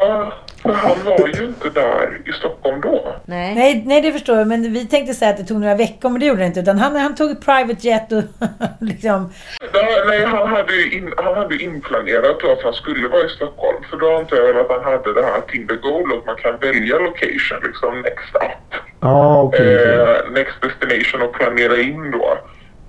Ja, 0.00 0.32
men 0.64 0.74
han 0.74 1.04
var 1.04 1.28
ju 1.28 1.44
inte 1.44 1.70
där 1.70 2.20
i 2.24 2.32
Stockholm 2.32 2.80
då. 2.80 3.14
Nej. 3.24 3.54
Nej, 3.54 3.82
nej, 3.86 4.00
det 4.00 4.12
förstår 4.12 4.38
jag. 4.38 4.48
Men 4.48 4.72
vi 4.72 4.86
tänkte 4.86 5.14
säga 5.14 5.30
att 5.30 5.36
det 5.36 5.44
tog 5.44 5.60
några 5.60 5.74
veckor, 5.74 6.08
men 6.08 6.20
det 6.20 6.26
gjorde 6.26 6.40
det 6.40 6.46
inte. 6.46 6.60
Utan 6.60 6.78
han, 6.78 6.96
han 6.96 7.14
tog 7.14 7.44
private 7.44 7.86
jet 7.88 8.12
och 8.12 8.22
liksom... 8.80 9.32
Nej, 9.72 10.02
nej 10.06 10.24
han, 10.24 10.48
hade 10.48 10.72
ju 10.72 10.98
in, 10.98 11.12
han 11.16 11.34
hade 11.34 11.62
inplanerat 11.62 12.40
då 12.40 12.52
att 12.52 12.62
han 12.62 12.72
skulle 12.72 13.08
vara 13.08 13.26
i 13.26 13.28
Stockholm. 13.28 13.84
För 13.90 13.96
då 13.96 14.16
antar 14.16 14.36
jag 14.36 14.46
väl 14.46 14.60
att 14.60 14.70
han 14.70 14.84
hade 14.84 15.14
det 15.14 15.22
här 15.22 15.40
Tinder 15.40 15.76
Goal 15.76 16.18
att 16.18 16.26
man 16.26 16.36
kan 16.36 16.58
välja 16.58 16.98
location, 16.98 17.58
liksom 17.62 18.00
next 18.00 18.34
up. 18.34 18.80
Ja, 19.00 19.42
okej. 19.42 19.76
okej. 19.76 19.94
Eh, 19.94 20.30
next 20.32 20.56
destination 20.62 21.22
och 21.22 21.34
planera 21.34 21.76
in 21.76 22.10
då. 22.10 22.38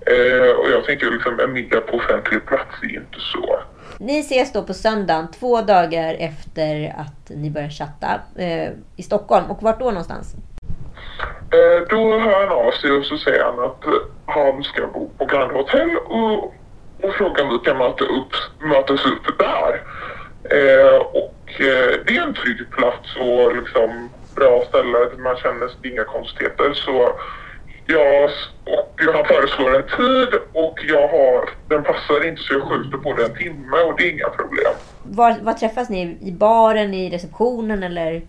Eh, 0.06 0.52
och 0.60 0.70
jag 0.72 0.86
tänkte 0.86 1.06
liksom 1.06 1.40
en 1.40 1.54
middag 1.54 1.82
på 1.82 1.98
offentlig 1.98 2.46
plats 2.46 2.76
är 2.82 2.88
ju 2.88 2.96
inte 2.96 3.20
så. 3.20 3.60
Ni 4.00 4.20
ses 4.20 4.54
då 4.54 4.64
på 4.64 4.74
söndagen, 4.74 5.28
två 5.40 5.62
dagar 5.62 6.16
efter 6.20 6.96
att 6.98 7.30
ni 7.30 7.50
börjar 7.50 7.70
chatta 7.70 8.22
eh, 8.36 8.70
i 8.96 9.04
Stockholm. 9.04 9.52
Och 9.52 9.64
vart 9.64 9.80
då 9.80 9.86
någonstans? 9.86 10.36
Eh, 11.54 11.88
då 11.90 12.20
hör 12.20 12.48
han 12.48 12.68
av 12.68 12.72
sig 12.72 12.92
och 12.92 13.06
så 13.06 13.18
säger 13.18 13.44
han 13.44 13.60
att 13.60 13.86
eh, 13.86 13.92
han 14.26 14.64
ska 14.64 14.88
bo 14.88 15.10
på 15.18 15.26
Grand 15.26 15.52
Hotel 15.52 15.98
och, 15.98 16.44
och 17.02 17.14
frågar 17.18 17.44
om 17.44 17.50
vi 17.50 17.70
kan 17.70 17.78
möta 17.78 18.04
upp, 18.04 18.34
mötas 18.60 19.06
upp 19.06 19.40
där. 19.40 19.82
Eh, 20.44 20.98
och 20.98 21.62
eh, 21.62 22.00
det 22.06 22.18
är 22.18 22.22
en 22.22 22.34
trygg 22.34 22.72
plats 22.72 23.16
och 23.16 23.56
liksom 23.56 24.10
bra 24.36 24.64
ställe. 24.68 24.98
Man 25.18 25.38
känner 25.38 25.70
inga 25.84 26.04
konstigheter. 26.04 26.74
Så 26.74 27.14
jag, 27.86 28.30
och 28.66 29.14
han 29.14 29.26
föreslår 29.26 29.76
en 29.76 29.84
tid 29.98 30.40
och 30.54 30.80
jag 30.88 31.08
har, 31.08 31.50
den 31.68 31.84
passar 31.84 32.28
inte 32.28 32.42
så 32.42 32.54
jag 32.54 32.62
skjuter 32.62 32.98
på 32.98 33.14
det 33.14 33.26
en 33.26 33.36
timme 33.36 33.78
och 33.78 33.98
det 33.98 34.08
är 34.08 34.12
inga 34.12 34.30
problem. 34.30 34.74
Var, 35.04 35.36
var 35.42 35.54
träffas 35.54 35.90
ni? 35.90 36.18
I 36.22 36.32
baren, 36.32 36.94
i 36.94 37.10
receptionen 37.10 37.84
eller? 37.84 38.22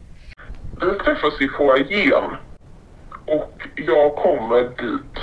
Vi 0.80 0.98
träffas 1.04 1.40
i 1.40 1.48
foajén 1.48 2.24
och 3.26 3.62
jag 3.74 4.16
kommer 4.16 4.60
dit 4.62 5.18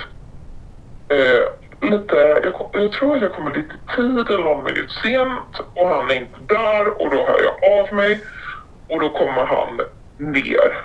eh, 1.10 1.90
lite, 1.90 2.16
jag, 2.44 2.70
jag 2.74 2.92
tror 2.92 3.16
att 3.16 3.22
jag 3.22 3.34
kommer 3.34 3.56
lite 3.56 3.74
tid 3.96 4.28
eller 4.30 4.44
någon 4.44 4.64
minut 4.64 4.92
sent 5.04 5.60
och 5.76 5.88
han 5.88 6.12
är 6.12 6.16
inte 6.16 6.40
där 6.48 7.02
och 7.02 7.10
då 7.10 7.18
hör 7.18 7.40
jag 7.44 7.80
av 7.80 7.94
mig 7.94 8.20
och 8.88 9.00
då 9.00 9.10
kommer 9.10 9.46
han 9.46 9.82
ner 10.18 10.84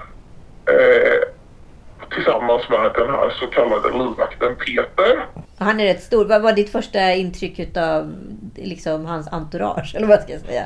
eh, 0.67 1.36
tillsammans 2.17 2.69
med 2.69 2.93
den 2.95 3.11
här 3.11 3.31
så 3.31 3.47
kallade 3.47 3.89
livvakten 3.91 4.57
Peter. 4.57 5.27
Han 5.59 5.81
är 5.81 5.85
rätt 5.85 6.03
stor. 6.03 6.25
Vad 6.25 6.43
var 6.43 6.53
ditt 6.53 6.73
första 6.73 7.13
intryck 7.13 7.59
utav 7.59 8.15
liksom, 8.55 9.07
hans 9.07 9.33
entourage? 9.33 9.95
Eller 9.97 10.07
vad 10.07 10.23
ska 10.23 10.33
jag 10.33 10.41
säga? 10.41 10.65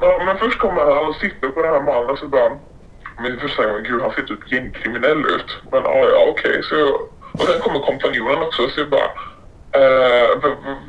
Ja, 0.00 0.22
men 0.26 0.38
först 0.38 0.58
kommer 0.58 0.80
han 0.94 1.08
och 1.08 1.14
sitter 1.14 1.48
på 1.48 1.62
den 1.62 1.72
här 1.72 1.82
mannen 1.82 2.16
så 2.16 2.28
bara... 2.28 2.50
Men 3.22 3.40
först 3.40 3.56
säger 3.56 3.72
man, 3.72 3.82
gud 3.82 4.02
han 4.02 4.12
ser 4.12 4.22
typ 4.22 4.52
gängkriminell 4.52 5.18
ut. 5.18 5.50
Men 5.72 5.82
ja, 5.84 5.96
ja 6.14 6.26
okej. 6.28 6.62
Så 6.62 6.74
jag, 6.74 6.94
och 7.32 7.40
sen 7.40 7.60
kommer 7.60 7.80
kompanjonen 7.80 8.42
också 8.42 8.68
så 8.68 8.80
jag 8.80 8.90
bara... 8.90 9.10
Eh, 9.72 10.28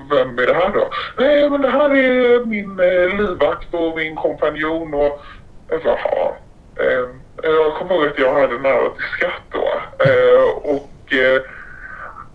vem 0.09 0.39
är 0.39 0.47
det 0.47 0.53
här 0.53 0.71
då? 0.73 0.89
Nej 1.17 1.49
men 1.49 1.61
det 1.61 1.69
här 1.69 1.89
är 1.89 2.45
min 2.45 2.79
eh, 2.79 3.17
livvakt 3.17 3.73
och 3.73 3.95
min 3.95 4.15
kompanjon 4.15 4.93
och... 4.93 5.21
Jag 5.69 5.83
bara, 5.83 5.97
jaha. 6.03 6.31
Eh, 6.75 7.07
jag 7.43 7.75
kommer 7.75 7.95
ihåg 7.95 8.07
att 8.07 8.19
jag 8.19 8.33
hade 8.33 8.59
nära 8.59 8.89
till 8.89 9.03
skratt 9.17 9.43
då. 9.51 9.67
Eh, 10.05 10.73
och... 10.75 11.13
Eh, 11.13 11.41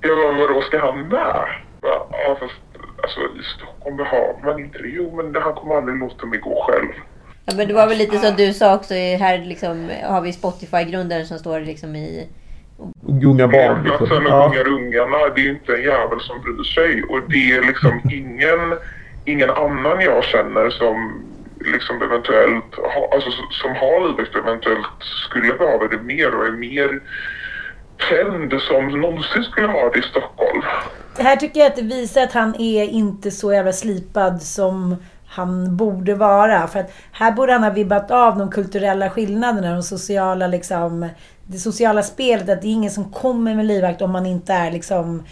jag 0.00 0.16
bara, 0.18 0.46
vadå 0.46 0.60
ska 0.62 0.78
han 0.78 1.08
med? 1.08 1.44
Ja 1.82 2.36
fast 2.40 2.54
alltså 3.02 3.20
i 3.20 3.42
Stockholm 3.56 3.98
har 3.98 4.44
man 4.44 4.60
inte 4.60 4.78
det. 4.78 4.88
Jo 4.88 5.16
men 5.16 5.42
han 5.42 5.54
kommer 5.54 5.74
aldrig 5.74 5.98
låta 6.00 6.26
mig 6.26 6.38
gå 6.38 6.66
själv. 6.68 6.88
Ja, 7.44 7.52
men 7.56 7.68
det 7.68 7.74
var 7.74 7.86
väl 7.86 7.98
lite 7.98 8.18
som 8.18 8.36
du 8.36 8.52
sa 8.52 8.74
också. 8.74 8.94
Här 8.94 9.38
liksom, 9.38 9.90
har 10.04 10.20
vi 10.20 10.32
Spotify-grundaren 10.32 11.26
som 11.26 11.38
står 11.38 11.60
liksom 11.60 11.96
i... 11.96 12.28
Gunga 13.02 13.48
barn 13.48 13.82
liksom. 13.84 14.06
Platsen 14.06 14.26
och 14.26 14.32
Ja. 14.32 14.46
ungar 14.46 14.68
ungarna, 14.68 15.18
det 15.34 15.40
är 15.40 15.44
ju 15.44 15.50
inte 15.50 15.74
en 15.74 15.82
jävel 15.82 16.20
som 16.20 16.40
bryr 16.42 16.64
sig. 16.64 17.02
Och 17.02 17.20
det 17.30 17.52
är 17.56 17.62
liksom 17.62 18.00
ingen, 18.12 18.74
ingen 19.24 19.50
annan 19.50 20.00
jag 20.00 20.24
känner 20.24 20.70
som 20.70 21.22
liksom 21.72 22.02
eventuellt 22.02 22.74
ha, 22.94 23.10
alltså, 23.14 23.30
som 23.50 23.70
har 23.70 24.08
livet 24.08 24.36
eventuellt 24.36 25.02
skulle 25.28 25.54
behöva 25.54 25.88
det 25.88 26.02
mer 26.02 26.34
och 26.34 26.46
är 26.46 26.50
mer 26.50 27.00
tänd 28.08 28.62
som 28.62 29.00
någonsin 29.00 29.44
skulle 29.44 29.66
ha 29.66 29.90
det 29.90 29.98
i 29.98 30.02
Stockholm. 30.02 30.62
Det 31.16 31.22
här 31.22 31.36
tycker 31.36 31.60
jag 31.60 31.66
att 31.66 31.76
det 31.76 31.82
visar 31.82 32.22
att 32.22 32.32
han 32.32 32.54
är 32.60 32.84
inte 32.84 33.30
så 33.30 33.52
jävla 33.52 33.72
slipad 33.72 34.42
som 34.42 34.96
han 35.26 35.76
borde 35.76 36.14
vara. 36.14 36.66
För 36.66 36.80
att 36.80 36.92
här 37.12 37.32
borde 37.32 37.52
han 37.52 37.62
ha 37.62 37.70
vibbat 37.70 38.10
av 38.10 38.38
de 38.38 38.50
kulturella 38.50 39.10
skillnaderna, 39.10 39.74
de 39.74 39.82
sociala 39.82 40.46
liksom, 40.46 41.08
det 41.44 41.58
sociala 41.58 42.02
spelet. 42.02 42.48
Att 42.48 42.62
det 42.62 42.68
är 42.68 42.72
ingen 42.72 42.90
som 42.90 43.12
kommer 43.12 43.54
med 43.54 43.66
livvakt 43.66 44.02
om 44.02 44.10
man 44.10 44.26
inte 44.26 44.52
är 44.52 44.70
liksom, 44.70 45.24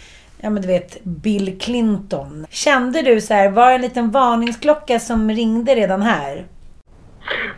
ja 0.45 0.49
men 0.49 0.61
du 0.61 0.67
vet, 0.67 1.03
Bill 1.03 1.59
Clinton. 1.59 2.45
Kände 2.49 3.01
du 3.01 3.21
så 3.21 3.33
här, 3.33 3.49
var 3.49 3.69
det 3.69 3.75
en 3.75 3.81
liten 3.81 4.11
varningsklocka 4.11 4.99
som 4.99 5.29
ringde 5.29 5.75
redan 5.75 6.01
här? 6.01 6.45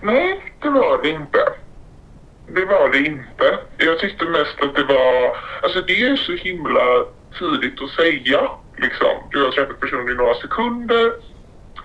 Nej, 0.01 0.53
det 0.61 0.69
var 0.69 1.03
det 1.03 1.09
inte. 1.09 1.39
Det 2.55 2.65
var 2.65 2.89
det 2.89 2.97
inte. 2.97 3.59
Jag 3.77 3.99
tyckte 3.99 4.25
mest 4.25 4.61
att 4.61 4.75
det 4.75 4.83
var... 4.83 5.37
Alltså 5.63 5.81
det 5.81 5.93
är 5.93 6.09
ju 6.09 6.17
så 6.17 6.31
himla 6.31 7.05
tidigt 7.39 7.81
att 7.81 7.89
säga. 7.89 8.41
Liksom. 8.77 9.13
Du 9.31 9.43
har 9.43 9.51
träffat 9.51 9.79
personen 9.79 10.09
i 10.09 10.15
några 10.15 10.35
sekunder 10.35 11.13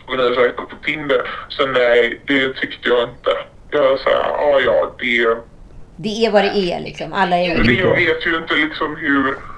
och 0.06 0.16
ni 0.16 0.22
har 0.22 0.34
sagt 0.34 0.56
på 0.56 0.76
Tinder. 0.84 1.30
Så 1.48 1.66
nej, 1.66 2.20
det 2.26 2.52
tyckte 2.52 2.88
jag 2.88 3.02
inte. 3.02 3.30
Jag 3.70 4.00
sa 4.00 4.10
ja, 4.10 4.60
ja, 4.64 4.94
det... 4.98 5.36
Det 5.96 6.26
är 6.26 6.30
vad 6.30 6.44
det 6.44 6.72
är 6.72 6.80
liksom. 6.80 7.12
Alla 7.12 7.36
är 7.38 7.54
det 7.54 7.60
olika. 7.60 7.82
jag 7.82 7.96
vet 7.96 8.26
ju 8.26 8.36
inte 8.36 8.54
liksom 8.54 8.96
hur... 8.96 9.51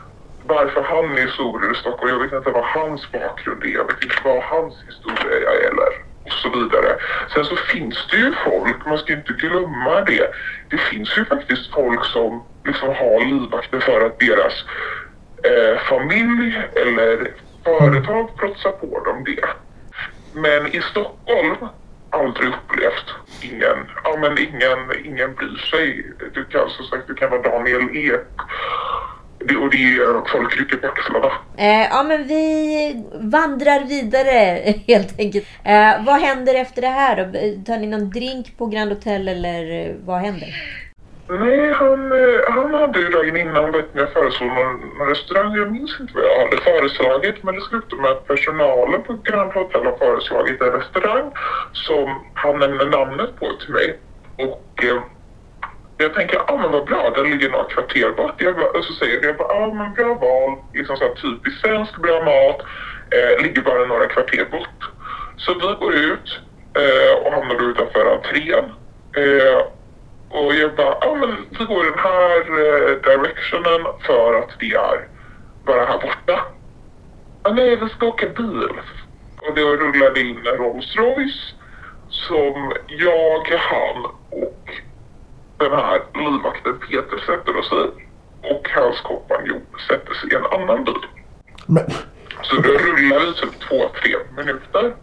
Varför 0.47 0.83
han 0.83 1.19
är 1.19 1.27
stor 1.27 1.73
i 1.73 1.75
Stockholm. 1.75 2.13
Jag 2.13 2.19
vet 2.19 2.33
inte 2.33 2.51
vad 2.51 2.65
hans 2.65 3.13
bakgrund 3.13 3.63
är. 3.65 3.69
Jag 3.69 3.87
vet 3.87 4.03
inte 4.03 4.17
vad 4.25 4.43
hans 4.43 4.75
historia 4.87 5.51
är 5.51 5.69
eller 5.71 6.15
och 6.25 6.33
så 6.33 6.49
vidare. 6.49 6.97
Sen 7.35 7.45
så 7.45 7.57
finns 7.57 8.07
det 8.11 8.17
ju 8.17 8.33
folk, 8.45 8.87
man 8.87 8.99
ska 8.99 9.13
inte 9.13 9.33
glömma 9.33 10.01
det. 10.01 10.31
Det 10.71 10.79
finns 10.79 11.19
ju 11.19 11.25
faktiskt 11.25 11.73
folk 11.73 12.05
som 12.05 12.43
liksom 12.65 12.89
har 12.89 13.27
livvakter 13.27 13.81
för 13.81 14.07
att 14.07 14.21
deras 14.21 14.65
eh, 15.45 15.79
familj 15.79 16.63
eller 16.75 17.31
företag 17.65 18.37
protsar 18.37 18.71
på 18.71 19.05
dem 19.05 19.25
det. 19.25 19.45
Men 20.33 20.67
i 20.67 20.81
Stockholm 20.81 21.57
aldrig 22.11 22.49
upplevt. 22.49 23.09
Ingen, 23.43 23.79
ja 24.05 24.17
men 24.21 24.39
ingen, 24.39 25.05
ingen 25.05 25.35
bryr 25.35 25.57
sig. 25.71 26.15
Du 26.35 26.45
kan 26.45 26.71
som 26.71 26.85
sagt, 26.85 27.07
du 27.07 27.15
kan 27.15 27.31
vara 27.31 27.43
Daniel 27.43 27.97
Ek 27.97 28.27
det, 29.49 29.57
och 29.57 29.71
det 29.71 29.77
är 29.77 30.29
folk 30.33 30.61
rycker 30.61 30.77
på 30.77 30.87
axlarna. 30.87 31.33
Eh, 31.57 31.89
ja, 31.91 32.03
men 32.03 32.27
vi 32.27 33.05
vandrar 33.15 33.89
vidare 33.89 34.63
helt 34.87 35.21
enkelt. 35.21 35.47
Eh, 35.65 36.05
vad 36.07 36.21
händer 36.21 36.55
efter 36.55 36.83
det 36.83 36.89
här 36.89 37.17
då? 37.17 37.25
Tar 37.65 37.79
ni 37.79 37.87
någon 37.87 38.11
drink 38.11 38.59
på 38.59 38.67
Grand 38.67 38.93
Hotel 38.93 39.29
eller 39.29 39.87
eh, 39.87 39.95
vad 40.05 40.21
händer? 40.21 40.49
Nej, 41.29 41.73
han, 41.73 42.13
eh, 42.13 42.41
han 42.49 42.75
hade 42.75 43.01
ju 43.01 43.09
dagen 43.09 43.37
innan 43.37 43.73
bett 43.73 43.95
mig 43.95 44.07
föreslå 44.07 44.47
någon, 44.47 44.81
någon 44.99 45.09
restaurang. 45.09 45.57
Jag 45.57 45.73
minns 45.73 46.01
inte 46.01 46.13
vad 46.15 46.25
jag 46.25 46.45
hade 46.45 46.57
föreslagit 46.57 47.43
men 47.43 47.55
det 47.55 47.61
slutade 47.61 48.03
med 48.03 48.11
att 48.11 48.27
personalen 48.27 49.03
på 49.03 49.19
Grand 49.23 49.53
Hotel 49.53 49.85
har 49.85 49.97
föreslagit 49.99 50.61
en 50.61 50.73
restaurang 50.73 51.31
som 51.73 52.25
han 52.35 52.59
nämner 52.59 52.87
namnet 52.87 53.37
på 53.41 53.47
till 53.61 53.73
mig. 53.73 53.99
Och 54.37 54.85
eh, 54.85 55.03
jag 55.99 56.15
tänker, 56.15 56.37
ja 56.37 56.45
ah, 56.49 56.57
men 56.57 56.73
vad 56.73 56.87
bra, 56.87 57.11
den 57.11 57.31
ligger 57.31 57.51
några 57.51 57.65
kvarter 57.65 58.11
bort. 58.11 58.35
Jag 58.39 58.55
bara, 58.57 58.71
och 58.71 58.85
så 58.85 58.93
säger 58.93 59.25
jag, 59.25 59.37
ja 59.39 59.45
ah, 59.45 59.75
men 59.75 59.95
bra 59.95 60.15
val, 60.15 60.59
liksom 60.75 60.97
så 60.97 61.05
här 61.05 61.15
typiskt 61.15 61.61
svensk 61.61 61.97
bra 61.97 62.25
mat, 62.25 62.61
eh, 63.11 63.43
ligger 63.43 63.63
bara 63.63 63.87
några 63.87 64.07
kvarter 64.07 64.45
bort. 64.51 64.91
Så 65.37 65.55
vi 65.55 65.61
går 65.61 65.95
ut 65.95 66.39
eh, 66.75 67.19
och 67.23 67.33
hamnar 67.33 67.59
då 67.59 67.65
utanför 67.65 68.15
entrén. 68.15 68.65
Eh, 69.17 69.67
och 70.29 70.55
jag 70.55 70.75
bara, 70.75 70.97
ja 71.01 71.15
men 71.15 71.37
vi 71.59 71.65
går 71.65 71.87
i 71.87 71.91
den 71.91 71.99
här 71.99 72.39
eh, 72.39 72.97
directionen 73.03 73.87
för 74.07 74.35
att 74.39 74.51
det 74.61 74.73
är 74.73 75.09
bara 75.67 75.85
här 75.85 75.99
borta. 75.99 76.41
Ah, 77.43 77.53
nej, 77.53 77.77
vi 77.77 77.89
ska 77.89 78.07
åka 78.07 78.27
bil. 78.27 78.69
Och 79.43 79.55
då 79.55 79.77
rullade 79.77 80.21
in 80.21 80.47
en 80.47 80.57
Rolls 80.57 80.97
Royce 80.97 81.55
som 82.09 82.73
jag, 82.87 83.59
han 83.59 84.07
den 85.69 85.85
här 85.91 86.01
livvakten 86.15 86.79
Peter 86.79 87.19
sätter 87.27 87.57
oss 87.57 87.73
i. 87.73 87.85
Och 88.53 88.69
hans 88.77 89.01
kompanjon 89.01 89.63
sätter 89.89 90.15
sig 90.15 90.33
i 90.33 90.35
en 90.35 90.47
annan 90.47 90.85
bil. 90.85 91.03
Men... 91.67 91.85
Så 92.43 92.57
då 92.57 92.69
rullar 92.69 93.21
vi 93.21 93.33
typ 93.35 93.61
två, 93.69 93.91
tre 94.03 94.17
minuter 94.37 94.95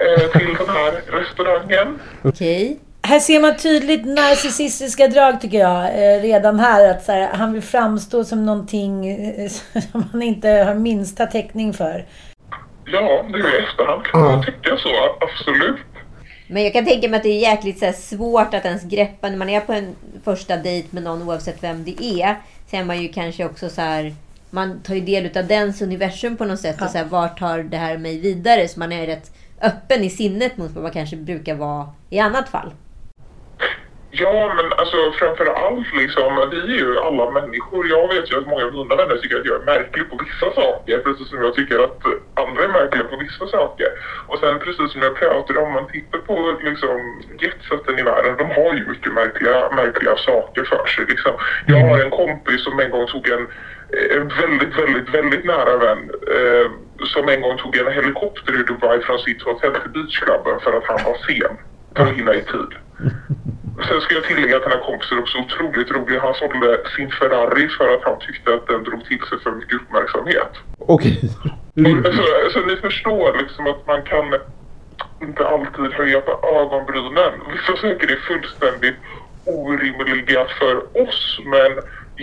eh, 0.00 0.30
till 0.38 0.54
den 0.58 0.68
här 0.68 0.92
restaurangen. 1.06 1.98
Okej. 2.22 2.80
Här 3.02 3.20
ser 3.20 3.40
man 3.40 3.56
tydligt 3.56 4.06
narcissistiska 4.06 5.08
drag 5.08 5.40
tycker 5.40 5.58
jag. 5.58 5.84
Eh, 5.84 6.22
redan 6.22 6.58
här. 6.58 6.90
Att 6.90 7.04
så 7.04 7.12
här, 7.12 7.28
han 7.32 7.52
vill 7.52 7.62
framstå 7.62 8.24
som 8.24 8.46
någonting 8.46 9.08
eh, 9.08 9.48
som 9.92 10.04
han 10.12 10.22
inte 10.22 10.48
har 10.48 10.74
minsta 10.74 11.26
täckning 11.26 11.72
för. 11.72 12.04
Ja, 12.84 13.24
nu 13.28 13.38
i 13.38 13.56
efterhand 13.58 14.04
kan 14.04 14.20
man 14.20 14.44
tycka 14.44 14.76
så. 14.76 15.16
Absolut. 15.20 15.76
Men 16.52 16.62
jag 16.62 16.72
kan 16.72 16.84
tänka 16.84 17.08
mig 17.08 17.16
att 17.16 17.22
det 17.22 17.28
är 17.28 17.40
jäkligt 17.40 17.78
så 17.78 17.92
svårt 17.92 18.54
att 18.54 18.64
ens 18.64 18.82
greppa 18.82 19.28
när 19.28 19.36
man 19.36 19.48
är 19.48 19.60
på 19.60 19.72
en 19.72 19.96
första 20.24 20.56
dejt 20.56 20.88
med 20.90 21.02
någon 21.02 21.22
oavsett 21.22 21.62
vem 21.62 21.84
det 21.84 22.04
är. 22.04 22.36
Så 22.70 22.76
är 22.76 22.84
man 22.84 23.02
ju 23.02 23.08
kanske 23.08 23.44
också 23.44 23.68
så 23.68 23.80
här... 23.80 24.14
Man 24.50 24.80
tar 24.82 24.94
ju 24.94 25.00
del 25.00 25.38
av 25.38 25.46
dens 25.46 25.82
universum 25.82 26.36
på 26.36 26.44
något 26.44 26.60
sätt. 26.60 26.76
Ja. 26.78 26.84
Och 26.84 26.90
så 26.90 26.98
här, 26.98 27.04
vart 27.04 27.38
tar 27.38 27.58
det 27.58 27.76
här 27.76 27.98
mig 27.98 28.18
vidare? 28.18 28.68
Så 28.68 28.78
man 28.78 28.92
är 28.92 29.06
rätt 29.06 29.34
öppen 29.60 30.04
i 30.04 30.10
sinnet 30.10 30.56
mot 30.56 30.70
vad 30.70 30.82
man 30.82 30.92
kanske 30.92 31.16
brukar 31.16 31.54
vara 31.54 31.88
i 32.10 32.18
annat 32.18 32.48
fall. 32.48 32.70
Ja, 34.14 34.52
men 34.56 34.72
alltså 34.72 35.12
framför 35.18 35.46
allt 35.46 35.94
liksom, 35.94 36.48
vi 36.50 36.74
är 36.74 36.78
ju 36.78 36.98
alla 36.98 37.30
människor. 37.30 37.88
Jag 37.88 38.08
vet 38.14 38.32
ju 38.32 38.38
att 38.38 38.46
många 38.46 38.64
av 38.64 38.72
mina 38.72 38.96
vänner 38.96 39.16
tycker 39.16 39.40
att 39.40 39.46
jag 39.46 39.60
är 39.60 39.64
märklig 39.64 40.10
på 40.10 40.16
vissa 40.24 40.48
saker, 40.60 40.98
precis 40.98 41.28
som 41.28 41.42
jag 41.42 41.54
tycker 41.54 41.78
att 41.84 42.00
andra 42.34 42.64
är 42.64 42.68
märkliga 42.68 43.04
på 43.04 43.16
vissa 43.16 43.46
saker. 43.46 43.88
Och 44.26 44.38
sen 44.38 44.58
precis 44.58 44.92
som 44.92 45.02
jag 45.02 45.16
pratade 45.16 45.58
om, 45.60 45.72
man 45.72 45.86
tittar 45.86 46.18
på 46.18 46.58
liksom 46.62 47.22
jetsätten 47.40 47.98
i 47.98 48.02
världen, 48.02 48.36
de 48.38 48.44
har 48.44 48.74
ju 48.74 48.88
mycket 48.88 49.12
märkliga, 49.12 49.70
märkliga 49.70 50.16
saker 50.16 50.64
för 50.64 50.86
sig. 50.86 51.04
Liksom. 51.08 51.32
Jag 51.66 51.80
har 51.88 51.98
en 51.98 52.10
kompis 52.10 52.64
som 52.64 52.80
en 52.80 52.90
gång 52.90 53.06
tog 53.06 53.28
en, 53.28 53.46
eh, 53.96 54.16
en 54.16 54.28
väldigt, 54.28 54.78
väldigt, 54.80 55.08
väldigt 55.14 55.44
nära 55.44 55.76
vän 55.76 56.10
eh, 56.36 56.66
som 57.14 57.28
en 57.28 57.40
gång 57.40 57.58
tog 57.58 57.76
en 57.76 57.92
helikopter 57.92 58.60
i 58.60 58.62
Dubai 58.62 59.00
från 59.00 59.18
sitt 59.18 59.42
hotell 59.42 59.74
till 59.74 59.90
beachklubben 59.90 60.60
för 60.60 60.72
att 60.78 60.84
han 60.84 61.00
var 61.04 61.16
sen 61.26 61.56
för 61.96 62.02
att 62.02 62.18
hinna 62.18 62.34
i 62.34 62.42
tid. 62.42 62.72
Sen 63.88 64.00
ska 64.00 64.14
jag 64.14 64.24
tillägga 64.24 64.56
att 64.56 64.62
den 64.62 64.72
här 64.72 64.84
kompisen 64.88 65.18
är 65.18 65.22
också 65.22 65.38
otroligt 65.38 65.90
rolig. 65.90 66.18
Han 66.18 66.34
sålde 66.34 66.80
sin 66.96 67.10
Ferrari 67.10 67.68
för 67.68 67.94
att 67.94 68.04
han 68.04 68.18
tyckte 68.18 68.54
att 68.54 68.66
den 68.66 68.84
drog 68.84 69.04
till 69.04 69.22
sig 69.28 69.38
för 69.44 69.52
mycket 69.52 69.74
uppmärksamhet. 69.80 70.52
Okej. 70.78 71.20
Och, 71.76 72.14
så, 72.14 72.24
så 72.52 72.66
ni 72.66 72.76
förstår 72.76 73.38
liksom 73.42 73.66
att 73.66 73.86
man 73.86 74.02
kan 74.02 74.26
inte 75.22 75.46
alltid 75.46 75.92
höja 75.92 76.20
på 76.20 76.32
ögonbrynen. 76.60 77.32
Vissa 77.52 77.76
saker 77.82 78.06
är 78.12 78.16
fullständigt 78.16 78.96
orimliga 79.44 80.46
för 80.58 81.02
oss 81.02 81.40
men 81.44 81.72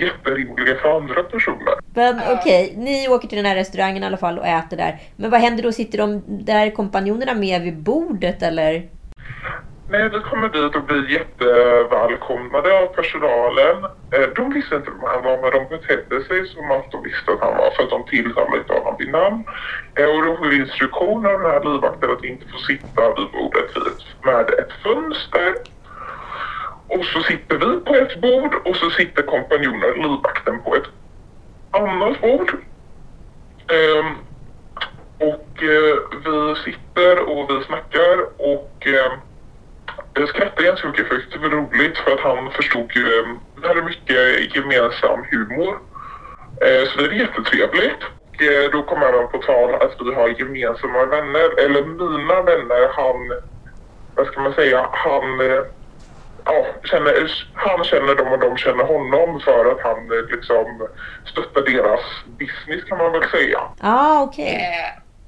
jätterimliga 0.03 0.75
för 0.75 0.97
andra 0.97 1.23
personer. 1.23 1.73
Men 1.93 2.19
okej, 2.31 2.73
ni 2.77 3.07
åker 3.07 3.27
till 3.27 3.35
den 3.35 3.45
här 3.45 3.55
restaurangen 3.55 4.03
i 4.03 4.05
alla 4.05 4.17
fall 4.17 4.39
och 4.39 4.47
äter 4.47 4.77
där. 4.77 4.99
Men 5.15 5.29
vad 5.29 5.41
händer 5.41 5.63
då? 5.63 5.71
Sitter 5.71 5.97
de 5.97 6.23
där 6.27 6.69
kompanjonerna 6.71 7.33
med 7.33 7.61
vid 7.61 7.77
bordet 7.77 8.43
eller? 8.43 8.89
Nej, 9.91 10.09
vi 10.09 10.19
kommer 10.19 10.49
dit 10.49 10.75
och 10.75 10.83
blir 10.83 11.09
jättevälkomnade 11.09 12.79
av 12.79 12.87
personalen. 12.87 13.83
Eh, 14.11 14.29
de 14.35 14.53
visste 14.53 14.75
inte 14.75 14.91
vem 14.91 15.03
han 15.03 15.23
var, 15.23 15.37
men 15.41 15.51
de 15.51 15.77
betedde 15.77 16.23
sig 16.23 16.47
som 16.47 16.71
att 16.71 16.91
de 16.91 17.03
visste 17.03 17.31
att 17.31 17.39
han 17.39 17.57
var 17.57 17.71
för 17.71 17.83
att 17.83 17.89
de 17.89 18.05
tilltalade 18.05 18.57
inte 18.57 18.73
honom 18.73 18.95
vid 18.99 19.09
namn. 19.09 19.43
Eh, 19.95 20.09
och 20.09 20.25
då 20.25 20.37
får 20.37 20.45
vi 20.45 20.55
instruktioner 20.55 21.29
av 21.29 21.41
den 21.41 21.51
här 21.51 21.63
livvakten 21.63 22.11
att 22.11 22.23
inte 22.23 22.47
få 22.47 22.57
sitta 22.57 23.01
vid 23.15 23.27
bordet 23.31 23.75
vid 23.75 23.93
med 24.23 24.49
ett 24.49 24.73
fönster. 24.83 25.53
Och 26.87 27.05
så 27.05 27.19
sitter 27.21 27.57
vi 27.57 27.79
på 27.79 27.95
ett 27.95 28.21
bord 28.21 28.55
och 28.65 28.75
så 28.75 28.89
sitter 28.89 29.23
kompanjonen 29.23 29.93
livvakten 29.93 30.61
på 30.63 30.75
ett 30.75 30.89
annat 31.71 32.21
bord. 32.21 32.51
Um, 33.71 34.15
och 35.17 35.63
uh, 35.63 35.95
vi 36.25 36.55
sitter 36.65 37.29
och 37.29 37.49
vi 37.49 37.63
snackar 37.63 38.17
och 38.37 38.87
uh, 38.87 39.28
jag 40.19 40.29
skrattade 40.29 40.67
ganska 40.67 40.87
mycket 40.87 41.07
för 41.07 41.25
det 41.31 41.37
var 41.37 41.49
roligt 41.49 41.97
för 41.97 42.11
att 42.11 42.19
han 42.19 42.51
förstod 42.51 42.91
ju, 42.95 43.19
eh, 43.19 43.25
vi 43.61 43.67
hade 43.67 43.81
mycket 43.81 44.55
gemensam 44.55 45.25
humor. 45.31 45.79
Eh, 46.61 46.89
så 46.89 47.01
det 47.01 47.05
är 47.05 47.11
jättetrevligt. 47.11 48.03
Och 48.29 48.41
eh, 48.41 48.71
då 48.71 48.83
kom 48.83 49.01
även 49.01 49.27
på 49.27 49.37
tal 49.37 49.75
att 49.75 49.95
vi 49.99 50.13
har 50.15 50.29
gemensamma 50.29 51.05
vänner, 51.05 51.65
eller 51.65 51.83
mina 51.85 52.41
vänner, 52.41 52.89
han, 52.95 53.41
vad 54.15 54.27
ska 54.27 54.41
man 54.41 54.53
säga, 54.53 54.87
han 54.91 55.39
eh, 55.39 55.61
ja, 56.45 56.65
känner, 56.83 57.31
han 57.53 57.83
känner 57.83 58.15
dem 58.15 58.27
och 58.27 58.39
de 58.39 58.57
känner 58.57 58.83
honom 58.83 59.39
för 59.39 59.71
att 59.71 59.81
han 59.81 59.97
eh, 59.97 60.31
liksom 60.31 60.87
stöttar 61.25 61.61
deras 61.61 62.01
business 62.25 62.83
kan 62.83 62.97
man 62.97 63.11
väl 63.11 63.29
säga. 63.29 63.59
Ja, 63.59 63.73
ah, 63.79 64.21
okej. 64.23 64.67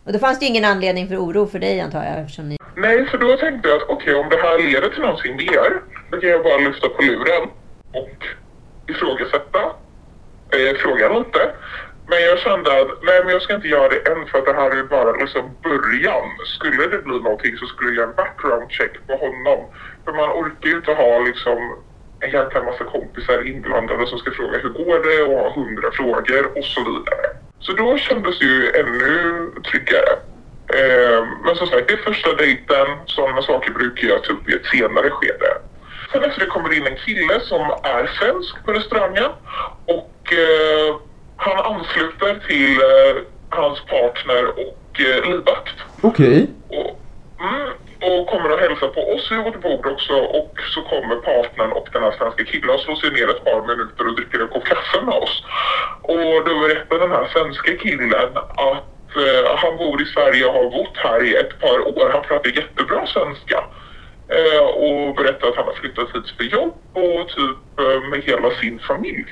Och 0.03 0.13
då 0.13 0.19
fanns 0.19 0.39
det 0.39 0.45
ju 0.45 0.49
ingen 0.49 0.65
anledning 0.65 1.07
för 1.07 1.15
oro 1.15 1.47
för 1.47 1.59
dig 1.59 1.81
antar 1.81 2.03
jag 2.03 2.19
eftersom 2.19 2.49
ni... 2.49 2.57
Nej, 2.76 3.05
för 3.05 3.17
då 3.17 3.38
tänkte 3.38 3.69
jag 3.69 3.82
att 3.82 3.89
okej, 3.89 4.15
om 4.15 4.30
det 4.30 4.38
här 4.38 4.57
leder 4.57 4.89
till 4.89 5.01
någonting 5.01 5.36
mer, 5.36 5.82
då 6.11 6.19
kan 6.19 6.30
jag 6.30 6.43
bara 6.43 6.57
lyfta 6.57 6.89
på 6.89 7.01
luren 7.01 7.49
och 7.93 8.17
ifrågasätta 8.88 9.61
eh, 10.55 10.76
frågan 10.78 11.19
lite. 11.19 11.51
Men 12.07 12.22
jag 12.22 12.39
kände 12.39 12.82
att 12.82 12.88
nej, 13.03 13.19
men 13.24 13.34
jag 13.34 13.41
ska 13.41 13.55
inte 13.55 13.67
göra 13.67 13.89
det 13.89 14.09
än 14.11 14.26
för 14.26 14.38
att 14.38 14.45
det 14.45 14.53
här 14.53 14.72
är 14.80 14.84
bara 14.84 15.11
liksom 15.11 15.41
början. 15.63 16.30
Skulle 16.45 16.88
det 16.88 16.97
bli 17.03 17.19
någonting 17.19 17.57
så 17.57 17.65
skulle 17.65 17.89
jag 17.89 17.95
göra 17.95 18.09
en 18.09 18.15
background 18.15 18.72
check 18.72 19.07
på 19.07 19.13
honom. 19.15 19.59
För 20.05 20.13
man 20.13 20.30
orkar 20.30 20.69
ju 20.69 20.76
inte 20.76 20.93
ha 20.93 21.19
liksom 21.19 21.59
en 22.19 22.32
jäkla 22.32 22.63
massa 22.63 22.84
kompisar 22.84 23.47
inblandade 23.47 24.07
som 24.07 24.19
ska 24.19 24.32
fråga 24.32 24.57
hur 24.57 24.69
går 24.69 24.99
det 25.07 25.24
och 25.24 25.39
ha 25.39 25.53
hundra 25.53 25.91
frågor 25.91 26.57
och 26.57 26.65
så 26.65 26.80
vidare. 26.84 27.26
Så 27.59 27.74
då 27.74 27.97
kändes 27.97 28.39
det 28.39 28.45
ju 28.45 28.72
ännu 28.72 29.51
tryggare. 29.72 30.30
Eh, 30.74 31.28
men 31.45 31.55
som 31.55 31.67
sagt, 31.67 31.88
det 31.88 31.93
är 31.93 31.97
första 31.97 32.34
dejten. 32.34 32.88
Sådana 33.05 33.41
saker 33.41 33.72
brukar 33.72 34.07
jag 34.07 34.24
ta 34.24 34.34
upp 34.34 34.49
i 34.49 34.53
ett 34.53 34.65
senare 34.65 35.09
skede. 35.09 35.57
Sen 36.11 36.24
efter 36.24 36.39
det 36.39 36.45
kommer 36.45 36.74
in 36.78 36.88
en 36.88 36.95
kille 36.95 37.39
som 37.39 37.61
är 37.84 38.07
svensk 38.19 38.65
på 38.65 38.74
restaurangen 38.74 39.32
och 39.86 40.34
eh, 40.34 40.95
han 41.36 41.57
ansluter 41.57 42.47
till 42.47 42.72
eh, 42.72 43.22
hans 43.49 43.80
partner 43.86 44.47
och 44.47 45.01
eh, 45.01 45.30
livvakt. 45.32 45.76
Okej. 46.01 46.47
Mm, 47.39 47.69
och 48.01 48.28
kommer 48.28 48.51
och 48.51 48.59
hälsar 48.59 48.88
på 48.88 49.01
oss 49.13 49.32
vid 49.32 49.39
vårt 49.39 49.61
bord 49.61 49.86
också 49.86 50.13
och 50.13 50.53
så 50.74 50.82
kommer 50.82 51.15
partnern 51.15 51.72
och 51.72 51.88
den 51.93 52.03
här 52.03 52.11
svenska 52.11 52.43
killen 52.43 52.69
och 52.69 52.80
slår 52.80 52.95
sig 52.95 53.11
ner 53.11 53.30
ett 53.30 53.43
par 53.43 53.61
minuter 53.67 54.07
och 54.07 54.15
dricker 54.15 54.39
en 54.39 54.47
kopp 54.47 54.65
kaffe 54.65 55.01
med 55.05 55.15
oss. 55.15 55.43
Och 56.01 56.45
då 56.45 56.59
berättar 56.59 56.99
den 56.99 57.11
här 57.11 57.28
svenska 57.34 57.72
killen 57.78 58.38
att 58.55 59.00
eh, 59.16 59.57
han 59.57 59.78
bor 59.78 60.01
i 60.01 60.05
Sverige 60.05 60.45
och 60.45 60.53
har 60.53 60.70
bott 60.70 60.97
här 60.97 61.24
i 61.24 61.36
ett 61.36 61.59
par 61.59 61.80
år. 61.80 62.09
Han 62.14 62.22
pratar 62.22 62.49
jättebra 62.49 63.07
svenska. 63.07 63.64
Eh, 64.28 64.64
och 64.84 65.16
berättar 65.16 65.47
att 65.47 65.55
han 65.55 65.66
har 65.66 65.74
flyttat 65.74 66.16
hit 66.16 66.30
för 66.38 66.43
jobb 66.43 66.74
och 66.93 67.28
typ 67.28 67.80
eh, 67.80 68.09
med 68.09 68.22
hela 68.24 68.49
sin 68.51 68.80
familj. 68.80 69.26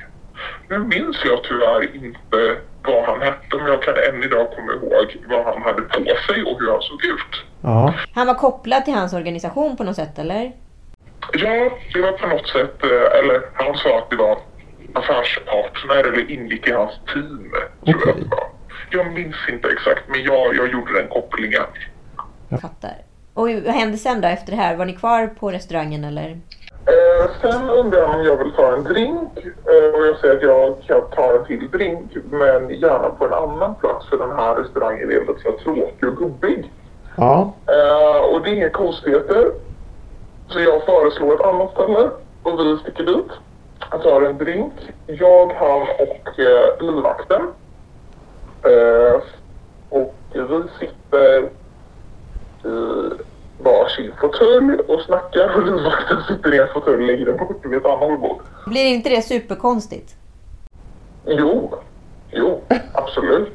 Nu 0.70 0.78
minns 0.78 1.18
jag 1.26 1.44
tyvärr 1.44 1.96
inte 1.96 2.58
vad 2.84 3.04
han 3.04 3.22
hette 3.22 3.58
men 3.58 3.68
jag 3.68 3.84
kan 3.84 3.94
än 3.96 4.24
idag 4.24 4.48
komma 4.56 4.72
ihåg 4.74 5.18
vad 5.30 5.46
han 5.46 5.62
hade 5.62 5.82
på 5.82 6.04
sig 6.28 6.44
och 6.44 6.60
hur 6.60 6.72
han 6.72 6.82
såg 6.82 7.06
ut. 7.06 7.44
Ja. 7.62 7.94
Han 8.16 8.28
var 8.28 8.34
kopplad 8.34 8.86
till 8.86 8.94
hans 8.94 9.14
organisation 9.14 9.78
på 9.78 9.84
något 9.84 9.96
sätt 9.96 10.20
eller? 10.20 10.52
Ja, 11.34 11.72
det 11.94 12.02
var 12.02 12.12
på 12.12 12.28
något 12.28 12.48
sätt, 12.48 12.84
eh, 12.84 13.20
eller 13.20 13.42
han 13.54 13.78
sa 13.78 13.98
att 13.98 14.10
det 14.10 14.16
var 14.16 14.38
affärspartner 14.94 15.96
eller 15.96 16.32
ingick 16.32 16.68
i 16.68 16.72
hans 16.72 16.94
team. 17.14 17.52
Tror 17.86 18.02
jag, 18.06 18.10
att 18.10 18.16
det 18.16 18.36
var. 18.36 18.59
Jag 18.90 19.14
minns 19.14 19.36
inte 19.50 19.68
exakt 19.68 20.04
men 20.08 20.24
jag, 20.24 20.56
jag 20.56 20.72
gjorde 20.72 20.94
den 20.94 21.08
kopplingen. 21.08 21.64
Jag 22.50 22.62
fattar. 22.62 22.96
Och 23.34 23.50
vad 23.50 23.74
hände 23.74 23.98
sen 23.98 24.22
då 24.22 24.28
efter 24.28 24.52
det 24.52 24.58
här? 24.58 24.76
Var 24.76 24.86
ni 24.86 24.94
kvar 24.94 25.28
på 25.28 25.52
restaurangen 25.52 26.04
eller? 26.04 26.38
Eh, 26.86 27.32
sen 27.42 27.70
undrar 27.70 28.08
han 28.08 28.20
om 28.20 28.26
jag 28.26 28.38
vill 28.38 28.52
ta 28.52 28.74
en 28.74 28.84
drink 28.84 29.38
eh, 29.46 29.96
och 29.96 30.08
jag 30.08 30.18
säger 30.18 30.36
att 30.36 30.42
jag 30.42 30.76
kan 30.88 31.02
ta 31.16 31.38
en 31.38 31.46
till 31.46 31.72
drink 31.72 32.12
men 32.32 32.70
gärna 32.70 33.10
på 33.10 33.26
en 33.26 33.34
annan 33.34 33.76
plats 33.76 34.10
för 34.10 34.18
den 34.18 34.32
här 34.32 34.56
restaurangen 34.56 35.12
är 35.12 35.20
lite 35.20 35.42
så 35.44 35.52
tråkig 35.52 36.10
och 36.10 36.18
gubbig. 36.18 36.72
Ja. 37.16 37.54
Eh, 37.68 38.22
och 38.34 38.42
det 38.42 38.50
är 38.50 38.54
inga 38.54 38.70
konstigheter. 38.70 39.52
Så 40.48 40.60
jag 40.60 40.86
föreslår 40.86 41.34
ett 41.34 41.46
annat 41.46 41.72
ställe 41.72 42.10
och 42.44 42.60
vi 42.60 42.78
sticker 42.78 43.04
dit. 43.04 43.32
Jag 43.92 44.04
tar 44.04 44.22
en 44.22 44.38
drink. 44.38 44.74
Jag, 45.08 45.54
han 45.54 45.82
och 45.82 46.40
eh, 46.40 46.82
livvakten. 46.82 47.42
Eh, 48.64 49.22
och 49.90 50.16
vi 50.34 50.64
sitter 50.80 51.50
i 52.64 53.10
varsin 53.64 54.12
fåtölj 54.22 54.80
och 54.88 55.02
snackar 55.02 55.56
och 55.56 55.66
livvakten 55.66 56.18
sitter 56.28 56.54
i 56.54 56.58
en 56.60 56.68
fåtölj 56.74 57.30
en 57.30 57.38
bort 57.38 57.66
vid 57.66 57.78
ett 57.78 57.86
annat 57.86 58.20
bord. 58.20 58.42
Blir 58.66 58.86
inte 58.86 59.10
det 59.10 59.22
superkonstigt? 59.22 60.16
Jo, 61.26 61.74
jo, 62.32 62.62
absolut. 62.94 63.54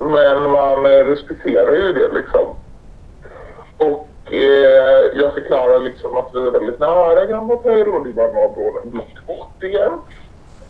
Men 0.00 0.50
man 0.50 0.82
respekterar 0.84 1.72
ju 1.72 1.92
det 1.92 2.08
liksom. 2.14 2.46
Och 3.76 4.08
eh, 4.32 5.20
jag 5.20 5.34
förklarar 5.34 5.80
liksom 5.80 6.16
att 6.16 6.30
vi 6.34 6.38
är 6.46 6.50
väldigt 6.50 6.80
nära 6.80 7.26
Grand 7.26 7.50
Hotel 7.50 7.88
och 7.88 8.06
det 8.06 8.12
var 8.12 8.32
några 8.32 8.84
långt 8.84 9.26
bort 9.26 9.62
igen. 9.62 9.92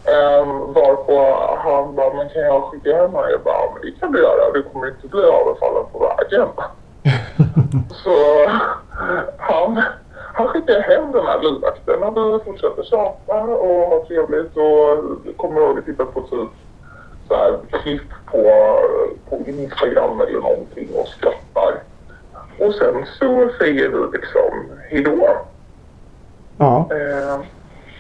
Um, 0.09 0.73
varpå 0.73 1.37
han 1.59 1.95
bara, 1.95 2.15
men 2.15 2.29
kan 2.29 2.43
jag 2.43 2.63
skicka 2.63 2.97
hem 2.97 3.11
honom? 3.11 3.31
Jag 3.31 3.41
bara, 3.41 3.73
men 3.73 3.83
det 3.83 4.01
kan 4.01 4.13
du 4.13 4.19
göra. 4.19 4.53
Du 4.53 4.63
kommer 4.63 4.89
inte 4.89 5.09
bli 5.09 5.21
överfallen 5.21 5.85
på 5.93 5.99
vägen. 5.99 6.49
Så 8.05 8.47
han, 9.39 9.83
han 10.35 10.49
skickar 10.49 10.81
hem 10.81 11.13
den 11.13 11.27
här 11.27 11.43
livvakten 11.43 12.03
och 12.03 12.35
vi 12.35 12.45
fortsätter 12.45 12.83
tjata 12.83 13.43
och 13.43 13.89
ha 13.89 14.05
trevligt 14.07 14.57
och 14.57 15.37
kommer 15.37 15.61
ihåg 15.61 15.79
att 15.79 15.85
titta 15.85 16.05
på 16.05 16.21
typ 16.21 16.51
så 17.29 17.35
här 17.35 17.59
klipp 17.83 18.11
på, 18.27 18.43
på 19.29 19.37
Instagram 19.47 20.21
eller 20.21 20.41
någonting 20.41 20.89
och 20.95 21.09
skrattar. 21.09 21.75
Och 22.59 22.75
sen 22.75 23.07
så 23.19 23.51
säger 23.59 23.89
vi 23.89 24.19
liksom 24.19 24.71
hejdå. 24.91 25.29
Ja. 26.59 26.89
Eh, 26.91 27.41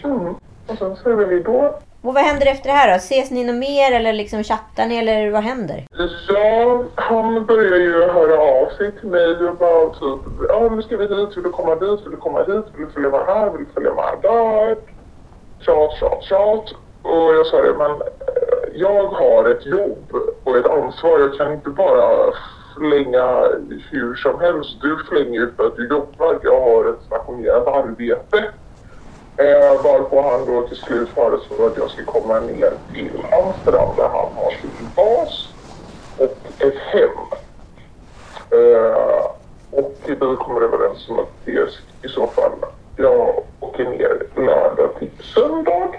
mm. 0.04 0.34
Och 0.66 0.78
sen 0.78 0.96
säger 0.96 1.16
vi 1.16 1.24
hejdå. 1.24 1.74
Och 2.03 2.14
vad 2.14 2.22
händer 2.22 2.46
efter 2.46 2.68
det 2.68 2.74
här 2.74 2.90
då? 2.90 2.96
Ses 2.96 3.30
ni 3.30 3.44
något 3.44 3.57
mer 3.57 3.92
eller 3.92 4.12
liksom 4.12 4.44
chattar 4.44 4.86
ni 4.86 4.96
eller 4.96 5.30
vad 5.30 5.42
händer? 5.42 5.84
Ja, 6.28 6.82
han 6.94 7.46
börjar 7.46 7.76
ju 7.76 7.92
höra 7.92 8.40
av 8.40 8.68
sig 8.76 8.92
till 8.92 9.09
mig 9.09 9.36
och 9.36 9.57
bara 9.57 9.88
typ, 9.90 10.20
ja 10.49 10.68
nu 10.72 10.82
ska 10.82 10.96
vi 10.96 11.07
dit, 11.07 11.36
vill 11.36 11.44
du 11.44 11.51
komma 11.51 11.74
dit, 11.74 12.01
vill 12.05 12.11
du 12.11 12.16
komma 12.16 12.38
hit, 12.38 12.64
vill 12.74 12.86
du 12.86 12.92
följa 12.92 13.11
med 13.11 13.20
här, 13.26 13.51
vill 13.51 13.64
du 13.66 13.72
följa 13.74 13.94
med 13.94 14.14
där? 14.22 14.76
Tjat, 15.61 15.92
tjat, 16.01 16.22
tjat. 16.22 16.64
Och 17.03 17.34
jag 17.34 17.46
sa 17.46 17.62
det, 17.62 17.74
men 17.78 17.90
eh, 17.90 18.68
jag 18.74 19.05
har 19.09 19.49
ett 19.51 19.66
jobb 19.66 20.12
och 20.44 20.57
ett 20.57 20.66
ansvar. 20.66 21.18
Jag 21.20 21.34
kan 21.34 21.53
inte 21.53 21.70
bara 21.70 22.32
flänga 22.76 23.49
hur 23.90 24.14
som 24.14 24.40
helst. 24.40 24.70
Du 24.82 24.96
flänger 25.09 25.40
ju 25.40 25.53
för 25.57 25.66
att 25.66 25.76
du 25.76 25.88
jobbar. 25.88 26.38
Jag 26.42 26.61
har 26.61 26.84
ett 26.90 27.03
stationerat 27.07 27.66
arbete. 27.66 28.44
Eh, 29.39 29.82
varpå 29.82 30.22
han 30.22 30.47
då 30.47 30.68
till 30.68 30.76
slut 30.76 31.09
föreslår 31.09 31.66
att 31.66 31.76
jag 31.76 31.91
ska 31.91 32.05
komma 32.05 32.41
ner 32.41 32.72
till 32.93 33.24
Amsterdam 33.32 33.97
där 33.97 34.09
han 34.09 34.32
har 34.34 34.51
sin 34.61 34.91
bas 34.97 35.49
och 36.18 36.36
ett 36.59 36.78
hem. 36.78 37.11
Eh, 38.51 39.26
och 39.70 39.95
vi 40.07 40.16
kommer 40.16 40.61
överens 40.61 41.09
om 41.09 41.18
att 41.18 41.28
det 41.45 41.53
i 42.03 42.09
så 42.09 42.26
fall 42.26 42.53
jag 42.97 43.43
åker 43.61 43.84
ner 43.84 44.22
lördag 44.36 44.91
till 44.99 45.11
söndag. 45.34 45.95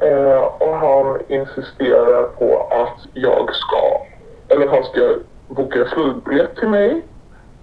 Eh, 0.00 0.42
och 0.58 0.74
han 0.74 1.20
insisterar 1.28 2.22
på 2.22 2.68
att 2.70 3.06
jag 3.14 3.54
ska, 3.54 4.00
eller 4.48 4.66
han 4.66 4.84
ska 4.84 5.14
boka 5.48 5.78
en 5.78 5.88
flygbiljett 5.88 6.56
till 6.56 6.68
mig. 6.68 7.02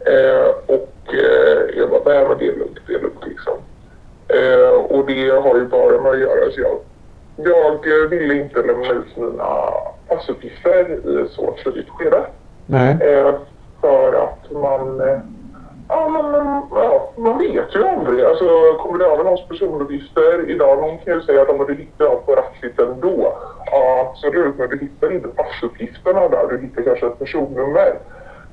Eh, 0.05 0.47
och 0.67 1.13
eh, 1.13 1.77
jag 1.77 1.89
bara, 1.89 2.01
nej 2.05 2.27
men 2.27 2.37
det 2.37 2.47
är 2.47 2.55
lugnt, 2.55 2.79
det 2.87 2.93
är 2.93 2.99
lugnt 2.99 3.25
och 5.03 5.09
det 5.09 5.49
har 5.49 5.55
ju 5.55 5.65
bara 5.65 6.01
med 6.01 6.11
att 6.11 6.19
göra 6.19 6.51
så 6.51 6.61
jag, 7.35 7.79
jag 7.85 8.07
ville 8.07 8.33
inte 8.33 8.61
lämna 8.61 8.91
ut 8.91 9.17
mina 9.17 9.73
passuppgifter 10.07 10.99
i 11.09 11.21
ett 11.21 11.31
så 11.31 11.55
tidigt 11.63 11.89
skede. 11.89 12.25
Nej. 12.65 12.97
Eh, 13.01 13.33
för 13.81 14.13
att 14.13 14.51
man, 14.51 15.01
eh, 15.01 15.19
ja, 15.89 16.09
men, 16.09 16.33
ja, 16.81 17.11
man 17.17 17.37
vet 17.37 17.75
ju 17.75 17.87
aldrig. 17.87 18.25
Alltså, 18.25 18.73
kommer 18.73 18.97
du 18.99 19.05
över 19.05 19.23
någons 19.23 19.47
personuppgifter 19.47 20.49
idag, 20.49 20.77
någon 20.77 20.97
kan 20.97 21.13
ju 21.13 21.21
säga 21.21 21.41
att 21.41 21.49
om 21.49 21.65
du 21.67 21.73
hittar 21.73 22.05
dem 22.05 22.17
på 22.25 22.35
Ratsit 22.35 22.79
ändå. 22.79 23.33
Ja, 23.65 24.09
absolut, 24.09 24.57
men 24.57 24.69
du 24.69 24.77
hittar 24.77 25.11
inte 25.11 25.27
passuppgifterna 25.27 26.27
där. 26.27 26.47
Du 26.49 26.57
hittar 26.57 26.81
kanske 26.81 27.07
ett 27.07 27.19
personnummer. 27.19 27.99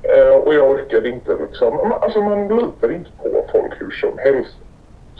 Eh, 0.03 0.35
och 0.35 0.53
jag 0.53 0.71
orkade 0.71 1.09
inte 1.09 1.35
liksom, 1.35 1.93
alltså 2.01 2.21
man 2.21 2.47
litar 2.47 2.91
inte 2.91 3.09
på 3.23 3.45
folk 3.51 3.71
hur 3.79 3.91
som 3.91 4.17
helst. 4.17 4.57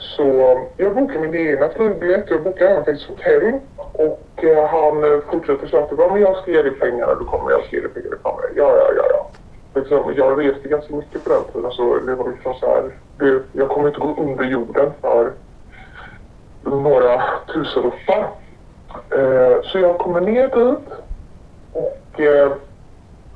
Så 0.02 0.58
jag 0.76 0.94
bokade 0.94 1.18
min 1.18 1.34
egna 1.34 1.68
flygbiljett, 1.68 2.30
jag 2.30 2.42
bokade 2.42 2.70
även 2.70 2.84
faktiskt 2.84 3.08
hotell. 3.08 3.52
Och 3.76 4.44
eh, 4.44 4.66
han 4.66 5.04
eh, 5.04 5.20
fortsätter 5.30 5.66
så 5.66 5.76
att 5.78 6.10
men 6.12 6.20
jag 6.20 6.36
ska 6.36 6.50
ge 6.50 6.62
dig 6.62 6.70
pengarna, 6.70 7.14
du 7.14 7.24
kommer, 7.24 7.50
jag 7.50 7.64
ska 7.64 7.76
ge 7.76 7.82
dig 7.82 7.90
pengarna, 7.90 8.16
du 8.16 8.22
kommer. 8.22 8.44
Ja, 8.56 8.76
ja, 8.76 8.92
ja, 8.96 9.04
ja. 9.10 9.30
Liksom, 9.74 10.14
jag 10.16 10.40
reste 10.40 10.68
ganska 10.68 10.96
mycket 10.96 11.24
på 11.24 11.30
den 11.30 11.44
tiden 11.52 11.70
så 11.70 11.98
det 11.98 12.14
var 12.14 12.28
liksom 12.28 12.54
så 12.54 12.66
här, 12.66 12.90
det, 13.18 13.42
jag 13.52 13.68
kommer 13.68 13.88
inte 13.88 14.00
gå 14.00 14.14
under 14.18 14.44
jorden 14.44 14.90
för 15.00 15.32
några 16.62 17.22
tusenlappar. 17.52 18.28
Eh, 19.10 19.62
så 19.62 19.78
jag 19.78 19.98
kommer 19.98 20.20
ner 20.20 20.48
dit 20.48 20.78
och 21.72 22.20
eh, 22.20 22.52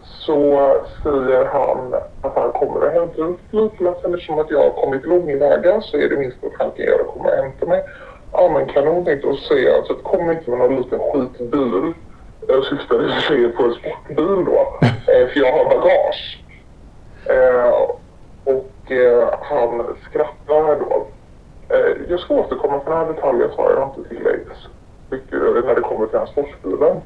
så 0.07 0.71
säger 1.03 1.45
han 1.45 1.95
att 2.21 2.35
han 2.35 2.53
kommer 2.53 2.87
att 2.87 2.93
hämta 2.93 3.23
upp 3.23 3.41
flygplatsen 3.51 4.15
eftersom 4.15 4.39
att 4.39 4.51
jag 4.51 4.63
har 4.63 4.83
kommit 4.83 5.07
långväga 5.07 5.81
så 5.81 5.97
är 5.97 6.09
det 6.09 6.17
minst 6.17 6.45
att 6.45 6.53
han 6.59 6.71
kan 6.71 6.85
göra 6.87 7.01
att 7.01 7.09
komma 7.09 7.29
och 7.29 7.45
hämta 7.45 7.67
mig. 7.67 7.85
Ja 8.33 8.51
men 8.53 8.67
kanon 8.67 9.05
tänkte 9.05 9.29
och 9.29 9.39
säga 9.39 9.77
alltså 9.77 9.95
kom 9.95 10.31
inte 10.31 10.51
med 10.51 10.59
någon 10.59 10.77
liten 10.77 10.99
skitbil. 10.99 11.93
Jag 12.49 12.65
syftade 12.65 13.05
i 13.05 13.07
och 13.07 13.13
för 13.13 13.21
sig 13.21 13.49
på 13.49 13.63
en 13.63 13.75
sportbil 13.75 14.45
då. 14.45 14.79
Eh, 15.09 15.29
för 15.29 15.41
jag 15.41 15.53
har 15.53 15.65
bagage. 15.65 16.45
Eh, 17.27 17.73
och 18.45 18.93
eh, 18.93 19.29
han 19.43 19.97
skrattar 20.03 20.81
då. 20.81 21.07
Jag 22.09 22.21
ska 22.21 22.35
återkomma 22.35 22.81
för 22.81 22.91
den 22.91 22.99
här 22.99 23.13
detaljen 23.13 23.51
sa 23.57 23.71
jag 23.71 23.89
inte 23.89 24.09
till 24.09 24.25
dig. 24.25 24.41
När 25.65 25.75
det 25.75 25.81
kommer 25.81 26.07
till 26.07 26.19
den 26.19 26.21
här 26.21 26.27
sportbilen. 26.27 27.01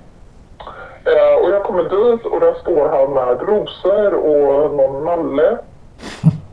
Eh, 1.04 1.44
och 1.44 1.50
jag 1.50 1.62
kommer 1.62 1.82
dit 1.82 2.26
och 2.26 2.40
där 2.40 2.54
står 2.54 2.88
han 2.88 3.12
med 3.12 3.48
rosor 3.48 4.14
och 4.14 4.74
någon 4.74 5.04
nalle. 5.04 5.58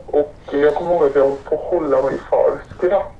Och 0.06 0.34
jag 0.50 0.74
kommer 0.74 0.92
ihåg 0.94 1.04
att 1.04 1.16
jag 1.16 1.38
får 1.48 1.56
hålla 1.56 2.02
mig 2.02 2.14
för 2.30 2.52
skratt. 2.76 3.12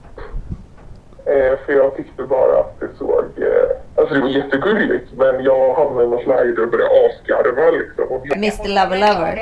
Eh, 1.25 1.59
för 1.67 1.73
jag 1.73 1.97
tyckte 1.97 2.23
bara 2.23 2.61
att 2.61 2.81
det 2.81 2.89
såg... 2.99 3.25
Eh, 3.37 3.77
alltså 3.95 4.15
det 4.15 4.21
var 4.21 4.29
jättegulligt 4.29 5.13
men 5.17 5.45
jag 5.45 5.75
hamnade 5.75 6.05
i 6.05 6.09
något 6.09 6.27
läge 6.27 6.53
där 6.53 6.61
jag 6.61 6.71
började 6.71 7.07
asgarva 7.07 7.71
liksom. 7.71 8.21
Mr 8.35 8.69
Lover 8.69 8.99
Lover. 8.99 9.39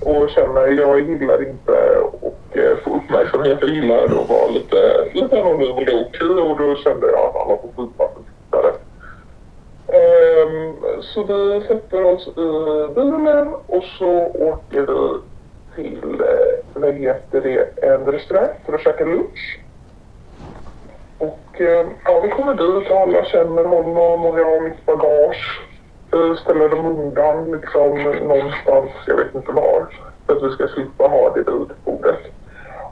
och 0.00 0.30
känner 0.30 0.66
jag 0.66 1.00
gillar 1.00 1.42
inte 1.48 1.98
och 2.20 2.56
eh, 2.56 2.76
få 2.84 2.96
uppmärksamhet. 2.96 3.58
Jag 3.60 3.70
gillar 3.70 4.04
att 4.04 4.28
vara 4.28 4.46
lite, 4.46 5.04
lite 5.12 5.42
anonym 5.42 5.70
och 5.76 5.82
low-key 5.82 6.50
och 6.50 6.58
då 6.58 6.76
kände 6.76 7.06
jag 7.06 7.20
att 7.26 7.36
alla 7.36 7.56
får 7.56 7.68
flytta 7.74 8.04
tittare. 8.08 8.72
Um, 9.86 10.76
så 11.00 11.22
vi 11.22 11.66
sätter 11.66 12.04
oss 12.04 12.28
i 12.28 12.94
bilen 12.94 13.54
och 13.66 13.84
så 13.98 14.10
åker 14.26 14.80
vi 14.80 15.20
till, 15.74 16.20
eh, 16.20 16.80
vad 16.80 16.94
heter 16.94 17.40
det, 17.40 17.84
en 17.86 18.04
restaurang 18.06 18.48
för 18.66 18.72
att 18.72 18.80
käka 18.80 19.04
lunch. 19.04 19.60
Och 21.18 21.60
eh, 21.60 21.86
ja, 22.04 22.20
vi 22.20 22.28
kommer 22.28 22.54
dit 22.54 22.90
och 22.90 22.96
alla 22.96 23.24
känner 23.24 23.64
honom 23.64 24.26
och 24.26 24.40
jag 24.40 24.44
har 24.44 24.60
mitt 24.60 24.86
bagage. 24.86 25.60
Vi 26.12 26.36
ställer 26.36 26.68
dem 26.68 26.86
undan 26.86 27.52
liksom 27.52 28.02
någonstans, 28.02 28.90
jag 29.06 29.16
vet 29.16 29.34
inte 29.34 29.52
var, 29.52 29.86
för 30.26 30.36
att 30.36 30.42
vi 30.42 30.50
ska 30.50 30.68
slippa 30.68 31.08
ha 31.08 31.30
det 31.30 31.50
vid 31.50 31.68
bordet. 31.84 32.20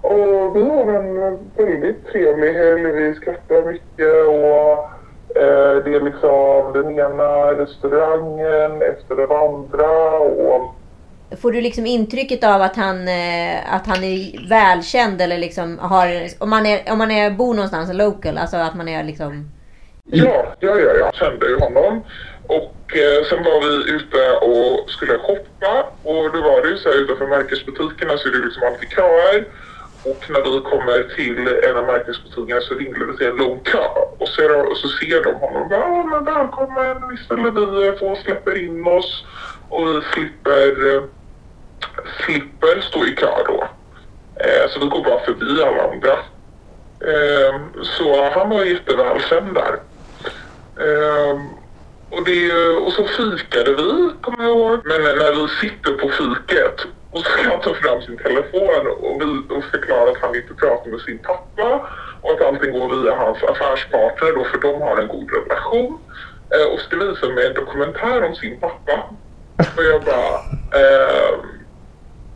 Och 0.00 0.56
vi 0.56 0.62
har 0.62 0.92
en 0.92 1.22
eh, 1.22 1.38
väldigt 1.56 2.06
trevlig 2.06 2.54
helg, 2.54 2.82
vi 2.82 3.14
skrattar 3.14 3.62
mycket 3.62 4.26
och 4.28 4.91
det 5.84 5.94
är 5.94 6.04
liksom 6.04 6.72
den 6.72 6.98
ena 6.98 7.52
restaurangen 7.52 8.82
efter 8.82 9.16
den 9.16 9.30
andra 9.30 10.18
och 10.18 10.74
Får 11.40 11.52
du 11.52 11.60
liksom 11.60 11.86
intrycket 11.86 12.44
av 12.44 12.62
att 12.62 12.76
han, 12.76 13.08
eh, 13.08 13.74
att 13.74 13.86
han 13.86 14.04
är 14.04 14.48
välkänd 14.48 15.20
eller 15.20 15.38
liksom 15.38 15.78
har... 15.78 16.08
Om 16.38 16.50
man, 16.50 16.66
är, 16.66 16.92
om 16.92 16.98
man 16.98 17.10
är, 17.10 17.30
bor 17.30 17.54
någonstans 17.54 17.94
local, 17.94 18.38
alltså 18.38 18.56
att 18.56 18.74
man 18.74 18.88
är 18.88 19.04
liksom... 19.04 19.50
Ja, 20.04 20.54
ja, 20.60 20.78
ja, 20.78 20.92
jag 20.98 21.14
kände 21.14 21.46
ju 21.46 21.58
honom. 21.58 22.02
Och 22.46 22.96
eh, 22.96 23.24
sen 23.28 23.44
var 23.44 23.58
vi 23.66 23.92
ute 23.92 24.22
och 24.46 24.90
skulle 24.90 25.18
shoppa 25.18 25.86
och 26.02 26.32
då 26.32 26.40
var 26.42 26.62
det 26.62 26.68
ju 26.68 26.76
så 26.76 26.88
här 26.88 26.96
utanför 26.96 27.26
märkesbutikerna 27.26 28.16
så 28.18 28.28
är 28.28 28.32
det 28.32 28.44
liksom 28.44 28.62
alltid 28.66 28.88
köer. 28.88 29.44
Och 30.04 30.24
när 30.28 30.42
vi 30.42 30.60
kommer 30.70 31.14
till 31.16 31.48
en 31.64 31.76
av 31.76 31.84
märkesbutikerna 31.84 32.60
så 32.60 32.74
ringde 32.74 33.06
det 33.06 33.16
till 33.16 33.26
en 33.26 33.36
lång 33.36 33.60
kö. 33.60 33.86
Och 34.18 34.28
så, 34.28 34.60
och 34.70 34.76
så 34.76 34.88
ser 34.88 35.24
de 35.24 35.34
honom 35.34 35.68
ja, 35.70 36.06
men 36.10 36.24
välkommen, 36.24 37.08
visst 37.10 37.30
eller 37.30 37.50
vi 37.50 37.98
får 37.98 38.14
släpper 38.14 38.64
in 38.64 38.86
oss 38.86 39.24
och 39.68 39.88
vi 39.88 40.00
slipper, 40.12 41.02
slipper 42.24 42.80
stå 42.80 43.06
i 43.06 43.14
kö 43.14 43.44
då. 43.46 43.68
Eh, 44.36 44.70
så 44.70 44.80
vi 44.80 44.86
går 44.86 45.04
bara 45.04 45.20
förbi 45.20 45.62
alla 45.62 45.92
andra. 45.92 46.12
Eh, 47.12 47.60
så 47.82 48.30
han 48.30 48.50
var 48.50 48.64
jättevälkänd 48.64 49.54
där. 49.54 49.74
Eh, 50.76 51.40
och, 52.10 52.24
det, 52.24 52.52
och 52.76 52.92
så 52.92 53.04
fikade 53.04 53.74
vi, 53.74 54.10
kommer 54.20 54.44
jag 54.44 54.56
ihåg. 54.56 54.80
Men 54.84 55.02
när 55.02 55.32
vi 55.32 55.68
sitter 55.68 55.92
på 55.92 56.08
fiket 56.08 56.86
och 57.12 57.18
så 57.18 57.30
ska 57.30 57.42
han 57.50 57.60
ta 57.60 57.74
fram 57.74 58.02
sin 58.02 58.16
telefon 58.16 58.86
och, 59.00 59.14
vi, 59.20 59.54
och 59.54 59.64
förklara 59.64 60.10
att 60.10 60.20
han 60.20 60.36
inte 60.36 60.54
pratar 60.54 60.90
med 60.90 61.00
sin 61.00 61.18
pappa 61.18 61.88
och 62.22 62.30
att 62.30 62.40
allting 62.46 62.72
går 62.72 62.88
via 62.94 63.14
hans 63.14 63.42
affärspartner 63.42 64.32
då 64.36 64.44
för 64.44 64.58
de 64.58 64.82
har 64.82 64.96
en 64.96 65.08
god 65.08 65.28
relation. 65.38 65.98
Eh, 66.54 66.72
och 66.72 66.80
ska 66.80 66.96
visa 66.96 67.28
mig 67.28 67.46
en 67.46 67.54
dokumentär 67.54 68.24
om 68.24 68.34
sin 68.34 68.60
pappa. 68.60 68.96
Och 69.76 69.84
jag 69.84 70.02
bara... 70.04 70.34
Eh, 70.80 71.34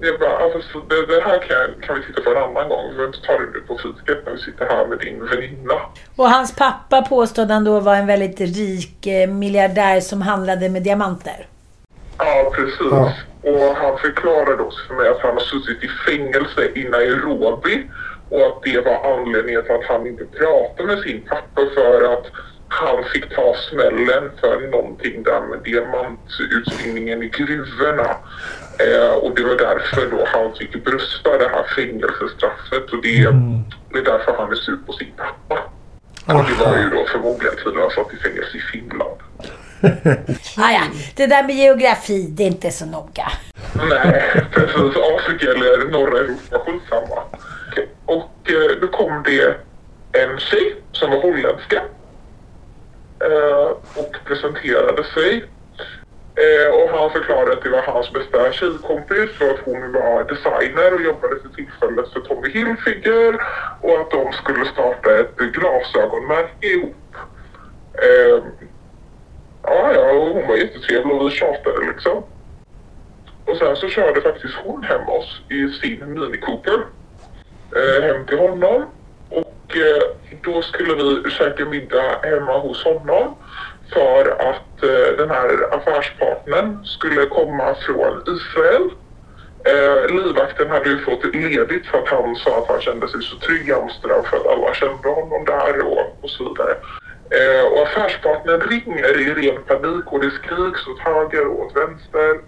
jag 0.01 0.20
bara, 0.20 0.37
alltså, 0.37 0.81
det, 0.89 1.07
det 1.07 1.20
här 1.20 1.39
kan, 1.39 1.81
kan 1.87 1.97
vi 1.97 2.07
titta 2.07 2.20
på 2.20 2.31
en 2.31 2.37
annan 2.37 2.68
gång. 2.68 2.85
Vi 2.91 2.97
behöver 2.97 3.07
inte 3.07 3.27
ta 3.27 3.33
det 3.33 3.51
nu 3.55 3.61
på 3.61 3.79
fiket 3.79 4.24
när 4.24 4.33
vi 4.33 4.39
sitter 4.39 4.66
här 4.66 4.87
med 4.87 4.99
din 4.99 5.27
väninna. 5.27 5.74
Och 6.16 6.31
hans 6.31 6.57
pappa 6.57 7.03
påstod 7.03 7.51
han 7.51 7.64
då 7.64 7.81
var 7.81 7.95
en 7.95 8.07
väldigt 8.07 8.41
rik 8.41 9.07
eh, 9.07 9.29
miljardär 9.29 10.01
som 10.01 10.22
handlade 10.22 10.68
med 10.68 10.83
diamanter. 10.83 11.47
Ja, 12.19 12.53
precis. 12.55 12.77
Ja. 12.91 13.12
Och 13.43 13.77
han 13.77 13.99
förklarade 13.99 14.62
också 14.62 14.87
för 14.89 14.95
mig 14.95 15.09
att 15.09 15.21
han 15.21 15.33
har 15.33 15.41
suttit 15.41 15.85
i 15.85 15.89
fängelse 15.89 16.71
i 16.75 16.85
Nairobi 16.85 17.91
och 18.29 18.47
att 18.47 18.62
det 18.62 18.81
var 18.81 19.12
anledningen 19.12 19.62
till 19.62 19.75
att 19.75 19.85
han 19.85 20.07
inte 20.07 20.25
pratade 20.25 20.87
med 20.87 20.99
sin 20.99 21.23
pappa 21.23 21.62
för 21.75 22.12
att 22.12 22.27
han 22.69 23.05
fick 23.05 23.35
ta 23.35 23.55
smällen 23.71 24.31
för 24.41 24.71
någonting 24.71 25.23
där 25.23 25.41
med 25.41 25.59
diamantutvinningen 25.64 27.23
i 27.23 27.29
gruvorna. 27.29 28.11
Eh, 28.79 29.14
och 29.14 29.35
det 29.35 29.43
var 29.43 29.57
därför 29.57 30.11
då 30.11 30.25
han 30.27 30.55
fick 30.55 30.85
brösta 30.85 31.39
det 31.39 31.49
här 31.49 31.64
fängelsestraffet 31.77 32.93
och 32.93 33.03
det, 33.03 33.23
det 33.93 33.99
är 33.99 34.05
därför 34.05 34.33
han 34.39 34.53
är 34.53 34.55
sur 34.55 34.79
på 34.87 34.93
sin 34.93 35.12
pappa. 35.17 35.59
Och 36.27 36.45
det 36.49 36.64
var 36.64 36.79
ju 36.79 36.91
då 36.91 37.07
förmodligen 37.12 37.57
tiden 37.57 37.81
han 37.81 37.91
satt 37.91 38.14
i 38.14 38.17
fängelse 38.17 38.57
i 38.57 38.61
Finland. 38.61 39.21
Ah, 40.59 40.70
ja. 40.72 40.82
Det 41.14 41.26
där 41.26 41.43
med 41.43 41.57
geografi, 41.57 42.26
det 42.30 42.43
är 42.43 42.47
inte 42.47 42.70
så 42.70 42.87
noga. 42.87 43.32
Nej, 43.89 44.45
precis. 44.53 44.97
Afrika 45.16 45.51
eller 45.51 45.91
norra 45.91 46.18
Europa, 46.18 46.59
skitsamma. 46.59 47.22
Och 48.07 48.51
eh, 48.51 48.80
då 48.80 48.87
kom 48.89 49.22
det 49.22 49.57
en 50.12 50.39
tjej 50.39 50.76
som 50.93 51.11
var 51.11 51.22
holländska 51.22 51.82
eh, 53.20 53.70
och 53.95 54.16
presenterade 54.24 55.05
sig. 55.05 55.45
Eh, 56.45 56.74
och 56.74 56.99
han 56.99 57.11
förklarade 57.11 57.53
att 57.53 57.62
det 57.62 57.68
var 57.68 57.82
hans 57.82 58.12
bästa 58.12 58.53
tjejkompis 58.53 59.30
och 59.41 59.51
att 59.51 59.61
hon 59.64 59.93
var 59.93 60.24
designer 60.24 60.95
och 60.95 61.03
jobbade 61.03 61.37
för 61.43 61.49
tillfället 61.49 62.12
för 62.12 62.20
Tommy 62.20 62.49
Hilfiger 62.49 63.34
och 63.80 64.01
att 64.01 64.11
de 64.11 64.32
skulle 64.32 64.64
starta 64.66 65.18
ett 65.20 65.37
glasögonmärke 65.37 66.66
ihop. 66.66 66.97
Eh, 67.95 68.45
ja, 69.67 69.93
ja, 69.95 70.12
och 70.12 70.29
hon 70.29 70.49
var 70.49 70.57
jättetrevlig 70.57 71.17
och 71.17 71.27
vi 71.27 71.31
tjatade 71.31 71.87
liksom. 71.87 72.23
Och 73.45 73.57
sen 73.57 73.77
så 73.77 73.89
körde 73.89 74.21
faktiskt 74.21 74.55
hon 74.64 74.83
hem 74.83 75.09
oss 75.09 75.41
i 75.49 75.69
sin 75.69 76.12
Mini 76.12 76.37
Cooper 76.37 76.79
eh, 77.77 78.03
hem 78.03 78.27
till 78.27 78.39
honom. 78.39 78.85
Och 79.29 79.77
eh, 79.77 80.03
då 80.43 80.62
skulle 80.62 80.95
vi 80.95 81.31
käka 81.31 81.64
middag 81.64 82.19
hemma 82.23 82.59
hos 82.59 82.85
honom 82.85 83.35
för 83.93 84.31
att 84.31 84.83
eh, 84.83 85.17
den 85.19 85.31
här 85.31 85.75
affärspartnern 85.75 86.85
skulle 86.85 87.27
komma 87.27 87.75
från 87.87 88.23
Israel. 88.37 88.91
Eh, 89.64 90.17
livvakten 90.17 90.71
hade 90.71 90.89
ju 90.89 90.99
fått 90.99 91.35
ledigt 91.35 91.87
för 91.87 91.99
att 91.99 92.09
han 92.09 92.37
sa 92.37 92.59
att 92.59 92.69
han 92.69 92.81
kände 92.81 93.09
sig 93.09 93.23
så 93.23 93.37
trygg 93.37 93.69
i 93.69 93.73
Amsterdam 93.73 94.25
för 94.25 94.37
att 94.37 94.47
alla 94.47 94.75
kände 94.75 95.09
honom 95.09 95.45
där 95.45 95.87
och, 95.87 96.19
och 96.21 96.31
så 96.31 96.49
vidare. 96.49 96.77
Eh, 97.31 97.66
och 97.72 97.83
affärspartnern 97.83 98.61
ringer 98.61 99.20
i 99.20 99.35
ren 99.35 99.62
panik 99.62 100.12
och 100.12 100.20
det 100.20 100.31
skriks 100.31 100.87
åt 100.87 100.99
höger 100.99 101.47
och 101.47 101.61
åt 101.61 101.77
vänster. 101.77 102.41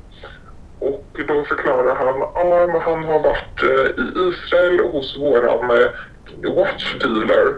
Och 0.78 1.20
då 1.28 1.44
förklarar 1.44 1.94
han 1.94 2.22
att 2.22 2.36
ah, 2.36 2.80
han 2.80 3.04
har 3.04 3.18
varit 3.18 3.62
eh, 3.62 4.04
i 4.04 4.28
Israel 4.28 4.80
hos 4.80 5.18
våran 5.18 5.70
eh, 5.70 5.90
watch 6.54 6.94
dealer 7.00 7.54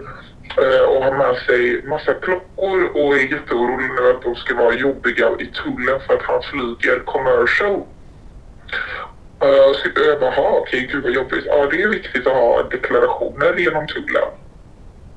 eh, 0.56 0.84
och 0.88 1.04
har 1.04 1.12
med 1.18 1.36
sig 1.36 1.82
massa 1.82 2.14
klockor 2.14 2.90
och 2.94 3.14
är 3.14 3.32
jätteorolig 3.32 3.90
nu 3.90 4.10
att 4.10 4.22
de 4.22 4.34
ska 4.34 4.54
vara 4.54 4.74
jobbiga 4.74 5.30
i 5.38 5.46
tullen 5.46 6.00
för 6.06 6.14
att 6.14 6.22
han 6.22 6.42
flyger 6.42 7.00
commercial. 7.00 7.82
Uh, 9.42 9.72
så 9.74 9.88
jag 9.94 10.20
bara, 10.20 10.34
"Jaha, 10.36 10.58
okej, 10.58 10.88
gud 10.92 11.02
vad 11.02 11.12
jobbigt. 11.12 11.44
Ja, 11.46 11.66
det 11.70 11.82
är 11.82 11.88
viktigt 11.88 12.26
att 12.26 12.32
ha 12.32 12.62
deklarationer 12.62 13.54
genom 13.56 13.86
tullen. 13.86 14.28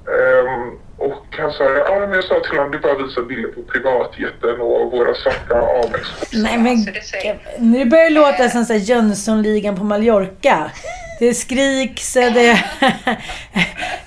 Ehm, 0.08 0.80
och 0.98 1.26
han 1.38 1.52
sa, 1.52 1.64
ja 1.64 2.00
men 2.00 2.12
jag 2.12 2.24
sa 2.24 2.40
till 2.40 2.58
honom, 2.58 2.72
du 2.72 2.80
bara 2.80 2.98
visa 2.98 3.22
bilder 3.22 3.50
på 3.50 3.62
privatjeten 3.62 4.62
och 4.62 4.92
våra 4.92 5.14
svarta 5.16 5.56
Amex. 5.56 6.08
Nej 6.34 6.58
men 6.58 6.86
gud, 6.86 6.96
nu 7.60 7.86
börjar 7.86 8.04
det 8.04 8.10
låta 8.10 8.50
som 8.50 8.66
så 8.66 8.74
här 8.74 8.80
Jönssonligan 8.80 9.76
på 9.76 9.84
Mallorca. 9.84 10.72
Det 11.20 11.34
skriks, 11.34 12.14
det... 12.14 12.64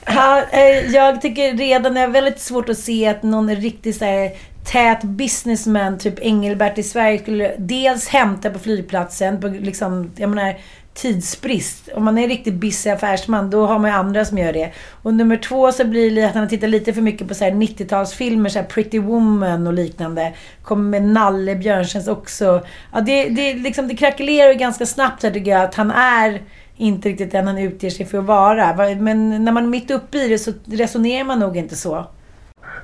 ja, 0.07 0.43
eh, 0.51 0.91
jag 0.95 1.23
tycker 1.23 1.57
redan 1.57 1.95
det 1.95 2.01
är 2.01 2.09
väldigt 2.09 2.41
svårt 2.41 2.69
att 2.69 2.79
se 2.79 3.09
att 3.09 3.23
någon 3.23 3.55
riktigt 3.57 3.97
så 3.97 4.05
här 4.05 4.31
tät 4.73 5.03
businessman, 5.03 5.99
typ 5.99 6.19
Engelbert 6.19 6.79
i 6.79 6.83
Sverige, 6.83 7.19
skulle 7.19 7.55
dels 7.59 8.09
hämta 8.09 8.51
på 8.51 8.59
flygplatsen 8.59 9.41
på 9.41 9.49
liksom, 9.49 10.11
jag 10.17 10.31
menar, 10.31 10.57
tidsbrist. 10.97 11.89
Om 11.95 12.05
man 12.05 12.19
är 12.19 12.23
en 12.23 12.29
riktigt 12.29 12.55
busy 12.55 12.91
affärsman, 12.91 13.51
då 13.51 13.67
har 13.67 13.79
man 13.79 13.91
ju 13.91 13.97
andra 13.97 14.25
som 14.25 14.39
gör 14.39 14.53
det. 14.53 14.73
Och 15.03 15.15
nummer 15.15 15.37
två 15.37 15.73
så 15.73 15.85
blir 15.85 16.11
det 16.11 16.25
att 16.25 16.35
han 16.35 16.49
tittar 16.49 16.69
lite 16.69 16.93
för 16.93 17.03
mycket 17.03 17.29
på 17.29 17.35
så 17.35 17.45
här 17.45 17.51
90-talsfilmer, 17.51 18.49
så 18.49 18.59
här 18.59 18.67
Pretty 18.67 18.99
Woman 18.99 19.67
och 19.67 19.73
liknande. 19.73 20.33
Kommer 20.63 20.91
med 20.91 21.03
Nalle 21.03 21.57
Björnsens 21.57 22.09
också. 22.09 22.63
Ja, 22.93 23.01
det, 23.01 23.29
det, 23.29 23.55
liksom, 23.55 23.89
det 23.89 23.97
krackelerar 23.97 24.53
ju 24.53 24.59
ganska 24.59 24.87
snabbt 24.87 25.23
här 25.23 25.31
tycker 25.31 25.51
jag, 25.51 25.63
att 25.63 25.75
han 25.75 25.91
är 25.91 26.43
inte 26.77 27.09
riktigt 27.09 27.33
den 27.33 27.47
han 27.47 27.59
utger 27.59 27.91
sig 27.91 28.07
för 28.07 28.19
att 28.19 28.25
vara. 28.25 28.95
Men 28.95 29.45
när 29.45 29.53
man 29.53 29.65
är 29.65 29.69
mitt 29.69 29.91
uppe 29.91 30.19
i 30.19 30.29
det 30.29 30.39
så 30.39 30.53
resonerar 30.65 31.25
man 31.25 31.39
nog 31.39 31.57
inte 31.57 31.77
så. 31.77 32.07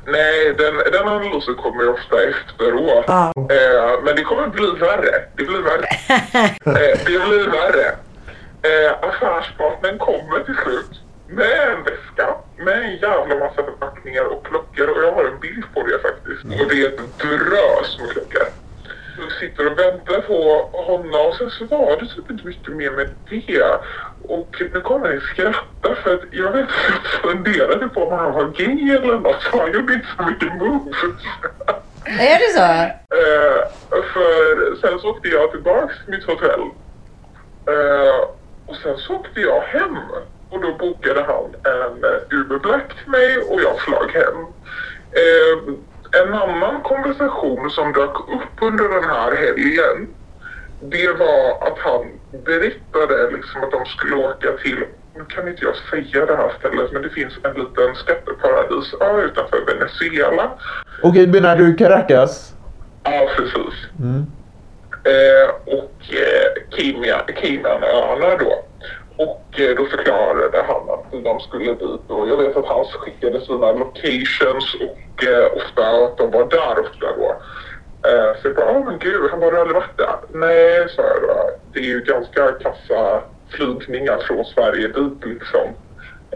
Nej, 0.07 0.55
den, 0.59 0.75
den 0.93 1.09
analysen 1.09 1.55
kommer 1.55 1.89
ofta 1.89 2.17
efteråt. 2.23 3.05
Ja. 3.07 3.33
Eh, 3.37 4.03
men 4.05 4.17
det 4.17 4.23
kommer 4.23 4.49
bli 4.49 4.67
värre. 4.81 5.25
Det 5.37 5.45
blir 5.45 5.63
värre. 5.63 5.87
eh, 6.67 6.99
det 7.07 7.27
blir 7.27 7.51
värre. 7.51 7.87
Eh, 8.63 8.93
affärspartnern 9.09 9.99
kommer 9.99 10.45
till 10.45 10.57
slut 10.65 11.01
med 11.29 11.69
en 11.69 11.83
väska 11.85 12.35
med 12.57 12.83
en 12.83 12.97
jävla 12.97 13.35
massa 13.35 13.63
förpackningar 13.63 14.25
och 14.25 14.47
klockor. 14.47 14.89
Och 14.89 15.03
jag 15.03 15.13
har 15.13 15.25
en 15.25 15.41
bild 15.41 15.65
på 15.75 15.83
det 15.83 15.99
faktiskt. 15.99 16.45
Och 16.63 16.69
det 16.69 16.83
är 16.83 16.89
ett 16.89 17.19
drös 17.19 17.99
med 18.01 18.11
klockor. 18.11 18.47
Vi 19.17 19.31
sitter 19.41 19.67
och 19.67 19.79
väntar 19.79 20.21
på 20.21 20.71
honom 20.73 21.29
och 21.29 21.35
sen 21.35 21.51
så 21.51 21.65
var 21.65 21.97
det 22.01 22.07
typ 22.07 22.31
inte 22.31 22.47
mycket 22.47 22.77
mer 22.77 22.91
med 22.91 23.09
det. 23.31 23.63
Och 24.23 24.63
nu 24.75 24.81
kommer 24.81 25.13
jag 25.13 25.23
skratta 25.23 25.95
för 26.03 26.15
att 26.15 26.23
jag 26.33 26.53
vet 26.53 26.61
inte, 26.61 26.75
jag 27.23 27.33
funderade 27.33 27.89
på 27.89 28.05
om 28.05 28.19
han 28.19 28.33
var 28.33 28.45
gay 28.45 28.91
eller 28.97 29.19
något 29.19 29.43
så 29.43 29.59
han 29.61 29.73
gjorde 29.73 29.95
inte 29.95 30.07
så 30.17 30.23
mycket 30.23 30.55
moves. 30.55 30.97
Är 32.05 32.39
det 32.39 32.53
så? 32.55 32.65
Eh, 33.17 34.03
för 34.13 34.77
sen 34.81 34.99
så 34.99 35.11
åkte 35.11 35.29
jag 35.29 35.51
tillbaks 35.51 35.95
till 36.05 36.15
mitt 36.15 36.25
hotell. 36.25 36.61
Eh, 37.69 38.29
och 38.67 38.77
sen 38.77 38.99
så 38.99 39.15
åkte 39.15 39.41
jag 39.41 39.61
hem. 39.61 39.97
Och 40.51 40.61
då 40.61 40.75
bokade 40.75 41.23
han 41.23 41.45
en 41.75 42.05
Uber 42.31 42.59
Black 42.59 42.89
till 43.03 43.11
mig 43.11 43.37
och 43.37 43.61
jag 43.61 43.81
flög 43.81 44.11
hem. 44.11 44.47
Eh, 45.13 45.75
en 46.13 46.35
annan 46.35 46.83
konversation 46.83 47.71
som 47.71 47.93
dök 47.93 48.15
upp 48.21 48.57
under 48.63 48.89
den 48.89 49.05
här 49.05 49.37
helgen 49.37 50.09
det 50.85 51.13
var 51.13 51.67
att 51.69 51.79
han 51.79 52.05
berättade 52.45 53.31
liksom 53.31 53.63
att 53.65 53.71
de 53.71 53.87
skulle 53.87 54.17
åka 54.17 54.53
till, 54.63 54.85
nu 55.17 55.25
kan 55.29 55.49
inte 55.49 55.65
jag 55.65 55.77
säga 55.77 56.27
det 56.27 56.37
här 56.37 56.53
stället, 56.59 56.93
men 56.93 57.03
det 57.03 57.11
finns 57.11 57.33
en 57.43 57.53
liten 57.55 57.95
skatteparadisö 57.95 59.23
utanför 59.25 59.59
Venezuela. 59.67 60.51
Okej, 61.03 61.27
menar 61.27 61.57
du 61.57 61.75
Caracas? 61.75 62.53
Ja, 63.05 63.29
precis. 63.37 63.75
Mm. 64.01 64.27
Eh, 65.05 65.55
och 65.79 65.95
eh, 66.11 66.77
Cayman- 66.77 67.33
Caymanöarna 67.41 68.37
då. 68.37 68.65
Och 69.23 69.61
eh, 69.61 69.77
då 69.77 69.85
förklarade 69.85 70.63
han 70.69 70.91
att 70.91 71.25
de 71.25 71.41
skulle 71.41 71.73
dit 71.75 72.05
och 72.09 72.29
jag 72.29 72.37
vet 72.37 72.57
att 72.57 72.67
han 72.67 72.85
skickade 72.85 73.41
sina 73.41 73.73
locations 73.73 74.75
och 74.75 75.25
eh, 75.25 75.47
ofta 75.57 76.05
att 76.05 76.19
de 76.19 76.31
var 76.31 76.45
där 76.45 76.79
ofta 76.79 77.07
då. 77.17 77.29
Eh, 78.09 78.41
så 78.43 78.49
jag 78.49 78.57
bara, 78.57 78.71
åh 78.71 78.85
men 78.85 78.99
gud, 78.99 79.31
han 79.31 79.41
bara, 79.41 79.47
har 79.47 79.53
du 79.53 79.61
aldrig 79.61 79.77
varit 79.77 79.99
där? 79.99 80.17
Nej, 80.33 80.89
sa 80.89 81.03
jag 81.03 81.23
då. 81.23 81.51
Det 81.73 81.79
är 81.79 81.85
ju 81.85 82.01
ganska 82.01 82.53
kassa 82.53 83.23
flygningar 83.51 84.19
från 84.19 84.45
Sverige 84.45 84.89
dit 84.89 85.25
liksom. 85.25 85.67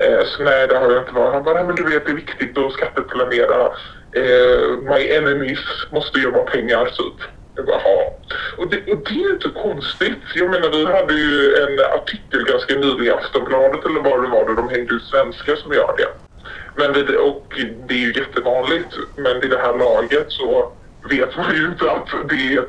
Eh, 0.01 0.25
så 0.25 0.43
nej, 0.43 0.69
det 0.69 0.79
har 0.79 0.91
jag 0.93 1.03
inte 1.03 1.15
varit. 1.15 1.35
Han 1.35 1.43
bara, 1.45 1.55
nej 1.55 1.65
men 1.65 1.77
du 1.77 1.85
vet 1.85 2.07
det 2.07 2.13
är 2.13 2.17
viktigt 2.17 2.59
att 2.59 2.73
skatteplanera. 2.73 3.67
Eh, 4.17 4.69
my 4.91 5.09
enemies 5.09 5.59
måste 5.91 6.21
gömma 6.21 6.39
pengar 6.39 6.85
typ. 6.85 7.29
Jag 7.57 7.67
bara, 7.67 7.81
ja. 7.85 8.13
Och 8.59 8.71
det, 8.71 8.93
och 8.93 8.99
det 8.99 9.11
är 9.11 9.25
ju 9.29 9.31
inte 9.31 9.49
konstigt. 9.49 10.23
Jag 10.35 10.51
menar 10.51 10.71
vi 10.71 10.85
hade 10.85 11.15
ju 11.15 11.57
en 11.57 11.99
artikel 11.99 12.45
ganska 12.45 12.75
nyligen 12.75 13.05
i 13.05 13.11
Aftonbladet 13.11 13.85
eller 13.85 14.01
vad 14.01 14.23
det 14.23 14.29
var 14.29 14.45
där 14.49 14.55
de 14.55 14.69
hängde 14.69 14.95
ut 14.95 15.03
svenskar 15.03 15.57
som 15.57 15.73
gör 15.73 15.95
det. 15.97 16.09
Men 16.77 16.93
det, 16.93 17.19
och 17.19 17.47
det 17.89 17.95
är 17.95 17.99
ju 17.99 18.13
jättevanligt. 18.13 18.97
Men 19.17 19.37
i 19.45 19.47
det 19.47 19.59
här 19.59 19.79
laget 19.79 20.27
så 20.33 20.73
vet 21.11 21.37
man 21.37 21.55
ju 21.55 21.67
inte 21.67 21.91
att 21.91 22.09
det 22.29 22.55
är 22.55 22.65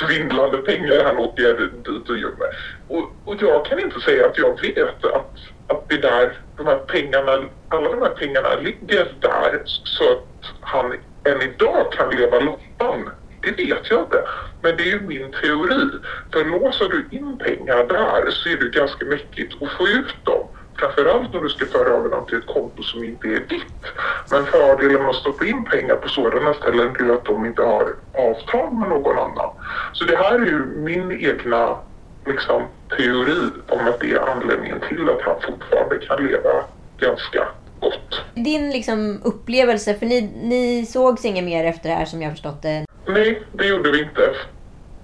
svindlande 0.00 0.58
pengar 0.58 1.04
han 1.04 1.18
åker 1.18 1.70
dit 1.84 2.10
och 2.10 2.18
gömmer. 2.18 2.48
Och, 2.88 3.12
och 3.24 3.36
jag 3.40 3.64
kan 3.64 3.80
inte 3.80 4.00
säga 4.00 4.26
att 4.26 4.38
jag 4.38 4.60
vet 4.60 5.04
att, 5.04 5.36
att 5.66 5.88
det 5.88 5.96
där, 5.96 6.38
de 6.56 6.66
här 6.66 6.76
pengarna, 6.76 7.48
alla 7.68 7.88
de 7.88 8.02
här 8.02 8.10
pengarna 8.10 8.54
ligger 8.54 9.14
där 9.20 9.62
så 9.64 10.12
att 10.12 10.44
han 10.60 10.92
än 11.24 11.42
idag 11.42 11.92
kan 11.92 12.10
leva 12.10 12.40
loppan. 12.40 13.10
Det 13.42 13.50
vet 13.50 13.90
jag 13.90 14.00
inte. 14.00 14.24
Men 14.62 14.76
det 14.76 14.82
är 14.82 14.86
ju 14.86 15.00
min 15.00 15.32
teori. 15.32 15.90
För 16.32 16.44
låser 16.44 16.88
du 16.88 17.08
in 17.16 17.38
pengar 17.38 17.86
där 17.86 18.30
så 18.30 18.48
är 18.48 18.56
det 18.56 18.68
ganska 18.68 19.04
mäktigt 19.04 19.62
att 19.62 19.72
få 19.72 19.88
ut 19.88 20.24
dem. 20.24 20.48
Framförallt 20.78 21.32
när 21.32 21.40
du 21.40 21.48
ska 21.48 21.66
föra 21.66 21.88
över 21.88 22.08
dem 22.08 22.26
till 22.26 22.38
ett 22.38 22.46
konto 22.46 22.82
som 22.82 23.04
inte 23.04 23.28
är 23.28 23.40
ditt. 23.40 23.82
Men 24.30 24.46
fördelen 24.46 25.02
med 25.02 25.10
att 25.10 25.16
stoppa 25.16 25.44
in 25.44 25.64
pengar 25.64 25.96
på 25.96 26.08
sådana 26.08 26.54
ställen 26.54 26.96
är 27.00 27.12
att 27.12 27.24
de 27.24 27.46
inte 27.46 27.62
har 27.62 27.86
avtal 28.18 28.72
med 28.74 28.88
någon 28.88 29.18
annan. 29.18 29.50
Så 29.92 30.04
det 30.04 30.16
här 30.16 30.34
är 30.34 30.46
ju 30.46 30.66
min 30.66 31.12
egna 31.12 31.78
liksom, 32.26 32.62
teori 32.96 33.50
om 33.68 33.88
att 33.88 34.00
det 34.00 34.12
är 34.12 34.28
anledningen 34.30 34.80
till 34.88 35.10
att 35.10 35.22
han 35.22 35.40
fortfarande 35.40 35.98
kan 35.98 36.26
leva 36.26 36.64
ganska 37.00 37.48
gott. 37.82 38.20
Din 38.34 38.70
liksom 38.70 39.20
upplevelse, 39.24 39.94
för 39.94 40.06
ni, 40.06 40.20
ni 40.42 40.86
sågs 40.86 41.24
inget 41.24 41.44
mer 41.44 41.64
efter 41.64 41.88
det 41.88 41.94
här 41.94 42.04
som 42.04 42.22
jag 42.22 42.28
har 42.28 42.34
förstått 42.34 42.62
det. 42.62 42.84
Nej, 43.06 43.42
det 43.52 43.66
gjorde 43.66 43.90
vi 43.90 44.02
inte. 44.02 44.30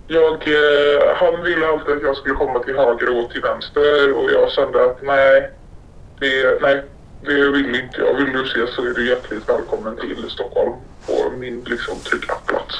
Jag, 0.07 0.33
eh, 0.33 1.17
han 1.17 1.43
ville 1.43 1.67
alltid 1.67 1.97
att 1.97 2.03
jag 2.03 2.17
skulle 2.17 2.35
komma 2.35 2.59
till 2.59 2.77
höger 2.77 3.19
och 3.19 3.31
till 3.31 3.41
vänster 3.41 4.13
och 4.13 4.31
jag 4.31 4.51
kände 4.51 4.85
att 4.85 5.03
nej, 5.03 5.51
det, 6.21 6.63
nej, 6.63 6.83
det 7.23 7.51
vill 7.51 7.75
inte 7.75 8.01
jag. 8.01 8.15
Vill 8.15 8.33
du 8.33 8.45
se 8.49 8.73
så 8.73 8.83
är 8.83 8.95
du 8.95 9.09
hjärtligt 9.09 9.49
välkommen 9.49 9.97
till 9.97 10.31
Stockholm 10.31 10.73
på 11.07 11.31
min 11.39 11.65
liksom 11.65 11.97
trygga 11.99 12.35
plats. 12.47 12.75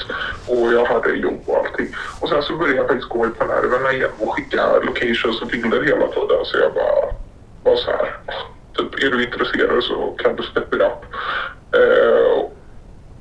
Och 0.47 0.73
jag 0.73 0.85
hade 0.85 1.09
jobb 1.09 1.41
och 1.45 1.57
allting. 1.57 1.87
Och 2.21 2.29
sen 2.29 2.43
så 2.43 2.55
började 2.55 2.77
jag 2.77 2.87
faktiskt 2.87 3.09
gå 3.09 3.29
på 3.29 3.45
nerverna 3.45 3.91
igen 3.91 4.11
och 4.19 4.33
skicka 4.33 4.79
locations 4.83 5.41
och 5.41 5.47
bilder 5.47 5.83
hela 5.83 6.07
tiden. 6.07 6.45
Så 6.45 6.57
jag 6.57 6.73
bara 6.73 7.13
var 7.63 7.75
så 7.75 7.91
här, 7.91 8.15
typ 8.73 9.03
är 9.03 9.11
du 9.11 9.23
intresserad 9.23 9.83
så 9.83 10.15
kan 10.17 10.35
du 10.35 10.43
step 10.43 10.73
it 10.73 10.81
up. 10.81 11.05
Eh, 11.75 12.49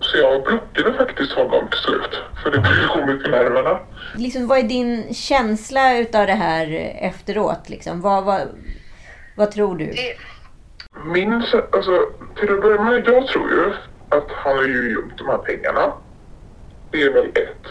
så 0.00 0.16
jag 0.16 0.44
blockade 0.44 0.92
faktiskt 0.92 1.32
honom 1.32 1.68
till 1.68 1.78
slut. 1.78 2.22
För 2.42 2.50
det 2.50 2.58
gå 2.94 3.06
mig 3.06 3.18
på 3.18 3.28
nerverna. 3.30 3.78
Liksom, 4.16 4.46
vad 4.46 4.58
är 4.58 4.62
din 4.62 5.14
känsla 5.14 5.98
utav 5.98 6.26
det 6.26 6.32
här 6.32 6.96
efteråt? 7.00 7.68
Liksom? 7.68 8.00
Vad, 8.00 8.24
vad, 8.24 8.40
vad 9.36 9.50
tror 9.50 9.76
du? 9.76 9.94
Min, 11.04 11.32
alltså, 11.72 12.06
till 12.40 12.54
att 12.54 12.62
börja 12.62 12.82
med, 12.82 13.08
jag 13.08 13.26
tror 13.26 13.50
ju 13.50 13.72
att 14.08 14.30
han 14.30 14.56
har 14.56 14.64
ju 14.64 14.92
gömt 14.92 15.18
de 15.18 15.26
här 15.26 15.38
pengarna. 15.38 15.92
Det 16.90 17.02
är 17.02 17.12
väl 17.12 17.26
ett. 17.26 17.66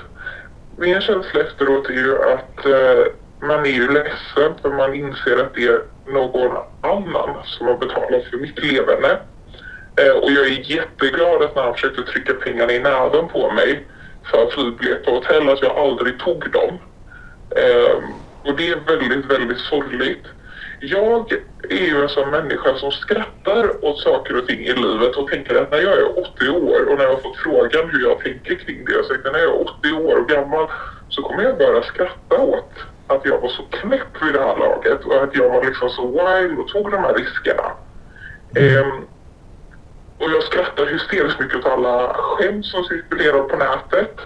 Min 0.77 1.01
känsla 1.01 1.41
efteråt 1.41 1.89
är 1.89 1.93
ju 1.93 2.33
att 2.33 2.65
eh, 2.65 3.13
man 3.41 3.65
är 3.65 3.69
ju 3.69 3.91
ledsen 3.93 4.57
för 4.61 4.69
man 4.69 4.93
inser 4.93 5.37
att 5.37 5.53
det 5.53 5.65
är 5.65 5.81
någon 6.05 6.57
annan 6.81 7.35
som 7.43 7.67
har 7.67 7.77
betalat 7.77 8.23
för 8.23 8.37
mitt 8.37 8.63
levande. 8.63 9.19
Eh, 10.01 10.11
och 10.11 10.31
jag 10.31 10.45
är 10.45 10.71
jätteglad 10.71 11.43
att 11.43 11.55
när 11.55 11.63
han 11.63 11.73
försökte 11.73 12.01
trycka 12.01 12.33
pengarna 12.33 12.73
i 12.73 12.79
näven 12.79 13.27
på 13.27 13.51
mig 13.51 13.87
för 14.31 14.49
flygbiljett 14.49 15.07
och 15.07 15.13
hotell 15.13 15.49
att 15.49 15.61
jag 15.61 15.77
aldrig 15.77 16.19
tog 16.19 16.51
dem. 16.51 16.77
Eh, 17.55 17.97
och 18.43 18.57
det 18.57 18.69
är 18.69 18.79
väldigt, 18.87 19.25
väldigt 19.25 19.59
sorgligt. 19.59 20.25
Jag 20.79 21.31
är 21.69 21.85
ju 21.85 22.01
en 22.01 22.09
sån 22.09 22.29
människa 22.29 22.77
som 22.77 22.91
skrattar 22.91 23.85
åt 23.85 23.99
saker 23.99 24.37
och 24.37 24.47
ting 24.47 24.59
i 24.59 24.73
livet 24.73 25.15
och 25.15 25.27
tänker 25.27 25.55
att 25.55 25.71
när 25.71 25.81
jag 25.81 25.97
är 25.97 26.19
80 26.19 26.49
år 26.49 26.89
och 26.89 26.97
när 26.97 27.03
jag 27.03 27.13
har 27.13 27.21
fått 27.21 27.37
frågan 27.37 27.89
hur 27.89 28.01
jag 28.01 28.19
tänker 28.19 28.55
kring 28.55 28.85
det, 28.85 28.91
jag 28.91 29.05
säger 29.05 29.27
att 29.27 29.33
när 29.33 29.39
jag 29.39 29.49
är 29.49 29.61
80 29.61 29.91
år 29.91 30.25
gammal 30.27 30.67
så 31.09 31.21
kommer 31.21 31.43
jag 31.43 31.57
bara 31.57 31.83
skratta 31.83 32.37
åt 32.37 32.71
att 33.07 33.25
jag 33.25 33.41
var 33.41 33.49
så 33.49 33.63
knäpp 33.63 34.21
vid 34.21 34.33
det 34.33 34.39
här 34.39 34.57
laget 34.57 35.05
och 35.05 35.23
att 35.23 35.35
jag 35.35 35.49
var 35.49 35.63
liksom 35.63 35.89
så 35.89 36.07
wild 36.07 36.59
och 36.59 36.67
tog 36.67 36.91
de 36.91 36.97
här 36.97 37.13
riskerna. 37.13 37.71
Eh, 38.55 38.87
och 40.17 40.31
jag 40.31 40.43
skrattar 40.43 40.85
hysteriskt 40.85 41.39
mycket 41.39 41.57
åt 41.57 41.65
alla 41.65 42.13
skämt 42.13 42.65
som 42.65 42.83
cirkulerar 42.83 43.43
på 43.43 43.57
nätet. 43.57 44.19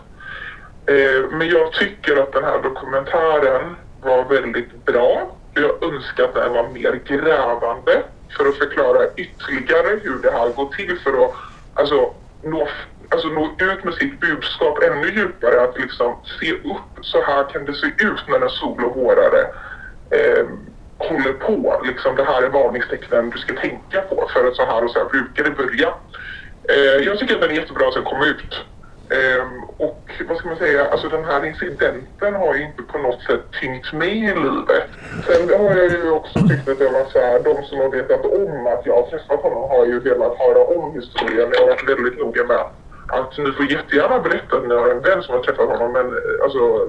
Eh, 0.85 1.29
men 1.31 1.49
jag 1.49 1.73
tycker 1.73 2.17
att 2.17 2.33
den 2.33 2.43
här 2.43 2.61
dokumentären 2.61 3.75
var 4.01 4.23
väldigt 4.23 4.85
bra. 4.85 5.35
Jag 5.53 5.83
önskar 5.83 6.23
att 6.23 6.33
den 6.33 6.53
var 6.53 6.69
mer 6.69 6.99
grävande 7.05 8.03
för 8.37 8.47
att 8.47 8.57
förklara 8.57 8.99
ytterligare 9.15 9.99
hur 10.03 10.21
det 10.21 10.31
här 10.31 10.49
går 10.49 10.65
till 10.65 10.99
för 10.99 11.25
att 11.25 11.33
alltså, 11.73 12.13
nå, 12.43 12.67
alltså, 13.11 13.27
nå 13.27 13.45
ut 13.59 13.83
med 13.83 13.93
sitt 13.93 14.19
budskap 14.19 14.83
ännu 14.83 15.09
djupare. 15.09 15.61
Att 15.61 15.79
liksom 15.79 16.15
se 16.39 16.51
upp, 16.53 16.91
så 17.01 17.21
här 17.23 17.43
kan 17.43 17.65
det 17.65 17.73
se 17.73 17.87
ut 17.87 18.27
när 18.27 18.41
en 18.41 18.49
sol 18.49 18.85
och 18.85 18.95
vårare 18.95 19.41
eh, 20.09 20.45
håller 20.97 21.33
på. 21.33 21.81
Liksom, 21.85 22.15
det 22.15 22.23
här 22.23 22.43
är 22.43 22.49
varningstecknen 22.49 23.29
du 23.29 23.37
ska 23.37 23.53
tänka 23.53 24.01
på 24.01 24.29
för 24.33 24.47
att 24.47 24.55
så 24.55 24.65
här 24.65 24.83
och 24.83 24.91
så 24.91 24.99
här 24.99 25.09
brukar 25.09 25.43
det 25.43 25.51
börja. 25.51 25.93
Eh, 26.69 27.05
jag 27.05 27.19
tycker 27.19 27.35
att 27.35 27.41
den 27.41 27.51
är 27.51 27.55
jättebra 27.55 27.87
att 27.87 27.93
den 27.93 28.03
kom 28.03 28.21
ut. 28.21 28.65
Eh, 29.09 29.45
och 29.77 30.11
vad 30.27 30.37
ska 30.37 30.47
man 30.47 30.57
säga, 30.57 30.85
alltså 30.85 31.09
den 31.09 31.25
här 31.25 31.45
incidenten 31.45 32.35
har 32.35 32.55
ju 32.55 32.63
inte 32.63 32.83
på 32.83 32.97
något 32.97 33.21
sätt 33.23 33.41
tyngt 33.61 33.93
mig 33.93 34.17
i 34.17 34.35
livet. 34.35 34.89
Sen 35.25 35.59
har 35.59 35.75
jag 35.75 35.91
ju 35.91 36.11
också 36.11 36.39
tyckt 36.39 36.69
att 36.69 36.79
det 36.79 36.89
var 36.89 37.05
så 37.11 37.19
här, 37.19 37.39
de 37.43 37.63
som 37.63 37.79
har 37.79 37.89
vetat 37.89 38.25
om 38.25 38.67
att 38.67 38.85
jag 38.85 38.95
har 38.95 39.09
träffat 39.09 39.41
honom 39.41 39.69
har 39.69 39.85
ju 39.85 39.99
velat 39.99 40.37
höra 40.37 40.63
om 40.65 40.93
historien. 40.93 41.49
Jag 41.53 41.59
har 41.59 41.67
varit 41.67 41.89
väldigt 41.89 42.19
noga 42.19 42.43
med 42.43 42.57
att 42.57 42.80
Alltså, 43.11 43.41
ni 43.41 43.51
får 43.51 43.65
jättegärna 43.65 44.19
berätta 44.19 44.57
att 44.57 44.67
ni 44.67 44.75
har 44.75 44.89
en 44.89 45.01
vän 45.01 45.23
som 45.23 45.35
har 45.35 45.43
träffat 45.43 45.69
honom 45.69 45.93
men 45.93 46.05
eh, 46.05 46.43
alltså 46.43 46.87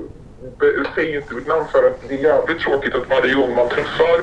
säg 0.94 1.16
inte 1.16 1.34
mitt 1.34 1.46
namn 1.46 1.68
för 1.68 1.86
att 1.86 2.00
det 2.08 2.14
är 2.14 2.18
jävligt 2.18 2.60
tråkigt 2.60 2.94
att 2.94 3.08
varje 3.08 3.34
gång 3.34 3.54
man 3.54 3.68
träffar 3.68 4.18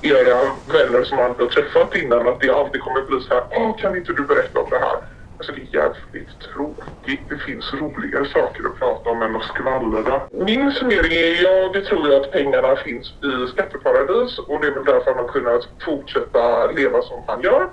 era 0.00 0.40
vänner 0.66 1.04
som 1.04 1.16
man 1.16 1.34
har 1.38 1.46
träffat 1.46 1.96
innan 1.96 2.28
att 2.28 2.40
det 2.40 2.50
alltid 2.50 2.80
kommer 2.80 3.02
bli 3.02 3.20
så 3.20 3.34
här, 3.34 3.44
Åh, 3.50 3.76
kan 3.78 3.96
inte 3.96 4.12
du 4.12 4.22
berätta 4.22 4.60
om 4.60 4.70
det 4.70 4.78
här? 4.78 4.96
Alltså 5.38 5.52
det 5.52 5.60
är 5.60 5.74
jävligt 5.80 6.40
tråkigt. 6.54 7.28
Det 7.28 7.36
finns 7.36 7.74
roligare 7.74 8.24
saker 8.24 8.64
att 8.66 8.78
prata 8.78 9.10
om 9.10 9.22
än 9.22 9.36
att 9.36 9.44
skvallra. 9.44 10.20
Min 10.30 10.72
summering 10.72 11.12
är, 11.12 11.42
ja 11.42 11.70
det 11.72 11.80
tror 11.80 12.08
jag 12.08 12.22
att 12.22 12.32
pengarna 12.32 12.76
finns 12.76 13.06
i 13.06 13.50
skatteparadis 13.52 14.38
och 14.38 14.60
det 14.60 14.66
är 14.66 14.70
väl 14.70 14.84
därför 14.84 15.14
man 15.14 15.28
kunnat 15.28 15.62
fortsätta 15.84 16.66
leva 16.66 17.02
som 17.02 17.24
han 17.26 17.40
gör. 17.40 17.68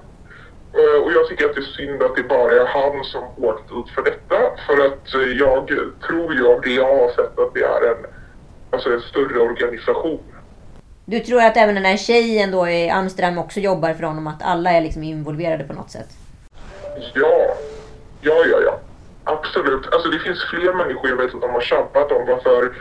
Och 1.03 1.11
jag 1.11 1.27
tycker 1.27 1.45
att 1.45 1.55
det 1.55 1.61
är 1.61 1.75
synd 1.77 2.03
att 2.03 2.15
det 2.15 2.23
bara 2.23 2.51
är 2.51 2.65
han 2.65 3.03
som 3.03 3.23
åkt 3.37 3.71
ut 3.71 3.89
för 3.95 4.03
detta. 4.03 4.35
För 4.67 4.85
att 4.85 5.35
jag 5.39 5.67
tror 6.07 6.33
ju 6.33 6.47
av 6.47 6.61
det 6.61 6.69
jag 6.69 6.97
har 6.97 7.09
sett 7.09 7.39
att 7.39 7.53
det 7.53 7.63
är 7.63 7.91
en, 7.91 8.05
alltså 8.71 8.93
en 8.93 9.01
större 9.01 9.39
organisation. 9.39 10.19
Du 11.05 11.19
tror 11.19 11.41
att 11.41 11.57
även 11.57 11.75
den 11.75 11.85
här 11.85 11.97
tjejen 11.97 12.51
då 12.51 12.67
i 12.67 12.89
Amsterdam 12.89 13.37
också 13.37 13.59
jobbar 13.59 13.93
för 13.93 14.03
honom? 14.03 14.27
Att 14.27 14.43
alla 14.43 14.71
är 14.71 14.81
liksom 14.81 15.03
involverade 15.03 15.63
på 15.63 15.73
något 15.73 15.91
sätt? 15.91 16.09
Ja, 17.13 17.55
ja, 18.21 18.45
ja, 18.51 18.61
ja. 18.65 18.79
Absolut. 19.23 19.93
Alltså 19.93 20.09
det 20.09 20.19
finns 20.19 20.43
fler 20.43 20.73
människor 20.73 21.09
jag 21.09 21.17
vet 21.17 21.35
att 21.35 21.41
de 21.41 21.51
har 21.51 21.61
tjabbat 21.61 22.11
om 22.11 22.25
varför, 22.27 22.71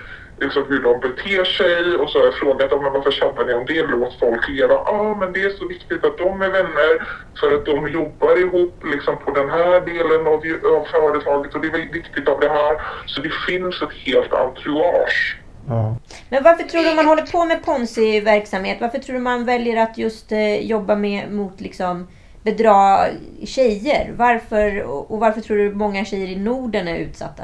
liksom 0.41 0.65
hur 0.69 0.83
de 0.83 1.01
beter 1.01 1.45
sig 1.45 1.97
och 1.97 2.11
så 2.11 2.19
har 2.19 2.25
jag 2.25 2.35
frågat 2.35 2.71
dem 2.71 2.85
varför 2.85 3.11
tjabbar 3.11 3.45
ni 3.45 3.53
om 3.55 3.67
det? 3.67 3.83
Låt 3.83 4.19
folk 4.19 4.49
leva. 4.49 4.75
Ja, 4.75 4.85
ah, 4.87 5.15
men 5.15 5.33
det 5.33 5.43
är 5.43 5.51
så 5.51 5.69
viktigt 5.69 6.05
att 6.05 6.19
de 6.19 6.43
är 6.43 6.49
vänner 6.49 6.93
för 7.41 7.55
att 7.55 7.67
de 7.67 7.89
jobbar 7.89 8.39
ihop 8.39 8.85
liksom 8.85 9.19
på 9.25 9.31
den 9.31 9.51
här 9.51 9.81
delen 9.81 10.27
av, 10.27 10.41
av 10.77 10.85
företaget 10.85 11.55
och 11.55 11.61
det 11.61 11.69
är 11.69 11.93
viktigt 11.93 12.29
av 12.29 12.41
det 12.41 12.49
här. 12.49 12.83
Så 13.07 13.21
det 13.21 13.33
finns 13.47 13.83
ett 13.83 13.93
helt 14.07 14.33
entourage. 14.33 15.41
Ja. 15.69 15.97
Men 16.29 16.43
varför 16.43 16.65
tror 16.65 16.83
du 16.83 16.95
man 16.95 17.07
håller 17.07 17.23
på 17.23 17.45
med 17.45 17.65
Ponzi-verksamhet? 17.65 18.79
Varför 18.81 18.99
tror 18.99 19.15
du 19.15 19.21
man 19.21 19.45
väljer 19.45 19.83
att 19.83 19.99
just 19.99 20.33
eh, 20.33 20.67
jobba 20.67 20.97
med, 20.97 21.33
mot 21.33 21.61
liksom 21.61 22.09
bedra 22.43 23.07
tjejer? 23.45 24.13
Varför, 24.17 24.83
och 24.83 25.21
varför 25.21 25.41
tror 25.41 25.57
du 25.57 25.75
många 25.75 26.05
tjejer 26.05 26.29
i 26.29 26.37
Norden 26.37 26.89
är 26.89 26.99
utsatta? 26.99 27.43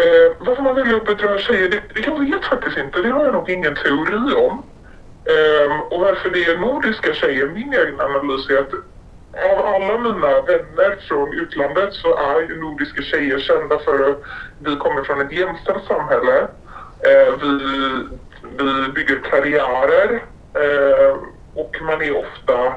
Eh, 0.00 0.32
varför 0.38 0.62
man 0.62 0.74
väljer 0.74 0.96
att 0.96 1.06
bedra 1.06 1.38
tjejer, 1.38 1.68
det, 1.68 2.00
jag 2.06 2.18
vet 2.20 2.44
faktiskt 2.44 2.78
inte. 2.78 3.02
Det 3.02 3.10
har 3.10 3.24
jag 3.24 3.34
nog 3.34 3.50
ingen 3.50 3.74
teori 3.74 4.34
om. 4.34 4.62
Eh, 5.24 5.80
och 5.90 6.00
varför 6.00 6.30
det 6.30 6.44
är 6.44 6.58
nordiska 6.58 7.14
tjejer, 7.14 7.46
min 7.46 7.72
egen 7.72 8.00
analys 8.00 8.50
är 8.50 8.58
att 8.58 8.72
av 9.52 9.66
alla 9.66 9.98
mina 9.98 10.40
vänner 10.40 10.96
från 11.08 11.32
utlandet 11.32 11.94
så 11.94 12.16
är 12.16 12.40
ju 12.40 12.60
nordiska 12.60 13.02
tjejer 13.02 13.38
kända 13.38 13.78
för 13.78 14.10
att 14.10 14.22
vi 14.58 14.76
kommer 14.76 15.02
från 15.02 15.20
ett 15.20 15.32
jämställt 15.32 15.84
samhälle. 15.84 16.38
Eh, 17.00 17.34
vi, 17.42 17.52
vi 18.58 18.92
bygger 18.92 19.20
karriärer 19.30 20.22
eh, 20.54 21.16
och 21.54 21.76
man 21.82 22.02
är 22.02 22.16
ofta 22.16 22.74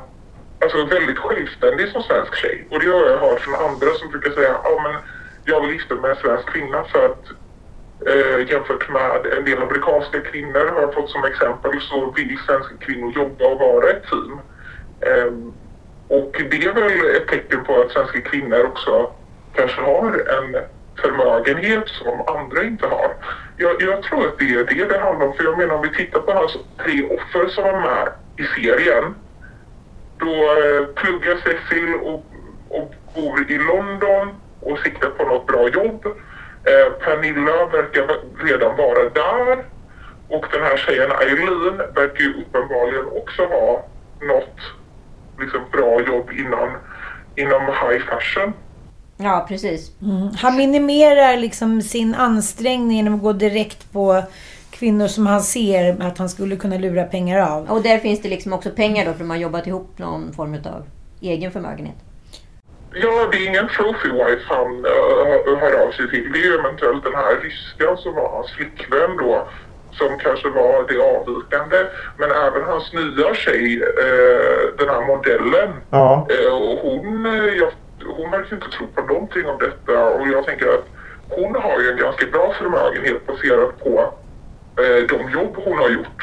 alltså, 0.61 0.85
väldigt 0.85 1.17
självständig 1.17 1.89
som 1.89 2.03
svensk 2.03 2.35
tjej. 2.35 2.67
Och 2.71 2.79
det 2.79 2.89
har 2.89 3.09
jag 3.09 3.17
hört 3.17 3.39
från 3.39 3.55
andra 3.55 3.93
som 3.99 4.09
brukar 4.09 4.31
säga 4.31 4.55
ah, 4.63 4.81
men 4.83 4.95
jag 5.45 5.61
vill 5.61 5.73
gifta 5.73 5.93
mig 5.93 6.01
med 6.01 6.11
en 6.11 6.17
svensk 6.17 6.47
kvinna 6.49 6.83
för 6.83 7.05
att 7.05 7.25
eh, 8.07 8.51
jämfört 8.51 8.89
med 8.89 9.25
en 9.37 9.45
del 9.45 9.61
amerikanska 9.61 10.21
kvinnor 10.21 10.71
har 10.73 10.81
jag 10.81 10.93
fått 10.93 11.09
som 11.09 11.25
exempel 11.25 11.81
så 11.81 12.11
vill 12.11 12.39
svenska 12.47 12.75
kvinnor 12.79 13.13
jobba 13.15 13.45
och 13.45 13.59
vara 13.59 13.89
ett 13.89 14.03
team. 14.03 14.39
Eh, 14.99 15.33
och 16.07 16.41
det 16.51 16.65
är 16.65 16.73
väl 16.73 17.15
ett 17.15 17.27
tecken 17.27 17.63
på 17.63 17.81
att 17.81 17.91
svenska 17.91 18.21
kvinnor 18.21 18.63
också 18.63 19.11
kanske 19.55 19.81
har 19.81 20.07
en 20.09 20.63
förmögenhet 21.01 21.87
som 21.87 22.35
andra 22.35 22.63
inte 22.63 22.87
har. 22.87 23.15
Jag, 23.57 23.81
jag 23.81 24.03
tror 24.03 24.27
att 24.27 24.39
det 24.39 24.53
är 24.53 24.63
det 24.63 24.85
det 24.85 24.99
handlar 24.99 25.27
om. 25.27 25.33
För 25.33 25.43
jag 25.43 25.57
menar 25.57 25.75
om 25.75 25.81
vi 25.81 25.97
tittar 25.97 26.19
på 26.19 26.31
hans 26.31 26.57
tre 26.83 27.03
offer 27.03 27.47
som 27.47 27.63
var 27.63 27.81
med 27.81 28.09
i 28.37 28.43
serien. 28.43 29.15
Då 30.17 30.33
eh, 30.33 30.85
pluggar 30.95 31.35
Cecil 31.35 31.95
och, 31.95 32.25
och 32.69 32.93
bor 33.15 33.51
i 33.51 33.57
London 33.57 34.35
och 34.65 34.79
siktar 34.79 35.09
på 35.09 35.23
något 35.23 35.47
bra 35.47 35.69
jobb. 35.69 36.05
Eh, 36.63 36.93
Pernilla 37.03 37.65
verkar 37.65 38.05
redan 38.45 38.77
vara 38.77 39.09
där. 39.09 39.65
Och 40.27 40.45
den 40.51 40.61
här 40.61 40.77
tjejen 40.77 41.11
Eileen 41.11 41.77
verkar 41.77 42.23
ju 42.23 42.33
uppenbarligen 42.41 43.05
också 43.05 43.45
ha 43.45 43.85
något 44.21 44.59
liksom, 45.39 45.61
bra 45.71 46.01
jobb 46.01 46.31
inom, 46.31 46.69
inom 47.35 47.61
high 47.61 48.05
fashion. 48.09 48.53
Ja, 49.17 49.45
precis. 49.47 49.91
Mm. 50.01 50.29
Han 50.37 50.57
minimerar 50.57 51.37
liksom 51.37 51.81
sin 51.81 52.15
ansträngning 52.15 52.97
genom 52.97 53.15
att 53.15 53.21
gå 53.21 53.33
direkt 53.33 53.91
på 53.91 54.23
kvinnor 54.69 55.07
som 55.07 55.27
han 55.27 55.41
ser 55.41 56.01
att 56.01 56.17
han 56.17 56.29
skulle 56.29 56.55
kunna 56.55 56.77
lura 56.77 57.03
pengar 57.03 57.39
av. 57.39 57.71
Och 57.71 57.81
där 57.81 57.97
finns 57.97 58.21
det 58.21 58.29
liksom 58.29 58.53
också 58.53 58.69
pengar 58.69 59.05
då 59.05 59.11
för 59.11 59.19
de 59.19 59.29
har 59.29 59.37
jobbat 59.37 59.67
ihop 59.67 59.97
någon 59.97 60.33
form 60.33 60.53
av 60.53 60.85
egen 61.21 61.51
förmögenhet. 61.51 61.95
Ja, 62.93 63.27
det 63.31 63.37
är 63.37 63.47
ingen 63.47 63.67
trophy 63.67 64.09
wife 64.11 64.43
han 64.47 64.85
uh, 64.85 65.57
hör 65.59 65.87
av 65.87 65.91
sig 65.91 66.09
till. 66.09 66.31
Det 66.31 66.39
är 66.39 66.43
ju 66.43 66.53
eventuellt 66.59 67.03
den 67.03 67.15
här 67.15 67.35
ryskan 67.35 67.97
som 67.97 68.15
var 68.15 68.29
hans 68.29 68.51
flickvän 68.51 69.17
då 69.17 69.47
som 69.91 70.17
kanske 70.19 70.49
var 70.49 70.85
det 70.87 71.17
avvikande. 71.17 71.77
Men 72.17 72.31
även 72.31 72.63
hans 72.63 72.93
nya 72.93 73.33
tjej, 73.35 73.81
uh, 73.81 74.75
den 74.77 74.89
här 74.89 75.07
modellen, 75.07 75.69
Ja. 75.89 76.27
uh, 76.31 76.79
hon, 76.81 77.25
uh, 77.25 77.57
jag, 77.57 77.71
hon 78.17 78.31
verkar 78.31 78.55
inte 78.55 78.69
tro 78.69 78.87
på 78.87 79.01
någonting 79.01 79.45
om 79.45 79.57
detta 79.59 80.05
och 80.05 80.27
jag 80.27 80.45
tänker 80.45 80.67
att 80.67 80.85
hon 81.29 81.55
har 81.55 81.79
ju 81.79 81.89
en 81.91 81.97
ganska 81.97 82.25
bra 82.25 82.53
förmögenhet 82.53 83.27
baserat 83.27 83.79
på 83.83 84.13
uh, 84.79 85.07
de 85.07 85.29
jobb 85.31 85.55
hon 85.65 85.77
har 85.77 85.89
gjort. 85.89 86.21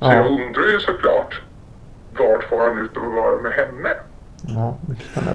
Så 0.00 0.06
Ja. 0.10 0.14
jag 0.14 0.26
undrar 0.26 0.62
ju 0.72 0.80
såklart, 0.80 1.40
vad 2.18 2.42
får 2.44 2.58
han 2.60 2.78
ut 2.84 2.96
av 2.96 3.02
att 3.04 3.14
vara 3.14 3.40
med 3.42 3.52
henne? 3.52 3.90
Ja, 4.48 4.76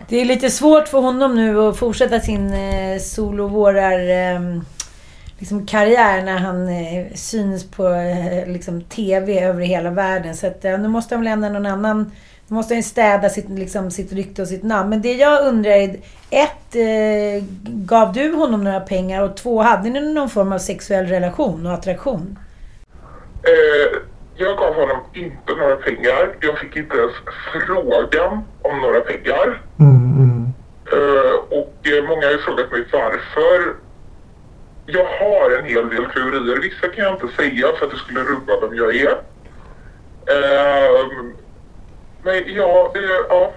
det 0.07 0.21
är 0.21 0.25
lite 0.25 0.49
svårt 0.49 0.87
för 0.87 0.99
honom 0.99 1.35
nu 1.35 1.59
att 1.59 1.77
fortsätta 1.77 2.19
sin 2.19 2.53
eh, 2.53 2.99
solovårar 2.99 4.09
eh, 4.09 4.61
liksom 5.39 5.65
karriär 5.65 6.21
när 6.21 6.37
han 6.37 6.69
eh, 6.69 7.05
syns 7.13 7.71
på 7.71 7.87
eh, 7.87 8.47
liksom, 8.47 8.81
TV 8.81 9.39
över 9.39 9.61
hela 9.61 9.89
världen. 9.89 10.35
Så 10.35 10.47
att, 10.47 10.65
eh, 10.65 10.79
nu 10.79 10.87
måste 10.87 11.15
han 11.15 11.23
väl 11.23 11.33
ändra 11.33 11.49
någon 11.49 11.65
annan... 11.65 12.11
Nu 12.47 12.55
måste 12.55 12.73
han 12.73 12.79
ju 12.79 12.83
städa 12.83 13.29
sitt, 13.29 13.49
liksom, 13.49 13.91
sitt 13.91 14.11
rykte 14.11 14.41
och 14.41 14.47
sitt 14.47 14.63
namn. 14.63 14.89
Men 14.89 15.01
det 15.01 15.13
jag 15.13 15.47
undrar 15.47 15.71
är... 15.71 15.97
Ett, 16.29 16.75
eh, 16.75 17.43
gav 17.63 18.13
du 18.13 18.33
honom 18.33 18.63
några 18.63 18.79
pengar? 18.79 19.21
Och 19.21 19.37
två, 19.37 19.61
hade 19.61 19.89
ni 19.89 20.13
någon 20.13 20.29
form 20.29 20.51
av 20.51 20.59
sexuell 20.59 21.05
relation 21.05 21.65
och 21.65 21.73
attraktion? 21.73 22.39
Jag 24.41 24.57
gav 24.57 24.73
honom 24.75 24.99
inte 25.13 25.55
några 25.55 25.75
pengar. 25.75 26.35
Jag 26.41 26.59
fick 26.59 26.75
inte 26.75 26.97
ens 26.97 27.11
frågan 27.51 28.43
om 28.61 28.81
några 28.81 28.99
pengar. 28.99 29.61
Eh, 30.91 31.35
och 31.59 31.87
eh, 31.87 32.07
många 32.07 32.25
har 32.25 32.31
ju 32.31 32.37
frågat 32.37 32.71
mig 32.71 32.85
varför. 32.91 33.75
Jag 34.85 35.05
har 35.05 35.57
en 35.59 35.65
hel 35.65 35.89
del 35.89 36.05
teorier. 36.05 36.61
Vissa 36.61 36.87
kan 36.87 37.03
jag 37.03 37.13
inte 37.13 37.35
säga 37.35 37.67
för 37.79 37.85
att 37.85 37.91
det 37.91 37.97
skulle 37.97 38.19
rubba 38.19 38.59
vem 38.61 38.75
jag 38.75 38.95
är. 38.95 39.11
Eh, 40.35 41.07
men 42.23 42.53
ja, 42.55 42.93
eh, 42.95 43.25
ja, 43.29 43.53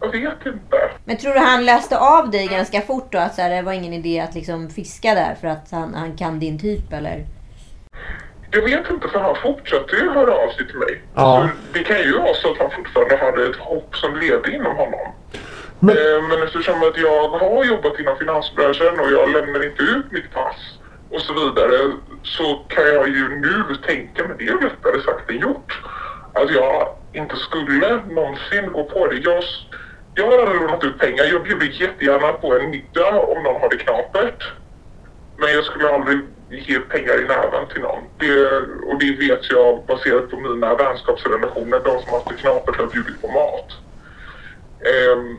jag 0.00 0.08
vet 0.08 0.46
inte. 0.46 0.90
Men 1.04 1.16
tror 1.16 1.34
du 1.34 1.40
han 1.40 1.64
läste 1.64 1.98
av 1.98 2.30
dig 2.30 2.46
ganska 2.46 2.80
fort 2.80 3.12
då? 3.12 3.18
Att 3.18 3.34
så 3.34 3.42
här, 3.42 3.50
det 3.50 3.62
var 3.62 3.72
ingen 3.72 3.92
idé 3.92 4.20
att 4.20 4.34
liksom 4.34 4.70
fiska 4.70 5.14
där 5.14 5.36
för 5.40 5.48
att 5.48 5.70
han, 5.70 5.94
han 5.94 6.16
kan 6.16 6.38
din 6.38 6.58
typ 6.58 6.92
eller? 6.92 7.26
Jag 8.54 8.62
vet 8.62 8.90
inte 8.90 9.08
för 9.08 9.18
han 9.18 9.36
fortsatte 9.36 9.96
ju 9.96 10.10
höra 10.10 10.34
av 10.34 10.48
sig 10.48 10.66
till 10.66 10.78
mig. 10.78 11.02
Ja. 11.14 11.48
Så 11.52 11.78
det 11.78 11.84
kan 11.84 11.98
ju 11.98 12.18
vara 12.18 12.34
så 12.34 12.52
att 12.52 12.58
han 12.58 12.70
fortfarande 12.70 13.16
hade 13.16 13.46
ett 13.46 13.56
hopp 13.56 13.96
som 13.96 14.16
levde 14.16 14.54
inom 14.54 14.76
honom. 14.76 15.12
Men, 15.78 16.28
men 16.28 16.42
eftersom 16.42 16.82
att 16.82 16.96
jag 16.98 17.28
har 17.28 17.64
jobbat 17.64 18.00
inom 18.00 18.16
finansbranschen 18.16 19.00
och 19.00 19.10
jag 19.10 19.30
lämnar 19.30 19.64
inte 19.64 19.82
ut 19.82 20.12
mitt 20.12 20.32
pass 20.34 20.78
och 21.10 21.20
så 21.20 21.32
vidare 21.32 21.92
så 22.22 22.54
kan 22.68 22.84
jag 22.84 23.08
ju 23.08 23.28
nu 23.28 23.74
tänka 23.86 24.28
mig 24.28 24.36
det 24.38 24.44
är 24.48 24.54
lättare 24.54 25.00
sagt 25.02 25.30
än 25.30 25.38
gjort. 25.38 25.82
Att 26.32 26.50
jag 26.50 26.88
inte 27.12 27.36
skulle 27.36 28.02
någonsin 28.10 28.72
gå 28.72 28.84
på 28.84 29.06
det. 29.06 29.16
Jag, 29.16 29.42
jag 30.14 30.26
har 30.26 30.38
aldrig 30.38 30.60
lånat 30.60 30.84
ut 30.84 30.98
pengar. 30.98 31.24
Jag 31.24 31.42
bjuder 31.42 31.66
jättegärna 31.66 32.32
på 32.32 32.58
en 32.58 32.70
middag 32.70 33.20
om 33.20 33.42
någon 33.42 33.60
har 33.60 33.68
det 33.70 33.76
knapert. 33.76 34.52
Men 35.36 35.52
jag 35.52 35.64
skulle 35.64 35.88
aldrig 35.94 36.20
ge 36.58 36.78
pengar 36.80 37.18
i 37.20 37.26
näven 37.28 37.68
till 37.72 37.80
någon. 37.82 38.02
Det, 38.18 38.46
och 38.86 38.98
det 39.00 39.12
vet 39.12 39.50
jag 39.50 39.84
baserat 39.86 40.30
på 40.30 40.36
mina 40.36 40.74
vänskapsrelationer. 40.74 41.80
De 41.84 42.02
som 42.02 42.12
haft 42.12 42.28
det 42.28 42.34
knapert 42.34 42.76
har 42.76 42.86
bjudit 42.86 43.20
på 43.22 43.28
mat. 43.28 43.68
Ehm, 44.92 45.36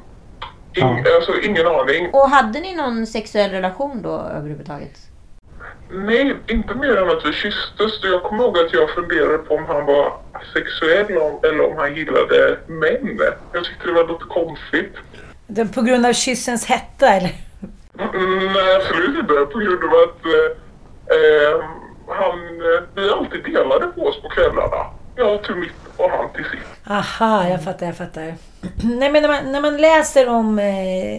ing, 0.74 1.06
alltså, 1.16 1.40
ingen 1.42 1.68
aning. 1.68 2.10
Och 2.14 2.30
hade 2.30 2.60
ni 2.60 2.76
någon 2.76 3.08
sexuell 3.08 3.52
relation 3.52 4.02
då 4.02 4.10
överhuvudtaget? 4.38 4.98
Nej, 5.92 6.36
inte 6.48 6.74
mer 6.76 6.96
än 6.98 7.10
att 7.10 7.26
vi 7.26 7.34
kysstes. 7.34 8.04
Jag 8.04 8.24
kommer 8.24 8.44
ihåg 8.44 8.58
att 8.58 8.74
jag 8.74 8.90
funderade 8.90 9.38
på 9.38 9.56
om 9.56 9.66
han 9.66 9.86
var 9.86 10.14
sexuell 10.54 11.18
om- 11.18 11.40
eller 11.44 11.72
om 11.72 11.78
han 11.78 11.96
gillade 11.96 12.58
män. 12.68 13.20
Jag 13.54 13.64
tyckte 13.64 13.88
det 13.88 13.94
var 13.94 14.08
lite 14.08 14.24
konstigt. 14.30 14.94
Det- 15.48 15.66
På 15.74 15.82
grund 15.82 16.06
av 16.06 16.14
kyssens 16.14 16.66
hetta 16.66 17.08
eller? 17.10 17.32
Mm, 18.14 18.54
Nej, 18.54 18.76
absolut 18.76 19.20
inte. 19.20 19.34
På 19.34 19.60
grund 19.60 19.84
av 19.84 19.90
att 19.90 20.26
Ehm, 21.10 21.60
eh, 21.60 21.66
han, 22.08 22.40
vi 22.96 23.10
alltid 23.10 23.44
delade 23.44 23.88
på 23.88 24.02
oss 24.02 24.22
på 24.22 24.30
kvällarna. 24.30 24.86
Jag 25.16 25.44
tog 25.44 25.58
mitt 25.58 25.72
och 25.98 26.10
han 26.10 26.30
till 26.34 26.44
sitt. 26.44 26.92
Aha, 26.92 27.48
jag 27.48 27.64
fattar, 27.64 27.86
jag 27.86 27.96
fattar. 27.96 28.22
Nej, 28.84 29.12
men 29.12 29.22
när 29.22 29.30
man, 29.30 29.52
när 29.52 29.62
man 29.62 29.78
läser 29.78 30.30
om 30.30 30.60
eh, 30.60 31.18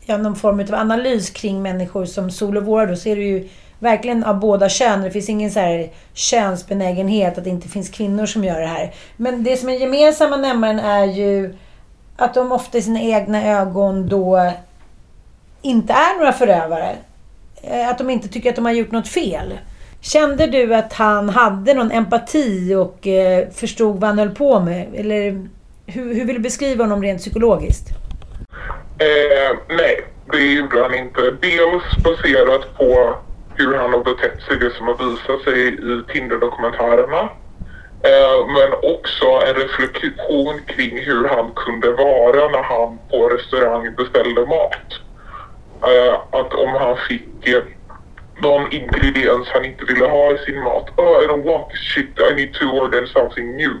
ja, 0.00 0.16
någon 0.16 0.36
form 0.36 0.60
av 0.60 0.74
analys 0.74 1.30
kring 1.30 1.62
människor 1.62 2.04
som 2.04 2.30
sol 2.30 2.56
och 2.56 2.64
vårar, 2.64 2.86
då 2.86 2.96
ser 2.96 3.16
du 3.16 3.22
ju 3.22 3.48
verkligen 3.78 4.24
av 4.24 4.40
båda 4.40 4.68
kön. 4.68 5.02
Det 5.02 5.10
finns 5.10 5.28
ingen 5.28 5.50
så 5.50 5.60
här 5.60 5.90
könsbenägenhet 6.12 7.38
att 7.38 7.44
det 7.44 7.50
inte 7.50 7.68
finns 7.68 7.88
kvinnor 7.88 8.26
som 8.26 8.44
gör 8.44 8.60
det 8.60 8.66
här. 8.66 8.94
Men 9.16 9.44
det 9.44 9.56
som 9.56 9.68
är 9.68 9.72
gemensamma 9.72 10.36
nämnaren 10.36 10.78
är 10.78 11.04
ju 11.04 11.54
att 12.16 12.34
de 12.34 12.52
ofta 12.52 12.78
i 12.78 12.82
sina 12.82 13.00
egna 13.00 13.44
ögon 13.60 14.08
då 14.08 14.52
inte 15.62 15.92
är 15.92 16.18
några 16.18 16.32
förövare. 16.32 16.96
Eh, 17.62 17.88
att 17.88 17.98
de 17.98 18.10
inte 18.10 18.28
tycker 18.28 18.50
att 18.50 18.56
de 18.56 18.64
har 18.64 18.72
gjort 18.72 18.90
något 18.90 19.08
fel. 19.08 19.58
Kände 20.00 20.46
du 20.46 20.74
att 20.74 20.92
han 20.92 21.28
hade 21.28 21.74
någon 21.74 21.90
empati 21.90 22.74
och 22.74 23.06
eh, 23.06 23.48
förstod 23.50 24.00
vad 24.00 24.08
han 24.08 24.18
höll 24.18 24.30
på 24.30 24.60
med? 24.60 24.94
Eller 24.94 25.48
hur, 25.86 26.14
hur 26.14 26.24
vill 26.24 26.34
du 26.34 26.40
beskriva 26.40 26.84
honom 26.84 27.02
rent 27.02 27.20
psykologiskt? 27.20 27.88
Eh, 28.98 29.58
nej, 29.68 30.04
det 30.32 30.52
gjorde 30.52 30.82
han 30.82 30.94
inte. 30.94 31.20
Dels 31.40 32.04
baserat 32.04 32.76
på 32.78 33.16
hur 33.54 33.74
han 33.74 33.92
har 33.92 34.04
betett 34.04 34.42
sig, 34.42 34.56
det 34.56 34.70
som 34.70 34.86
har 34.86 34.94
visat 34.94 35.42
sig 35.44 35.68
i 35.68 36.02
Tinder-dokumentärerna. 36.12 37.28
Eh, 38.02 38.46
men 38.56 38.94
också 38.94 39.26
en 39.46 39.54
reflektion 39.54 40.60
kring 40.66 40.98
hur 40.98 41.28
han 41.28 41.50
kunde 41.56 41.92
vara 41.92 42.48
när 42.48 42.62
han 42.62 42.98
på 43.10 43.28
restaurang 43.28 43.94
beställde 43.94 44.46
mat. 44.46 44.88
Eh, 45.82 46.14
att 46.30 46.54
om 46.54 46.68
han 46.68 46.96
fick 47.08 47.48
eh, 47.48 47.62
någon 48.42 48.72
ingrediens 48.72 49.48
han 49.48 49.64
inte 49.64 49.84
ville 49.84 50.06
ha 50.06 50.32
i 50.32 50.38
sin 50.38 50.62
mat. 50.62 50.86
Oh, 50.96 51.24
I 51.24 51.26
don't 51.26 51.44
want 51.44 51.70
this 51.70 51.94
shit, 51.94 52.18
I 52.30 52.34
need 52.34 52.54
to 52.54 52.64
order 52.64 53.06
something 53.06 53.56
new. 53.56 53.72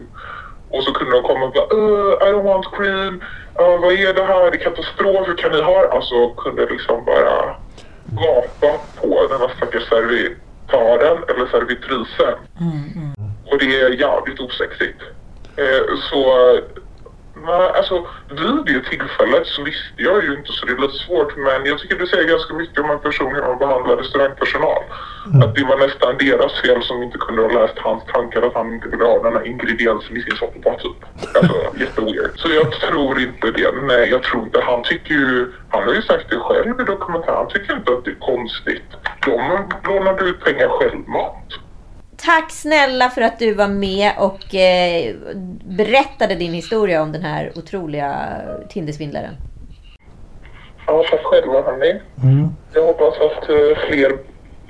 Och 0.70 0.82
så 0.84 0.92
kunde 0.92 1.12
de 1.12 1.22
komma 1.22 1.44
och 1.44 1.52
bara 1.52 1.80
uh, 1.80 2.12
I 2.12 2.32
don't 2.32 2.42
want 2.42 2.66
cream, 2.76 3.14
uh, 3.60 3.80
vad 3.80 3.92
är 3.92 4.14
det 4.14 4.24
här, 4.24 4.50
det 4.50 4.56
är 4.56 4.64
katastrof, 4.64 5.28
hur 5.28 5.36
kan 5.36 5.52
ni 5.52 5.62
ha? 5.62 5.88
Alltså 5.92 6.30
kunde 6.30 6.66
liksom 6.66 7.04
bara 7.04 7.56
gapa 8.04 8.78
på 9.00 9.26
den 9.30 9.40
här 9.40 9.50
stackars 9.56 9.88
servitören 9.88 11.24
eller 11.28 11.46
servitrisen. 11.46 12.34
Och 13.50 13.58
det 13.58 13.80
är 13.80 13.90
jävligt 13.90 14.40
osexigt. 14.40 15.02
Eh, 15.56 15.96
så 16.10 16.24
nej, 17.46 17.70
alltså 17.78 18.06
vid 18.28 18.64
det 18.66 18.82
tillfället 18.90 19.46
så 19.46 19.62
visste 19.62 19.96
jag 19.96 20.24
ju 20.24 20.34
inte 20.38 20.52
så 20.52 20.66
det 20.66 20.72
är 20.72 20.78
lite 20.78 21.04
svårt 21.06 21.36
men 21.36 21.66
jag 21.66 21.78
tycker 21.78 21.98
det 21.98 22.06
säger 22.06 22.28
ganska 22.28 22.54
mycket 22.54 22.78
om 22.78 22.90
en 22.90 22.98
person 22.98 23.34
hur 23.34 23.42
man 23.42 23.58
behandlar 23.58 23.96
restaurangpersonal. 23.96 24.82
Att 25.42 25.54
det 25.54 25.64
var 25.64 25.76
nästan 25.76 26.18
deras 26.18 26.60
fel 26.60 26.82
som 26.82 27.02
inte 27.02 27.18
kunde 27.18 27.42
ha 27.42 27.48
läst 27.60 27.78
hans 27.78 28.04
tankar 28.04 28.42
att 28.42 28.54
han 28.54 28.74
inte 28.74 28.88
ville 28.88 29.04
ha 29.04 29.22
den 29.22 29.32
här 29.32 29.46
ingrediensen 29.46 30.16
i 30.16 30.22
sin 30.22 30.36
soppa 30.36 30.74
typ. 30.74 31.00
Alltså 31.36 31.54
jätteweird. 31.80 32.30
Så 32.36 32.48
jag 32.48 32.72
tror 32.72 33.20
inte 33.20 33.50
det. 33.50 33.72
Nej, 33.82 34.10
jag 34.10 34.22
tror 34.22 34.42
inte. 34.42 34.60
Han 34.60 34.82
tycker 34.82 35.14
ju, 35.14 35.52
han 35.68 35.82
har 35.82 35.94
ju 35.94 36.02
sagt 36.02 36.30
det 36.30 36.36
själv 36.36 36.80
i 36.80 36.84
dokumentären, 36.84 37.36
han 37.36 37.48
tycker 37.48 37.76
inte 37.76 37.92
att 37.92 38.04
det 38.04 38.10
är 38.10 38.20
konstigt. 38.20 38.88
De 39.26 39.40
lånade 39.84 40.24
ut 40.24 40.44
pengar 40.44 40.68
självmant. 40.68 41.48
Tack 42.24 42.50
snälla 42.50 43.10
för 43.10 43.22
att 43.22 43.38
du 43.38 43.54
var 43.54 43.68
med 43.68 44.12
och 44.18 44.54
eh, 44.54 45.14
berättade 45.64 46.34
din 46.34 46.52
historia 46.52 47.02
om 47.02 47.12
den 47.12 47.22
här 47.22 47.52
otroliga 47.54 48.26
Tindersvindlaren. 48.68 49.34
Ja, 50.86 51.04
tack 51.10 51.20
själva 51.24 51.62
hörni. 51.62 52.00
Jag 52.74 52.86
hoppas 52.86 53.14
att 53.14 53.48
eh, 53.48 53.88
fler 53.88 54.12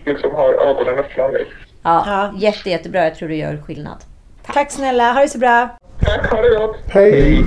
liksom 0.05 0.35
har 0.35 0.53
ögonen 0.55 0.99
öppna 0.99 1.29
nu. 1.29 1.47
Ja, 1.83 2.33
Jätte, 2.37 2.71
jättebra. 2.71 3.05
Jag 3.05 3.15
tror 3.15 3.29
du 3.29 3.37
gör 3.37 3.57
skillnad. 3.57 3.99
Tack 4.47 4.71
snälla, 4.71 5.13
ha 5.13 5.21
det 5.21 5.29
så 5.29 5.39
bra. 5.39 5.69
Tack, 6.01 6.31
ha 6.31 6.43
det 6.43 6.59
gott. 6.59 6.77
Hej! 6.89 7.45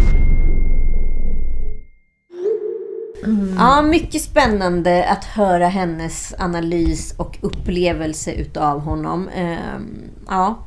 Ja, 3.57 3.81
mycket 3.81 4.21
spännande 4.21 5.09
att 5.09 5.25
höra 5.25 5.67
hennes 5.67 6.35
analys 6.39 7.13
och 7.17 7.37
upplevelse 7.41 8.31
utav 8.31 8.79
honom. 8.79 9.29
Ehm, 9.35 10.11
ja. 10.27 10.57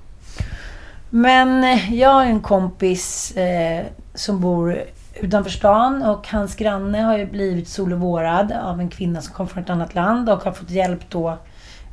Men 1.11 1.64
eh, 1.64 1.94
jag 1.94 2.11
har 2.11 2.24
en 2.24 2.40
kompis 2.40 3.36
eh, 3.36 3.86
som 4.14 4.40
bor 4.40 4.82
utanför 5.20 5.50
stan 5.50 6.02
och 6.02 6.28
hans 6.28 6.57
granne 6.57 7.02
har 7.02 7.18
ju 7.18 7.26
blivit 7.26 7.68
solovårad 7.68 8.52
av 8.52 8.80
en 8.80 8.88
kvinna 8.88 9.20
som 9.20 9.34
kom 9.34 9.48
från 9.48 9.62
ett 9.62 9.70
annat 9.70 9.94
land 9.94 10.30
och 10.30 10.42
har 10.42 10.52
fått 10.52 10.70
hjälp 10.70 11.11
då 11.11 11.38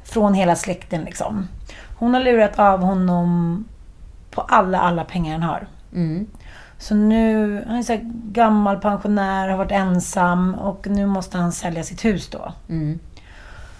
från 0.03 0.33
hela 0.33 0.55
släkten 0.55 1.03
liksom. 1.03 1.47
Hon 1.97 2.13
har 2.13 2.21
lurat 2.21 2.59
av 2.59 2.79
honom 2.79 3.65
på 4.31 4.41
alla, 4.41 4.79
alla 4.79 5.03
pengar 5.03 5.31
han 5.31 5.43
har. 5.43 5.67
Mm. 5.93 6.27
Så 6.83 6.95
nu, 6.95 7.63
han 7.67 7.77
är 7.77 7.83
så 7.83 7.99
gammal 8.31 8.79
pensionär, 8.79 9.49
har 9.49 9.57
varit 9.57 9.71
ensam 9.71 10.55
och 10.55 10.87
nu 10.87 11.05
måste 11.05 11.37
han 11.37 11.51
sälja 11.51 11.83
sitt 11.83 12.05
hus 12.05 12.27
då. 12.27 12.53
Mm. 12.69 12.99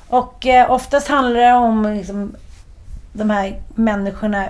Och 0.08 0.45
eh, 0.45 0.72
oftast 0.72 1.08
handlar 1.08 1.39
det 1.39 1.54
om 1.54 1.84
liksom, 1.84 2.36
de 3.14 3.30
här 3.30 3.62
människorna 3.76 4.45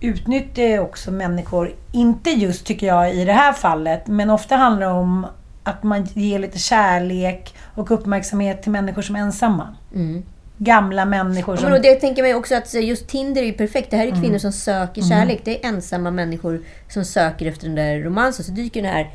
utnyttjar 0.00 0.62
ju 0.62 0.78
också 0.78 1.10
människor, 1.10 1.74
inte 1.92 2.30
just 2.30 2.66
tycker 2.66 2.86
jag 2.86 3.14
i 3.14 3.24
det 3.24 3.32
här 3.32 3.52
fallet, 3.52 4.06
men 4.06 4.30
ofta 4.30 4.56
handlar 4.56 4.86
det 4.86 4.92
om 4.92 5.26
att 5.64 5.82
man 5.82 6.04
ger 6.04 6.38
lite 6.38 6.58
kärlek 6.58 7.54
och 7.74 7.90
uppmärksamhet 7.90 8.62
till 8.62 8.72
människor 8.72 9.02
som 9.02 9.16
är 9.16 9.20
ensamma. 9.20 9.76
Mm. 9.94 10.22
Gamla 10.58 11.04
människor 11.04 11.54
Ja, 11.54 11.60
som... 11.60 11.64
men 11.70 11.76
och 11.78 11.82
det 11.82 11.94
tänker 11.94 12.22
mig 12.22 12.34
också 12.34 12.54
att 12.54 12.74
just 12.74 13.08
Tinder 13.08 13.42
är 13.42 13.46
ju 13.46 13.52
perfekt. 13.52 13.90
Det 13.90 13.96
här 13.96 14.06
är 14.06 14.10
kvinnor 14.10 14.26
Mm. 14.26 14.40
som 14.40 14.52
söker 14.52 15.02
Mm. 15.02 15.08
kärlek. 15.10 15.40
Det 15.44 15.64
är 15.64 15.68
ensamma 15.68 16.10
människor 16.10 16.62
som 16.88 17.04
söker 17.04 17.46
efter 17.46 17.66
den 17.66 17.74
där 17.74 17.98
romansen. 18.00 18.44
Så 18.44 18.52
dyker 18.52 18.82
den 18.82 18.92
här 18.92 19.10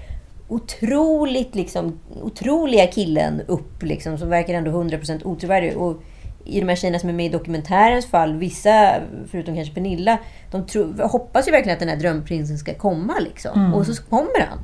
otroligt 0.47 1.55
liksom, 1.55 1.99
otroliga 2.21 2.87
killen 2.87 3.41
upp 3.47 3.83
liksom, 3.83 4.17
som 4.17 4.29
verkar 4.29 4.53
ändå 4.53 4.71
100% 4.71 5.25
otrovärdig. 5.25 5.77
Och 5.77 6.01
i 6.45 6.59
de 6.59 6.67
här 6.69 6.75
tjejerna 6.75 6.99
som 6.99 7.09
är 7.09 7.13
med 7.13 7.25
i 7.25 7.29
dokumentärens 7.29 8.05
fall, 8.05 8.37
vissa, 8.37 8.93
förutom 9.31 9.55
kanske 9.55 9.73
Pernilla, 9.73 10.17
de 10.51 10.65
tro, 10.65 10.93
hoppas 11.01 11.47
ju 11.47 11.51
verkligen 11.51 11.73
att 11.75 11.79
den 11.79 11.89
här 11.89 11.95
drömprinsen 11.95 12.57
ska 12.57 12.73
komma. 12.73 13.13
Liksom. 13.19 13.59
Mm. 13.59 13.73
Och 13.73 13.85
så 13.85 14.03
kommer 14.03 14.45
han. 14.49 14.59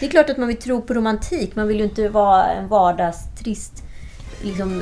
Det 0.00 0.06
är 0.06 0.10
klart 0.10 0.30
att 0.30 0.36
man 0.36 0.48
vill 0.48 0.56
tro 0.56 0.82
på 0.82 0.94
romantik. 0.94 1.56
Man 1.56 1.68
vill 1.68 1.76
ju 1.78 1.84
inte 1.84 2.08
vara 2.08 2.44
en 2.52 2.68
vardagstrist 2.68 3.82
liksom, 4.42 4.80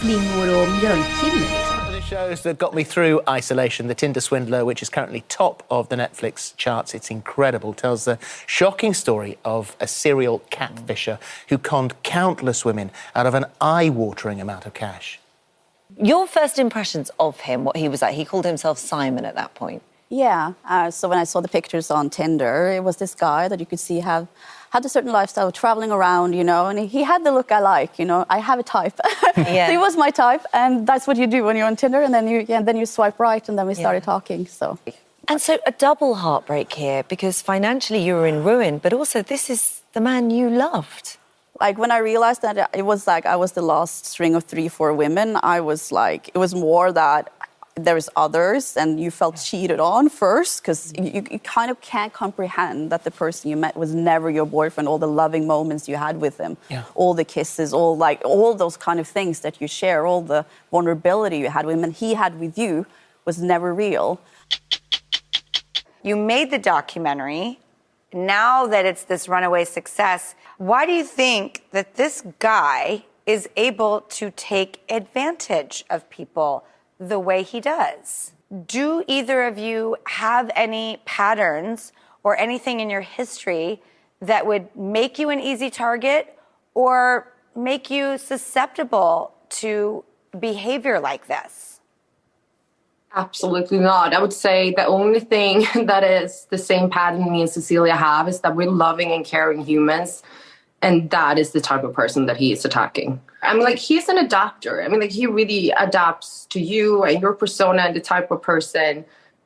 flingor 0.00 0.62
och 0.62 0.68
mjölkkille. 0.68 1.40
Liksom. 1.40 1.82
One 1.86 1.92
the 1.92 2.00
shows 2.00 2.42
that 2.42 2.58
got 2.58 2.74
me 2.74 2.84
through 2.84 3.20
isolation, 3.28 3.88
The 3.88 3.94
Tinder 3.94 4.20
Swindler, 4.20 4.64
which 4.64 4.82
is 4.82 4.88
currently 4.88 5.24
top 5.28 5.62
of 5.68 5.88
the 5.88 5.96
Netflix 5.96 6.54
charts. 6.56 6.94
It's 6.94 7.10
incredible. 7.10 7.74
Tells 7.74 8.04
the 8.04 8.18
shocking 8.46 8.94
story 8.94 9.38
of 9.44 9.76
a 9.80 9.86
serial 9.86 10.40
catfisher 10.50 11.18
who 11.48 11.58
conned 11.58 11.94
countless 12.02 12.64
women 12.64 12.90
out 13.14 13.26
of 13.26 13.34
an 13.34 13.44
eye-watering 13.60 14.40
amount 14.40 14.66
of 14.66 14.74
cash. 14.74 15.20
Your 16.02 16.26
first 16.26 16.58
impressions 16.58 17.10
of 17.18 17.40
him, 17.40 17.64
what 17.64 17.76
he 17.76 17.88
was 17.88 18.02
like, 18.02 18.14
he 18.14 18.24
called 18.24 18.46
himself 18.46 18.78
Simon 18.78 19.24
at 19.24 19.34
that 19.34 19.54
point. 19.54 19.82
Yeah. 20.08 20.52
Uh, 20.68 20.90
so 20.90 21.08
when 21.08 21.18
I 21.18 21.24
saw 21.24 21.40
the 21.40 21.48
pictures 21.48 21.90
on 21.90 22.10
Tinder, 22.10 22.72
it 22.76 22.84
was 22.84 22.96
this 22.96 23.14
guy 23.14 23.48
that 23.48 23.60
you 23.60 23.66
could 23.66 23.80
see 23.80 24.00
have 24.00 24.26
had 24.72 24.86
a 24.86 24.88
certain 24.88 25.12
lifestyle, 25.12 25.52
traveling 25.52 25.92
around, 25.92 26.32
you 26.32 26.42
know, 26.42 26.66
and 26.68 26.78
he 26.78 27.02
had 27.02 27.24
the 27.24 27.30
look 27.30 27.52
I 27.52 27.60
like. 27.60 27.98
You 27.98 28.06
know, 28.06 28.24
I 28.30 28.38
have 28.38 28.58
a 28.58 28.62
type. 28.62 28.98
Yeah. 29.36 29.66
so 29.66 29.72
he 29.72 29.78
was 29.78 29.96
my 29.96 30.10
type, 30.10 30.44
and 30.52 30.86
that's 30.86 31.06
what 31.06 31.16
you 31.16 31.26
do 31.26 31.42
when 31.44 31.56
you're 31.56 31.66
on 31.66 31.76
Tinder, 31.76 32.02
and 32.02 32.12
then 32.12 32.28
you 32.28 32.38
and 32.56 32.68
then 32.68 32.76
you 32.76 32.84
swipe 32.84 33.18
right, 33.18 33.44
and 33.48 33.58
then 33.58 33.66
we 33.66 33.74
started 33.74 34.02
talking. 34.02 34.46
So. 34.46 34.78
And 35.28 35.40
so 35.40 35.58
a 35.66 35.72
double 35.72 36.16
heartbreak 36.16 36.70
here 36.72 37.02
because 37.14 37.40
financially 37.40 38.02
you 38.06 38.14
were 38.14 38.26
in 38.26 38.44
ruin, 38.44 38.78
but 38.78 38.92
also 38.92 39.22
this 39.22 39.48
is 39.48 39.80
the 39.94 40.00
man 40.00 40.30
you 40.30 40.50
loved. 40.50 41.16
Like 41.60 41.78
when 41.78 41.90
I 41.90 41.98
realized 41.98 42.42
that 42.42 42.56
it 42.74 42.84
was 42.92 43.06
like 43.06 43.24
I 43.24 43.36
was 43.36 43.52
the 43.52 43.62
last 43.62 44.04
string 44.04 44.34
of 44.34 44.44
three, 44.44 44.68
four 44.68 44.92
women, 44.92 45.38
I 45.42 45.60
was 45.60 45.92
like, 45.92 46.28
it 46.34 46.38
was 46.38 46.54
more 46.54 46.92
that 46.92 47.32
there's 47.74 48.08
others 48.16 48.76
and 48.76 49.00
you 49.00 49.10
felt 49.10 49.36
cheated 49.36 49.80
on 49.80 50.08
first 50.08 50.60
because 50.62 50.92
mm-hmm. 50.92 51.16
you, 51.16 51.26
you 51.30 51.38
kind 51.38 51.70
of 51.70 51.80
can't 51.80 52.12
comprehend 52.12 52.90
that 52.92 53.02
the 53.04 53.10
person 53.10 53.50
you 53.50 53.56
met 53.56 53.76
was 53.76 53.94
never 53.94 54.30
your 54.30 54.44
boyfriend 54.46 54.86
all 54.88 54.98
the 54.98 55.08
loving 55.08 55.46
moments 55.46 55.88
you 55.88 55.96
had 55.96 56.20
with 56.20 56.36
him 56.38 56.56
Yeah. 56.68 56.84
all 56.94 57.14
the 57.14 57.24
kisses 57.24 57.72
all 57.72 57.96
like 57.96 58.20
all 58.24 58.54
those 58.54 58.76
kind 58.76 59.00
of 59.00 59.08
things 59.08 59.40
that 59.40 59.60
you 59.60 59.66
share 59.68 60.06
all 60.06 60.20
the 60.20 60.44
vulnerability 60.70 61.38
you 61.38 61.48
had 61.48 61.64
with 61.64 61.76
him 61.78 61.84
and 61.84 61.94
he 61.94 62.14
had 62.14 62.38
with 62.38 62.58
you 62.58 62.86
was 63.24 63.40
never 63.40 63.72
real 63.74 64.20
You 66.02 66.16
made 66.16 66.50
the 66.50 66.58
documentary. 66.58 67.58
Now 68.12 68.66
that 68.66 68.84
it's 68.84 69.04
this 69.04 69.28
runaway 69.28 69.64
success, 69.64 70.34
why 70.58 70.84
do 70.84 70.92
you 70.92 71.04
think 71.04 71.64
that 71.70 71.94
this 71.94 72.22
guy 72.40 73.04
is 73.24 73.48
able 73.56 74.00
to 74.18 74.30
take 74.32 74.82
advantage 74.88 75.84
of 75.88 76.10
people 76.10 76.64
the 77.08 77.18
way 77.18 77.42
he 77.42 77.60
does? 77.60 78.32
Do 78.66 79.02
either 79.06 79.44
of 79.44 79.58
you 79.58 79.96
have 80.04 80.50
any 80.54 81.00
patterns 81.04 81.92
or 82.22 82.38
anything 82.38 82.80
in 82.80 82.90
your 82.90 83.00
history 83.00 83.82
that 84.20 84.46
would 84.46 84.74
make 84.76 85.18
you 85.18 85.30
an 85.30 85.40
easy 85.40 85.70
target 85.70 86.38
or 86.74 87.32
make 87.56 87.90
you 87.90 88.18
susceptible 88.18 89.34
to 89.48 90.04
behavior 90.38 91.00
like 91.00 91.26
this? 91.26 91.80
Absolutely 93.14 93.78
not. 93.78 94.14
I 94.14 94.20
would 94.20 94.32
say 94.32 94.72
the 94.74 94.86
only 94.86 95.20
thing 95.20 95.66
that 95.86 96.04
is 96.04 96.46
the 96.50 96.58
same 96.58 96.88
pattern 96.88 97.30
me 97.30 97.42
and 97.42 97.50
Cecilia 97.50 97.94
have 97.94 98.28
is 98.28 98.40
that 98.40 98.56
we're 98.56 98.70
loving 98.70 99.12
and 99.12 99.24
caring 99.24 99.64
humans. 99.64 100.22
And 100.82 101.10
that 101.10 101.38
is 101.38 101.52
the 101.52 101.60
type 101.60 101.84
of 101.84 101.94
person 101.94 102.26
that 102.26 102.36
he 102.36 102.52
is 102.52 102.64
attacking. 102.64 103.20
I 103.42 103.54
mean, 103.54 103.62
like, 103.62 103.78
he's 103.78 104.08
an 104.08 104.18
adapter. 104.18 104.82
I 104.82 104.88
mean, 104.88 105.00
like, 105.00 105.12
he 105.12 105.26
really 105.26 105.70
adapts 105.78 106.46
to 106.50 106.60
you 106.60 107.04
and 107.04 107.22
your 107.22 107.32
persona 107.32 107.82
and 107.82 107.94
the 107.94 108.00
type 108.00 108.30
of 108.30 108.42
person 108.42 109.04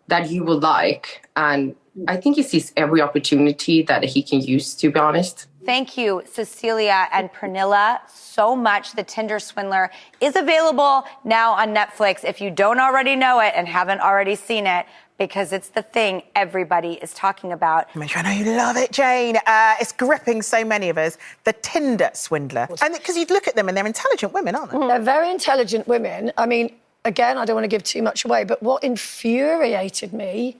that 0.08 0.30
you 0.30 0.44
would 0.44 0.62
like. 0.62 1.28
And 1.36 1.76
I 2.08 2.16
think 2.16 2.36
he 2.36 2.42
sees 2.42 2.72
every 2.76 3.00
opportunity 3.00 3.82
that 3.82 4.02
he 4.04 4.22
can 4.22 4.40
use, 4.40 4.74
to 4.76 4.90
be 4.90 4.98
honest. 4.98 5.46
Thank 5.64 5.98
you, 5.98 6.22
Cecilia 6.30 7.08
and 7.12 7.32
Pernilla, 7.32 7.98
so 8.08 8.54
much. 8.54 8.92
The 8.92 9.02
Tinder 9.02 9.40
Swindler 9.40 9.90
is 10.20 10.36
available 10.36 11.04
now 11.24 11.52
on 11.52 11.74
Netflix 11.74 12.24
if 12.24 12.40
you 12.40 12.50
don't 12.50 12.78
already 12.78 13.16
know 13.16 13.40
it 13.40 13.52
and 13.56 13.66
haven't 13.66 14.00
already 14.00 14.36
seen 14.36 14.66
it, 14.66 14.86
because 15.18 15.52
it's 15.52 15.68
the 15.70 15.82
thing 15.82 16.22
everybody 16.34 16.94
is 16.94 17.14
talking 17.14 17.52
about. 17.52 17.88
I 17.96 18.22
know 18.22 18.30
you 18.30 18.56
love 18.56 18.76
it, 18.76 18.92
Jane. 18.92 19.36
Uh, 19.46 19.74
it's 19.80 19.92
gripping 19.92 20.42
so 20.42 20.64
many 20.64 20.88
of 20.88 20.98
us. 20.98 21.16
The 21.44 21.54
Tinder 21.54 22.10
swindler. 22.12 22.68
And 22.82 22.94
because 22.94 23.16
you'd 23.16 23.30
look 23.30 23.48
at 23.48 23.56
them 23.56 23.68
and 23.68 23.76
they're 23.76 23.86
intelligent 23.86 24.32
women, 24.32 24.54
aren't 24.54 24.72
they? 24.72 24.78
They're 24.78 25.00
very 25.00 25.30
intelligent 25.30 25.88
women. 25.88 26.32
I 26.36 26.46
mean, 26.46 26.74
again, 27.04 27.38
I 27.38 27.44
don't 27.44 27.54
want 27.54 27.64
to 27.64 27.68
give 27.68 27.82
too 27.82 28.02
much 28.02 28.24
away, 28.24 28.44
but 28.44 28.62
what 28.62 28.84
infuriated 28.84 30.12
me 30.12 30.56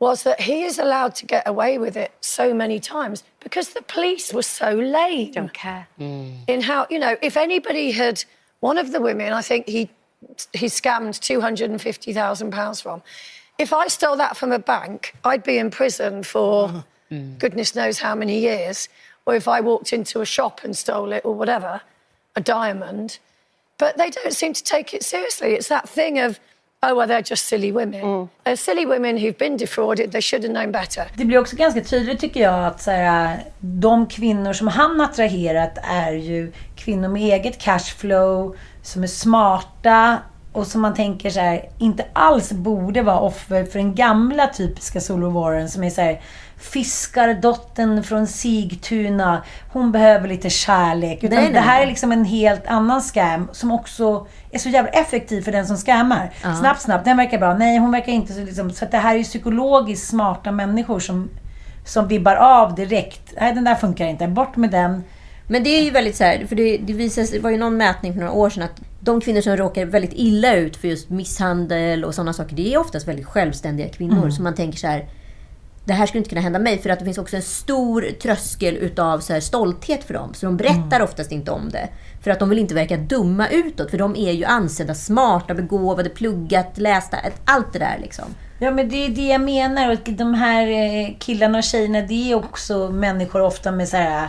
was 0.00 0.22
that 0.22 0.40
he 0.40 0.62
is 0.62 0.78
allowed 0.78 1.14
to 1.16 1.26
get 1.26 1.46
away 1.46 1.76
with 1.76 1.96
it 1.96 2.12
so 2.20 2.54
many 2.54 2.78
times 2.78 3.24
because 3.40 3.70
the 3.70 3.82
police 3.82 4.32
were 4.32 4.42
so 4.42 4.70
late. 4.72 5.34
Don't 5.34 5.52
care. 5.52 5.88
In 5.98 6.60
how, 6.62 6.86
you 6.88 6.98
know, 6.98 7.16
if 7.20 7.36
anybody 7.36 7.90
had, 7.90 8.24
one 8.60 8.78
of 8.78 8.92
the 8.92 9.00
women, 9.00 9.32
I 9.32 9.42
think 9.42 9.68
he, 9.68 9.90
he 10.52 10.66
scammed 10.66 11.18
£250,000 11.18 12.82
from. 12.82 13.02
If 13.58 13.72
I 13.72 13.88
stole 13.88 14.16
that 14.16 14.36
from 14.36 14.52
a 14.52 14.58
bank, 14.58 15.14
I'd 15.24 15.42
be 15.42 15.58
in 15.58 15.70
prison 15.70 16.22
for 16.22 16.84
mm. 17.10 17.38
goodness 17.38 17.74
knows 17.74 17.98
how 17.98 18.14
many 18.14 18.38
years. 18.38 18.88
Or 19.26 19.34
if 19.34 19.48
I 19.48 19.60
walked 19.60 19.92
into 19.92 20.20
a 20.20 20.26
shop 20.26 20.60
and 20.64 20.76
stole 20.76 21.12
it 21.12 21.24
or 21.24 21.34
whatever, 21.34 21.80
a 22.36 22.40
diamond. 22.40 23.18
But 23.76 23.96
they 23.96 24.10
don't 24.10 24.32
seem 24.32 24.52
to 24.54 24.64
take 24.64 24.94
it 24.94 25.02
seriously. 25.02 25.54
It's 25.54 25.68
that 25.68 25.88
thing 25.88 26.18
of 26.18 26.40
oh, 26.82 26.94
well, 26.94 27.06
they're 27.06 27.22
just 27.22 27.46
silly 27.46 27.72
women. 27.72 28.02
Mm. 28.02 28.28
They're 28.44 28.56
silly 28.56 28.86
women 28.86 29.16
who've 29.16 29.38
been 29.38 29.56
defrauded. 29.56 30.12
They 30.12 30.20
should 30.20 30.42
have 30.44 30.52
known 30.52 30.72
better. 30.72 31.06
Det 31.14 31.24
blir 31.24 31.38
också 31.38 31.56
ganska 31.56 31.80
tydligt 31.80 32.20
tycker 32.20 32.40
jag 32.40 32.66
att 32.66 32.82
så 32.82 32.90
här, 32.90 33.44
de 33.60 34.06
kvinnor 34.06 34.52
som 34.52 34.68
han 34.68 35.00
attraherat 35.00 35.78
är 35.82 36.12
ju 36.12 36.52
kvinnor 36.76 37.08
med 37.08 37.22
eget 37.22 37.58
cashflow, 37.58 38.56
som 38.82 39.02
är 39.02 39.06
smarta 39.06 40.18
och 40.52 40.66
som 40.66 40.80
man 40.80 40.94
tänker 40.94 41.30
så 41.30 41.40
här, 41.40 41.68
inte 41.78 42.04
alls 42.12 42.52
borde 42.52 43.02
vara 43.02 43.18
offer 43.18 43.64
för 43.64 43.78
den 43.78 43.94
gamla 43.94 44.46
typiska 44.46 45.00
Solo 45.00 45.30
Warren 45.30 45.68
som 45.68 45.84
är 45.84 45.90
så 45.90 46.00
här, 46.00 46.20
fiskardottern 46.58 48.02
från 48.02 48.26
Sigtuna, 48.26 49.42
hon 49.72 49.92
behöver 49.92 50.28
lite 50.28 50.50
kärlek. 50.50 51.24
Utan 51.24 51.36
Nej, 51.36 51.44
nej, 51.44 51.52
det 51.52 51.60
här 51.60 51.74
nej. 51.74 51.82
är 51.82 51.86
liksom 51.86 52.12
en 52.12 52.24
helt 52.24 52.66
annan 52.66 53.00
scam 53.00 53.48
som 53.52 53.72
också 53.72 54.26
är 54.50 54.58
så 54.58 54.68
jävla 54.68 54.90
effektiv 54.90 55.42
för 55.42 55.52
den 55.52 55.66
som 55.66 55.76
scammar. 55.76 56.32
Ja. 56.42 56.54
Snabbt, 56.54 56.80
snabbt, 56.80 57.04
den 57.04 57.16
verkar 57.16 57.38
bra. 57.38 57.54
Nej, 57.54 57.78
hon 57.78 57.90
verkar 57.90 58.12
inte 58.12 58.32
så 58.32 58.40
liksom. 58.40 58.70
Så 58.70 58.84
att 58.84 58.90
det 58.90 58.98
här 58.98 59.14
är 59.14 59.18
ju 59.18 59.24
psykologiskt 59.24 60.08
smarta 60.08 60.52
människor 60.52 61.00
som, 61.00 61.30
som 61.84 62.08
vibbar 62.08 62.36
av 62.36 62.74
direkt. 62.74 63.34
Nej, 63.40 63.54
den 63.54 63.64
där 63.64 63.74
funkar 63.74 64.06
inte. 64.06 64.28
Bort 64.28 64.56
med 64.56 64.70
den. 64.70 65.04
Men 65.46 65.62
det 65.64 65.70
är 65.70 65.82
ju 65.82 65.90
väldigt 65.90 66.16
så 66.16 66.24
här, 66.24 66.46
för 66.46 66.56
det, 66.56 66.78
det, 66.78 66.92
visas, 66.92 67.30
det 67.30 67.38
var 67.38 67.50
ju 67.50 67.58
någon 67.58 67.76
mätning 67.76 68.12
för 68.12 68.20
några 68.20 68.32
år 68.32 68.50
sedan 68.50 68.62
att 68.62 68.80
de 69.00 69.20
kvinnor 69.20 69.40
som 69.40 69.56
råkar 69.56 69.84
väldigt 69.84 70.12
illa 70.14 70.54
ut 70.56 70.76
för 70.76 70.88
just 70.88 71.10
misshandel 71.10 72.04
och 72.04 72.14
sådana 72.14 72.32
saker, 72.32 72.56
det 72.56 72.74
är 72.74 72.78
oftast 72.78 73.08
väldigt 73.08 73.26
självständiga 73.26 73.88
kvinnor. 73.88 74.18
Mm. 74.18 74.32
Så 74.32 74.42
man 74.42 74.54
tänker 74.54 74.78
så 74.78 74.86
här, 74.86 75.08
det 75.84 75.92
här 75.92 76.06
skulle 76.06 76.18
inte 76.18 76.28
kunna 76.30 76.40
hända 76.40 76.58
mig. 76.58 76.78
För 76.78 76.90
att 76.90 76.98
det 76.98 77.04
finns 77.04 77.18
också 77.18 77.36
en 77.36 77.42
stor 77.42 78.02
tröskel 78.22 78.76
utav 78.76 79.20
så 79.20 79.32
här 79.32 79.40
stolthet 79.40 80.04
för 80.04 80.14
dem. 80.14 80.34
Så 80.34 80.46
de 80.46 80.56
berättar 80.56 80.96
Mm. 80.96 81.02
oftast 81.02 81.32
inte 81.32 81.50
om 81.50 81.68
det. 81.68 81.88
För 82.22 82.30
att 82.30 82.38
de 82.38 82.48
vill 82.48 82.58
inte 82.58 82.74
verka 82.74 82.96
dumma 82.96 83.48
utåt. 83.48 83.90
För 83.90 83.98
de 83.98 84.16
är 84.16 84.32
ju 84.32 84.44
ansedda 84.44 84.94
smarta, 84.94 85.54
begåvade, 85.54 86.08
pluggat, 86.08 86.78
lästa. 86.78 87.16
Allt 87.44 87.72
det 87.72 87.78
där 87.78 87.98
liksom. 88.00 88.24
Ja, 88.58 88.70
men 88.70 88.88
det 88.88 89.06
är 89.06 89.08
det 89.08 89.26
jag 89.26 89.40
menar. 89.40 89.92
Och 89.92 90.12
de 90.12 90.34
här 90.34 90.66
eh, 90.66 91.14
killarna 91.18 91.58
och 91.58 91.64
tjejerna, 91.64 92.00
det 92.00 92.30
är 92.30 92.34
också 92.34 92.90
människor 92.90 93.40
ofta 93.42 93.72
med 93.72 93.88
så 93.88 93.96
här 93.96 94.28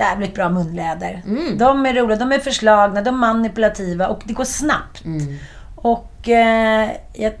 jävligt 0.00 0.34
bra 0.34 0.48
munläder. 0.48 1.22
De 1.58 1.86
är 1.86 1.94
roliga, 1.94 2.18
de 2.18 2.32
är 2.32 2.38
förslagna, 2.38 3.02
de 3.02 3.08
är 3.14 3.18
manipulativa 3.18 4.06
och 4.08 4.20
det 4.24 4.32
går 4.32 4.44
snabbt. 4.44 5.02
Och 5.76 6.28
eh, 6.28 6.90
jag, 7.14 7.32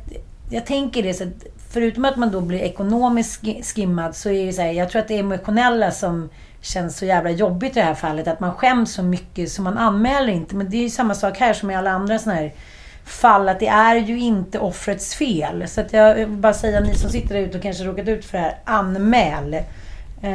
jag 0.50 0.66
tänker 0.66 1.02
det 1.02 1.14
så 1.14 1.24
att 1.24 1.44
förutom 1.72 2.04
att 2.04 2.16
man 2.16 2.30
då 2.30 2.40
blir 2.40 2.58
ekonomiskt 2.60 3.42
sk- 3.42 3.62
skimmad 3.74 4.16
så 4.16 4.30
är 4.30 4.46
det 4.46 4.52
så 4.52 4.62
här, 4.62 4.70
jag 4.72 4.90
tror 4.90 5.02
att 5.02 5.08
det 5.08 5.14
är 5.14 5.20
emotionella 5.20 5.90
som 5.90 6.28
känns 6.60 6.96
så 6.98 7.04
jävla 7.04 7.30
jobbigt 7.30 7.76
i 7.76 7.80
det 7.80 7.86
här 7.86 7.94
fallet. 7.94 8.28
Att 8.28 8.40
man 8.40 8.54
skäms 8.54 8.94
så 8.94 9.02
mycket 9.02 9.50
så 9.50 9.62
man 9.62 9.78
anmäler 9.78 10.28
inte. 10.32 10.56
Men 10.56 10.70
det 10.70 10.76
är 10.76 10.82
ju 10.82 10.90
samma 10.90 11.14
sak 11.14 11.38
här 11.38 11.52
som 11.52 11.70
i 11.70 11.76
alla 11.76 11.90
andra 11.90 12.18
sådana 12.18 12.40
här 12.40 12.52
fall. 13.04 13.48
Att 13.48 13.60
det 13.60 13.68
är 13.68 13.96
ju 13.96 14.18
inte 14.20 14.58
offrets 14.58 15.14
fel. 15.14 15.68
Så 15.68 15.80
att 15.80 15.92
jag 15.92 16.14
vill 16.14 16.28
bara 16.28 16.54
säga, 16.54 16.80
ni 16.80 16.94
som 16.94 17.10
sitter 17.10 17.34
där 17.34 17.40
ute 17.42 17.56
och 17.56 17.62
kanske 17.62 17.84
råkat 17.84 18.08
ut 18.08 18.24
för 18.24 18.38
det 18.38 18.44
här, 18.44 18.58
anmäl. 18.64 19.56
Eh, 20.22 20.30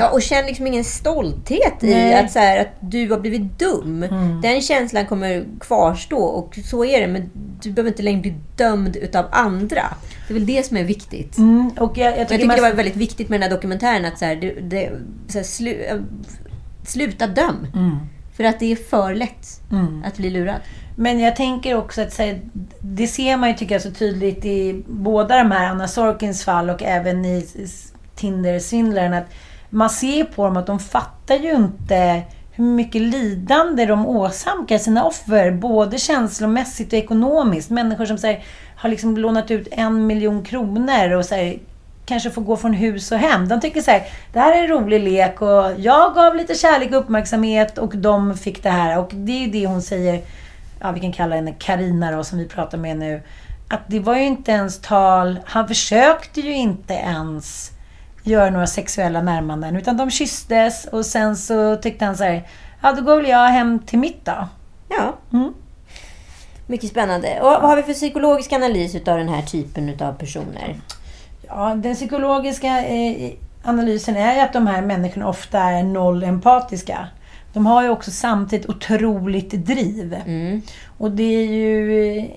Ja, 0.00 0.10
och 0.10 0.22
känn 0.22 0.46
liksom 0.46 0.66
ingen 0.66 0.84
stolthet 0.84 1.84
i 1.84 1.90
Nej. 1.90 2.14
att, 2.14 2.32
så 2.32 2.38
här, 2.38 2.60
att 2.60 2.68
du 2.80 3.10
har 3.10 3.18
blivit 3.20 3.58
dum. 3.58 4.00
Den 4.42 4.60
känslan 4.62 5.06
kommer 5.06 5.44
kvarstå 5.60 6.18
och 6.18 6.58
så 6.64 6.84
är 6.84 7.00
det. 7.00 7.06
Men 7.06 7.30
du 7.62 7.70
behöver 7.72 7.90
inte 7.90 8.02
längre 8.02 8.20
bli 8.20 8.34
dömd 8.56 8.96
utav 8.96 9.26
andra. 9.30 9.82
Det 10.28 10.32
är 10.34 10.38
väl 10.38 10.46
det 10.46 10.66
som 10.66 10.76
är 10.76 10.84
viktigt. 10.84 11.38
Mm, 11.38 11.68
och 11.78 11.98
jag, 11.98 12.06
jag 12.06 12.10
Men 12.12 12.18
jag 12.18 12.28
tycker 12.28 12.36
tycker 12.38 12.46
man- 12.46 12.56
det 12.56 12.62
var 12.62 12.72
väldigt 12.72 12.96
viktigt 12.96 13.28
med 13.28 13.40
den 13.40 13.50
här 13.50 13.56
dokumentären 13.56 14.04
att 14.04 14.18
så 14.18 14.24
här, 14.24 14.36
det, 14.36 14.50
det, 14.60 14.90
så 15.28 15.38
här, 15.38 15.44
slu, 15.44 15.70
äh, 15.82 15.96
sluta 16.86 17.26
döm. 17.26 17.66
Mm. 17.74 17.96
För 18.36 18.44
att 18.44 18.60
det 18.60 18.72
är 18.72 18.76
för 18.76 19.14
lätt 19.14 19.60
Mm. 19.70 20.02
att 20.06 20.16
bli 20.16 20.30
lurad. 20.30 20.60
Men 20.96 21.20
jag 21.20 21.36
tänker 21.36 21.74
också 21.76 22.02
att 22.02 22.18
här, 22.18 22.40
det 22.80 23.06
ser 23.06 23.36
man 23.36 23.48
ju 23.48 23.54
tycker 23.54 23.74
jag 23.74 23.82
så 23.82 23.90
tydligt 23.90 24.44
i 24.44 24.82
båda 24.88 25.38
de 25.38 25.50
här 25.50 25.66
Anna 25.66 25.88
Sorkins 25.88 26.44
fall 26.44 26.70
och 26.70 26.82
även 26.82 27.24
i 27.24 27.46
Tinder-svindlaren 28.22 29.14
att 29.14 29.34
man 29.70 29.90
ser 29.90 30.24
på 30.24 30.44
dem 30.44 30.56
att 30.56 30.66
de 30.66 30.78
fattar 30.78 31.34
ju 31.34 31.52
inte 31.52 32.22
hur 32.52 32.64
mycket 32.64 33.02
lidande 33.02 33.86
de 33.86 34.06
åsamkar 34.06 34.78
sina 34.78 35.04
offer, 35.04 35.50
både 35.50 35.98
känslomässigt 35.98 36.92
och 36.92 36.98
ekonomiskt. 36.98 37.70
Människor 37.70 38.06
som 38.06 38.18
så 38.18 38.26
här, 38.26 38.44
har 38.76 38.88
liksom 38.88 39.16
lånat 39.16 39.50
ut 39.50 39.68
en 39.70 40.06
miljon 40.06 40.44
kronor 40.44 41.12
och 41.12 41.24
så 41.24 41.34
här, 41.34 41.58
kanske 42.06 42.30
får 42.30 42.42
gå 42.42 42.56
från 42.56 42.72
hus 42.72 43.12
och 43.12 43.18
hem. 43.18 43.48
De 43.48 43.60
tycker 43.60 43.80
så 43.80 43.90
här, 43.90 44.02
det 44.32 44.40
här 44.40 44.58
är 44.58 44.62
en 44.62 44.68
rolig 44.68 45.00
lek 45.00 45.42
och 45.42 45.64
jag 45.76 46.14
gav 46.14 46.36
lite 46.36 46.54
kärlek 46.54 46.90
och 46.92 46.98
uppmärksamhet 46.98 47.78
och 47.78 47.96
de 47.96 48.36
fick 48.36 48.62
det 48.62 48.70
här. 48.70 48.98
Och 48.98 49.10
det 49.12 49.32
är 49.32 49.40
ju 49.40 49.50
det 49.50 49.66
hon 49.66 49.82
säger, 49.82 50.20
ja 50.80 50.92
vi 50.92 51.00
kan 51.00 51.12
kalla 51.12 51.36
henne 51.36 51.54
Karina 51.58 52.16
då 52.16 52.24
som 52.24 52.38
vi 52.38 52.48
pratar 52.48 52.78
med 52.78 52.96
nu. 52.96 53.22
Att 53.68 53.80
det 53.86 54.00
var 54.00 54.16
ju 54.16 54.22
inte 54.22 54.52
ens 54.52 54.80
tal, 54.80 55.38
han 55.44 55.68
försökte 55.68 56.40
ju 56.40 56.54
inte 56.54 56.94
ens 56.94 57.71
göra 58.22 58.50
några 58.50 58.66
sexuella 58.66 59.22
närmanden 59.22 59.76
utan 59.76 59.96
de 59.96 60.10
kysstes 60.10 60.84
och 60.84 61.06
sen 61.06 61.36
så 61.36 61.76
tyckte 61.76 62.04
han 62.04 62.16
så 62.16 62.24
här, 62.24 62.48
ja 62.82 62.92
då 62.92 63.02
går 63.02 63.16
väl 63.16 63.28
jag 63.28 63.48
hem 63.48 63.78
till 63.78 63.98
mitt 63.98 64.24
då. 64.24 64.48
Ja. 64.88 65.14
Mm. 65.32 65.54
Mycket 66.66 66.90
spännande. 66.90 67.40
Och 67.40 67.50
vad 67.50 67.62
har 67.62 67.76
vi 67.76 67.82
för 67.82 67.92
psykologisk 67.92 68.52
analys 68.52 68.94
utav 68.94 69.18
den 69.18 69.28
här 69.28 69.42
typen 69.42 69.88
utav 69.88 70.12
personer? 70.12 70.80
Ja, 71.48 71.74
den 71.74 71.94
psykologiska 71.94 72.84
eh, 72.84 73.32
analysen 73.64 74.16
är 74.16 74.34
ju 74.34 74.40
att 74.40 74.52
de 74.52 74.66
här 74.66 74.82
människorna 74.82 75.28
ofta 75.28 75.58
är 75.58 75.82
noll 75.82 76.22
empatiska. 76.22 77.08
De 77.52 77.66
har 77.66 77.82
ju 77.82 77.88
också 77.88 78.10
samtidigt 78.10 78.68
otroligt 78.68 79.50
driv. 79.50 80.16
Och 80.98 81.10
det 81.10 81.22
är 81.22 81.46
ju 81.46 82.30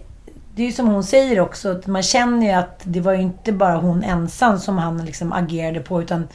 det 0.56 0.62
är 0.62 0.66
ju 0.66 0.72
som 0.72 0.88
hon 0.88 1.04
säger 1.04 1.40
också, 1.40 1.72
att 1.72 1.88
man 1.88 2.04
känner 2.04 2.46
ju 2.46 2.52
att 2.52 2.82
det 2.84 3.00
var 3.00 3.14
ju 3.14 3.22
inte 3.22 3.52
bara 3.52 3.78
hon 3.78 4.04
ensam 4.04 4.60
som 4.60 4.78
han 4.78 5.06
liksom 5.06 5.34
agerade 5.34 5.80
på 5.80 6.02
utan 6.02 6.28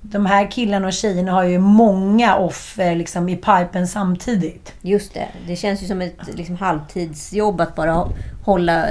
de 0.00 0.26
här 0.26 0.50
killarna 0.50 0.86
och 0.86 0.92
tjejerna 0.92 1.32
har 1.32 1.44
ju 1.44 1.58
många 1.58 2.36
offer 2.36 2.94
liksom 2.94 3.28
i 3.28 3.36
pipen 3.36 3.88
samtidigt. 3.88 4.74
Just 4.82 5.14
det. 5.14 5.28
Det 5.46 5.56
känns 5.56 5.82
ju 5.82 5.86
som 5.86 6.02
ett 6.02 6.18
liksom, 6.34 6.56
halvtidsjobb 6.56 7.60
att 7.60 7.74
bara 7.74 8.08
hålla, 8.44 8.88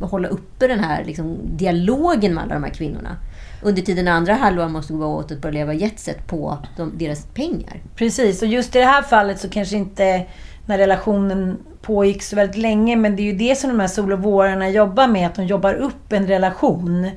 hålla 0.00 0.28
uppe 0.28 0.66
den 0.66 0.80
här 0.80 1.04
liksom, 1.04 1.38
dialogen 1.44 2.34
med 2.34 2.44
alla 2.44 2.54
de 2.54 2.64
här 2.64 2.70
kvinnorna. 2.70 3.16
Under 3.62 3.82
tiden 3.82 4.08
andra 4.08 4.34
halvan 4.34 4.72
måste 4.72 4.92
gå 4.92 5.06
åt 5.06 5.32
att 5.32 5.40
börja 5.40 5.52
leva 5.54 5.74
jetset 5.74 6.26
på 6.26 6.58
de, 6.76 6.92
deras 6.98 7.26
pengar. 7.26 7.82
Precis, 7.94 8.42
och 8.42 8.48
just 8.48 8.76
i 8.76 8.78
det 8.78 8.84
här 8.84 9.02
fallet 9.02 9.40
så 9.40 9.48
kanske 9.48 9.76
inte 9.76 10.26
när 10.66 10.78
relationen 10.78 11.58
pågick 11.82 12.22
så 12.22 12.36
väldigt 12.36 12.56
länge, 12.56 12.96
men 12.96 13.16
det 13.16 13.22
är 13.22 13.24
ju 13.24 13.32
det 13.32 13.56
som 13.56 13.70
de 13.70 13.80
här 13.80 13.88
sol 13.88 14.12
och 14.12 14.22
vårarna 14.22 14.68
jobbar 14.68 15.08
med, 15.08 15.26
att 15.26 15.34
de 15.34 15.46
jobbar 15.46 15.74
upp 15.74 16.12
en 16.12 16.26
relation. 16.26 17.10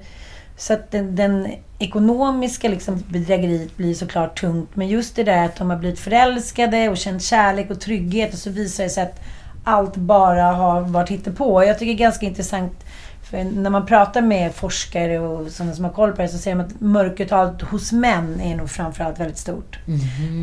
Så 0.57 0.73
att 0.73 0.91
den, 0.91 1.15
den 1.15 1.47
ekonomiska 1.79 2.69
liksom 2.69 3.03
bedrägeriet 3.09 3.77
blir 3.77 3.93
såklart 3.93 4.39
tungt, 4.39 4.75
men 4.75 4.87
just 4.87 5.15
det 5.15 5.23
där 5.23 5.45
att 5.45 5.55
de 5.55 5.69
har 5.69 5.77
blivit 5.77 5.99
förälskade 5.99 6.89
och 6.89 6.97
känt 6.97 7.23
kärlek 7.23 7.71
och 7.71 7.79
trygghet 7.79 8.33
och 8.33 8.39
så 8.39 8.49
visar 8.49 8.83
det 8.83 8.89
sig 8.89 9.03
att 9.03 9.21
allt 9.63 9.95
bara 9.95 10.43
har 10.43 10.81
varit 10.81 11.37
på. 11.37 11.63
Jag 11.63 11.79
tycker 11.79 11.91
det 11.91 11.95
är 11.95 12.05
ganska 12.05 12.25
intressant 12.25 12.85
för 13.29 13.43
när 13.43 13.69
man 13.69 13.85
pratar 13.85 14.21
med 14.21 14.55
forskare 14.55 15.19
och 15.19 15.51
sådana 15.51 15.75
som 15.75 15.85
har 15.85 15.91
koll 15.91 16.11
på 16.11 16.21
det 16.21 16.27
så 16.27 16.37
säger 16.37 16.57
de 16.57 16.63
att 16.63 16.81
mörkertalet 16.81 17.61
hos 17.61 17.91
män 17.91 18.41
är 18.41 18.55
nog 18.55 18.69
framförallt 18.69 19.19
väldigt 19.19 19.37
stort. 19.37 19.79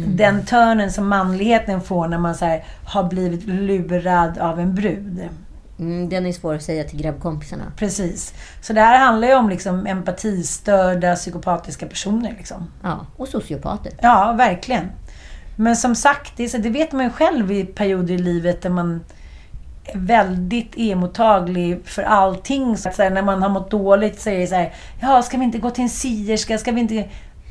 Den 0.07 0.45
törnen 0.45 0.93
som 0.93 1.09
manligheten 1.09 1.81
får 1.81 2.09
när 2.09 2.19
man 2.19 2.35
så 2.35 2.45
här, 2.45 2.65
har 2.85 3.05
blivit 3.05 3.47
lurad 3.47 4.39
av 4.39 4.61
en 4.61 4.75
brud. 4.75 5.29
Mm, 5.79 6.09
den 6.09 6.27
är 6.27 6.33
svår 6.33 6.55
att 6.55 6.63
säga 6.63 6.85
till 6.85 6.99
grabbkompisarna. 6.99 7.65
Precis. 7.77 8.35
Så 8.61 8.73
det 8.73 8.81
här 8.81 8.99
handlar 8.99 9.29
ju 9.29 9.35
om 9.35 9.49
liksom 9.49 9.87
empatistörda, 9.87 11.15
psykopatiska 11.15 11.87
personer. 11.87 12.35
Liksom. 12.39 12.71
Ja, 12.83 13.07
och 13.17 13.29
sociopater. 13.29 13.93
Ja, 14.01 14.35
verkligen. 14.39 14.89
Men 15.57 15.77
som 15.77 15.95
sagt, 15.95 16.33
det, 16.37 16.49
så, 16.49 16.59
det 16.59 16.71
vet 16.71 16.93
man 16.93 17.05
ju 17.05 17.11
själv 17.11 17.53
i 17.53 17.65
perioder 17.65 18.15
i 18.15 18.19
livet 18.19 18.63
där 18.63 18.71
man 18.71 19.01
väldigt 19.95 20.73
emottaglig 20.77 21.81
för 21.85 22.03
allting. 22.03 22.77
Så 22.77 22.89
att, 22.89 22.95
så 22.95 23.03
här, 23.03 23.11
när 23.11 23.23
man 23.23 23.43
har 23.43 23.49
mått 23.49 23.71
dåligt 23.71 24.21
så 24.21 24.31
är 24.31 24.39
det 24.39 24.47
så 24.47 24.55
här, 24.55 24.75
ja, 25.01 25.23
ska 25.23 25.39
vi 25.39 25.45
inte 25.45 25.59
gå 25.59 25.71
till 25.71 25.83
en 25.85 25.91
sierska? 25.91 26.59
Ska 26.59 26.73
vi 26.73 26.81
inte... 26.81 27.05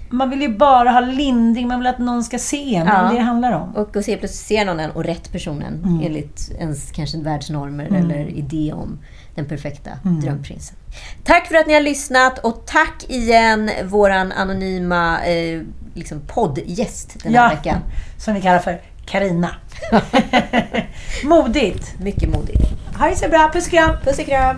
Man 0.09 0.29
vill 0.29 0.41
ju 0.41 0.57
bara 0.57 0.89
ha 0.91 0.99
lindring, 0.99 1.67
man 1.67 1.79
vill 1.79 1.87
att 1.87 1.99
någon 1.99 2.23
ska 2.23 2.37
se 2.39 2.75
en. 2.75 2.85
Det 2.85 2.91
är 2.91 3.09
det 3.09 3.15
det 3.15 3.21
handlar 3.21 3.51
om. 3.51 3.75
Och, 3.75 3.95
och 3.95 4.03
se 4.05 4.17
plötsligt 4.17 4.47
ser 4.47 4.65
någon 4.65 4.77
den 4.77 4.91
och 4.91 5.03
rätt 5.03 5.31
personen 5.31 5.73
Mm. 5.85 6.01
enligt 6.05 6.51
ens 6.59 6.91
kanske 6.91 7.17
världsnormer 7.17 7.85
Mm. 7.87 8.05
eller 8.05 8.27
idé 8.29 8.73
om 8.73 8.99
den 9.35 9.45
perfekta 9.45 9.91
Mm. 10.05 10.19
drömprinsen. 10.21 10.75
Tack 11.23 11.47
för 11.47 11.55
att 11.55 11.67
ni 11.67 11.73
har 11.73 11.81
lyssnat 11.81 12.39
och 12.39 12.65
tack 12.65 13.05
igen 13.09 13.69
våran 13.85 14.31
anonyma 14.31 15.25
eh, 15.25 15.61
liksom 15.93 16.21
poddgäst 16.27 17.17
den 17.23 17.33
här 17.35 17.43
Ja, 17.43 17.55
veckan. 17.55 17.77
som 18.17 18.33
vi 18.33 18.41
kallar 18.41 18.59
för 18.59 18.81
Karina. 19.05 19.49
modigt. 21.23 21.99
Mycket 21.99 22.29
modigt. 22.29 22.61
Ha 22.99 23.07
det 23.09 23.15
så 23.15 23.29
bra. 23.29 23.49
Puss 23.53 23.65
och 23.65 23.71
kram. 23.71 23.95
Puss 24.03 24.19
och 24.19 24.25
kram. 24.25 24.57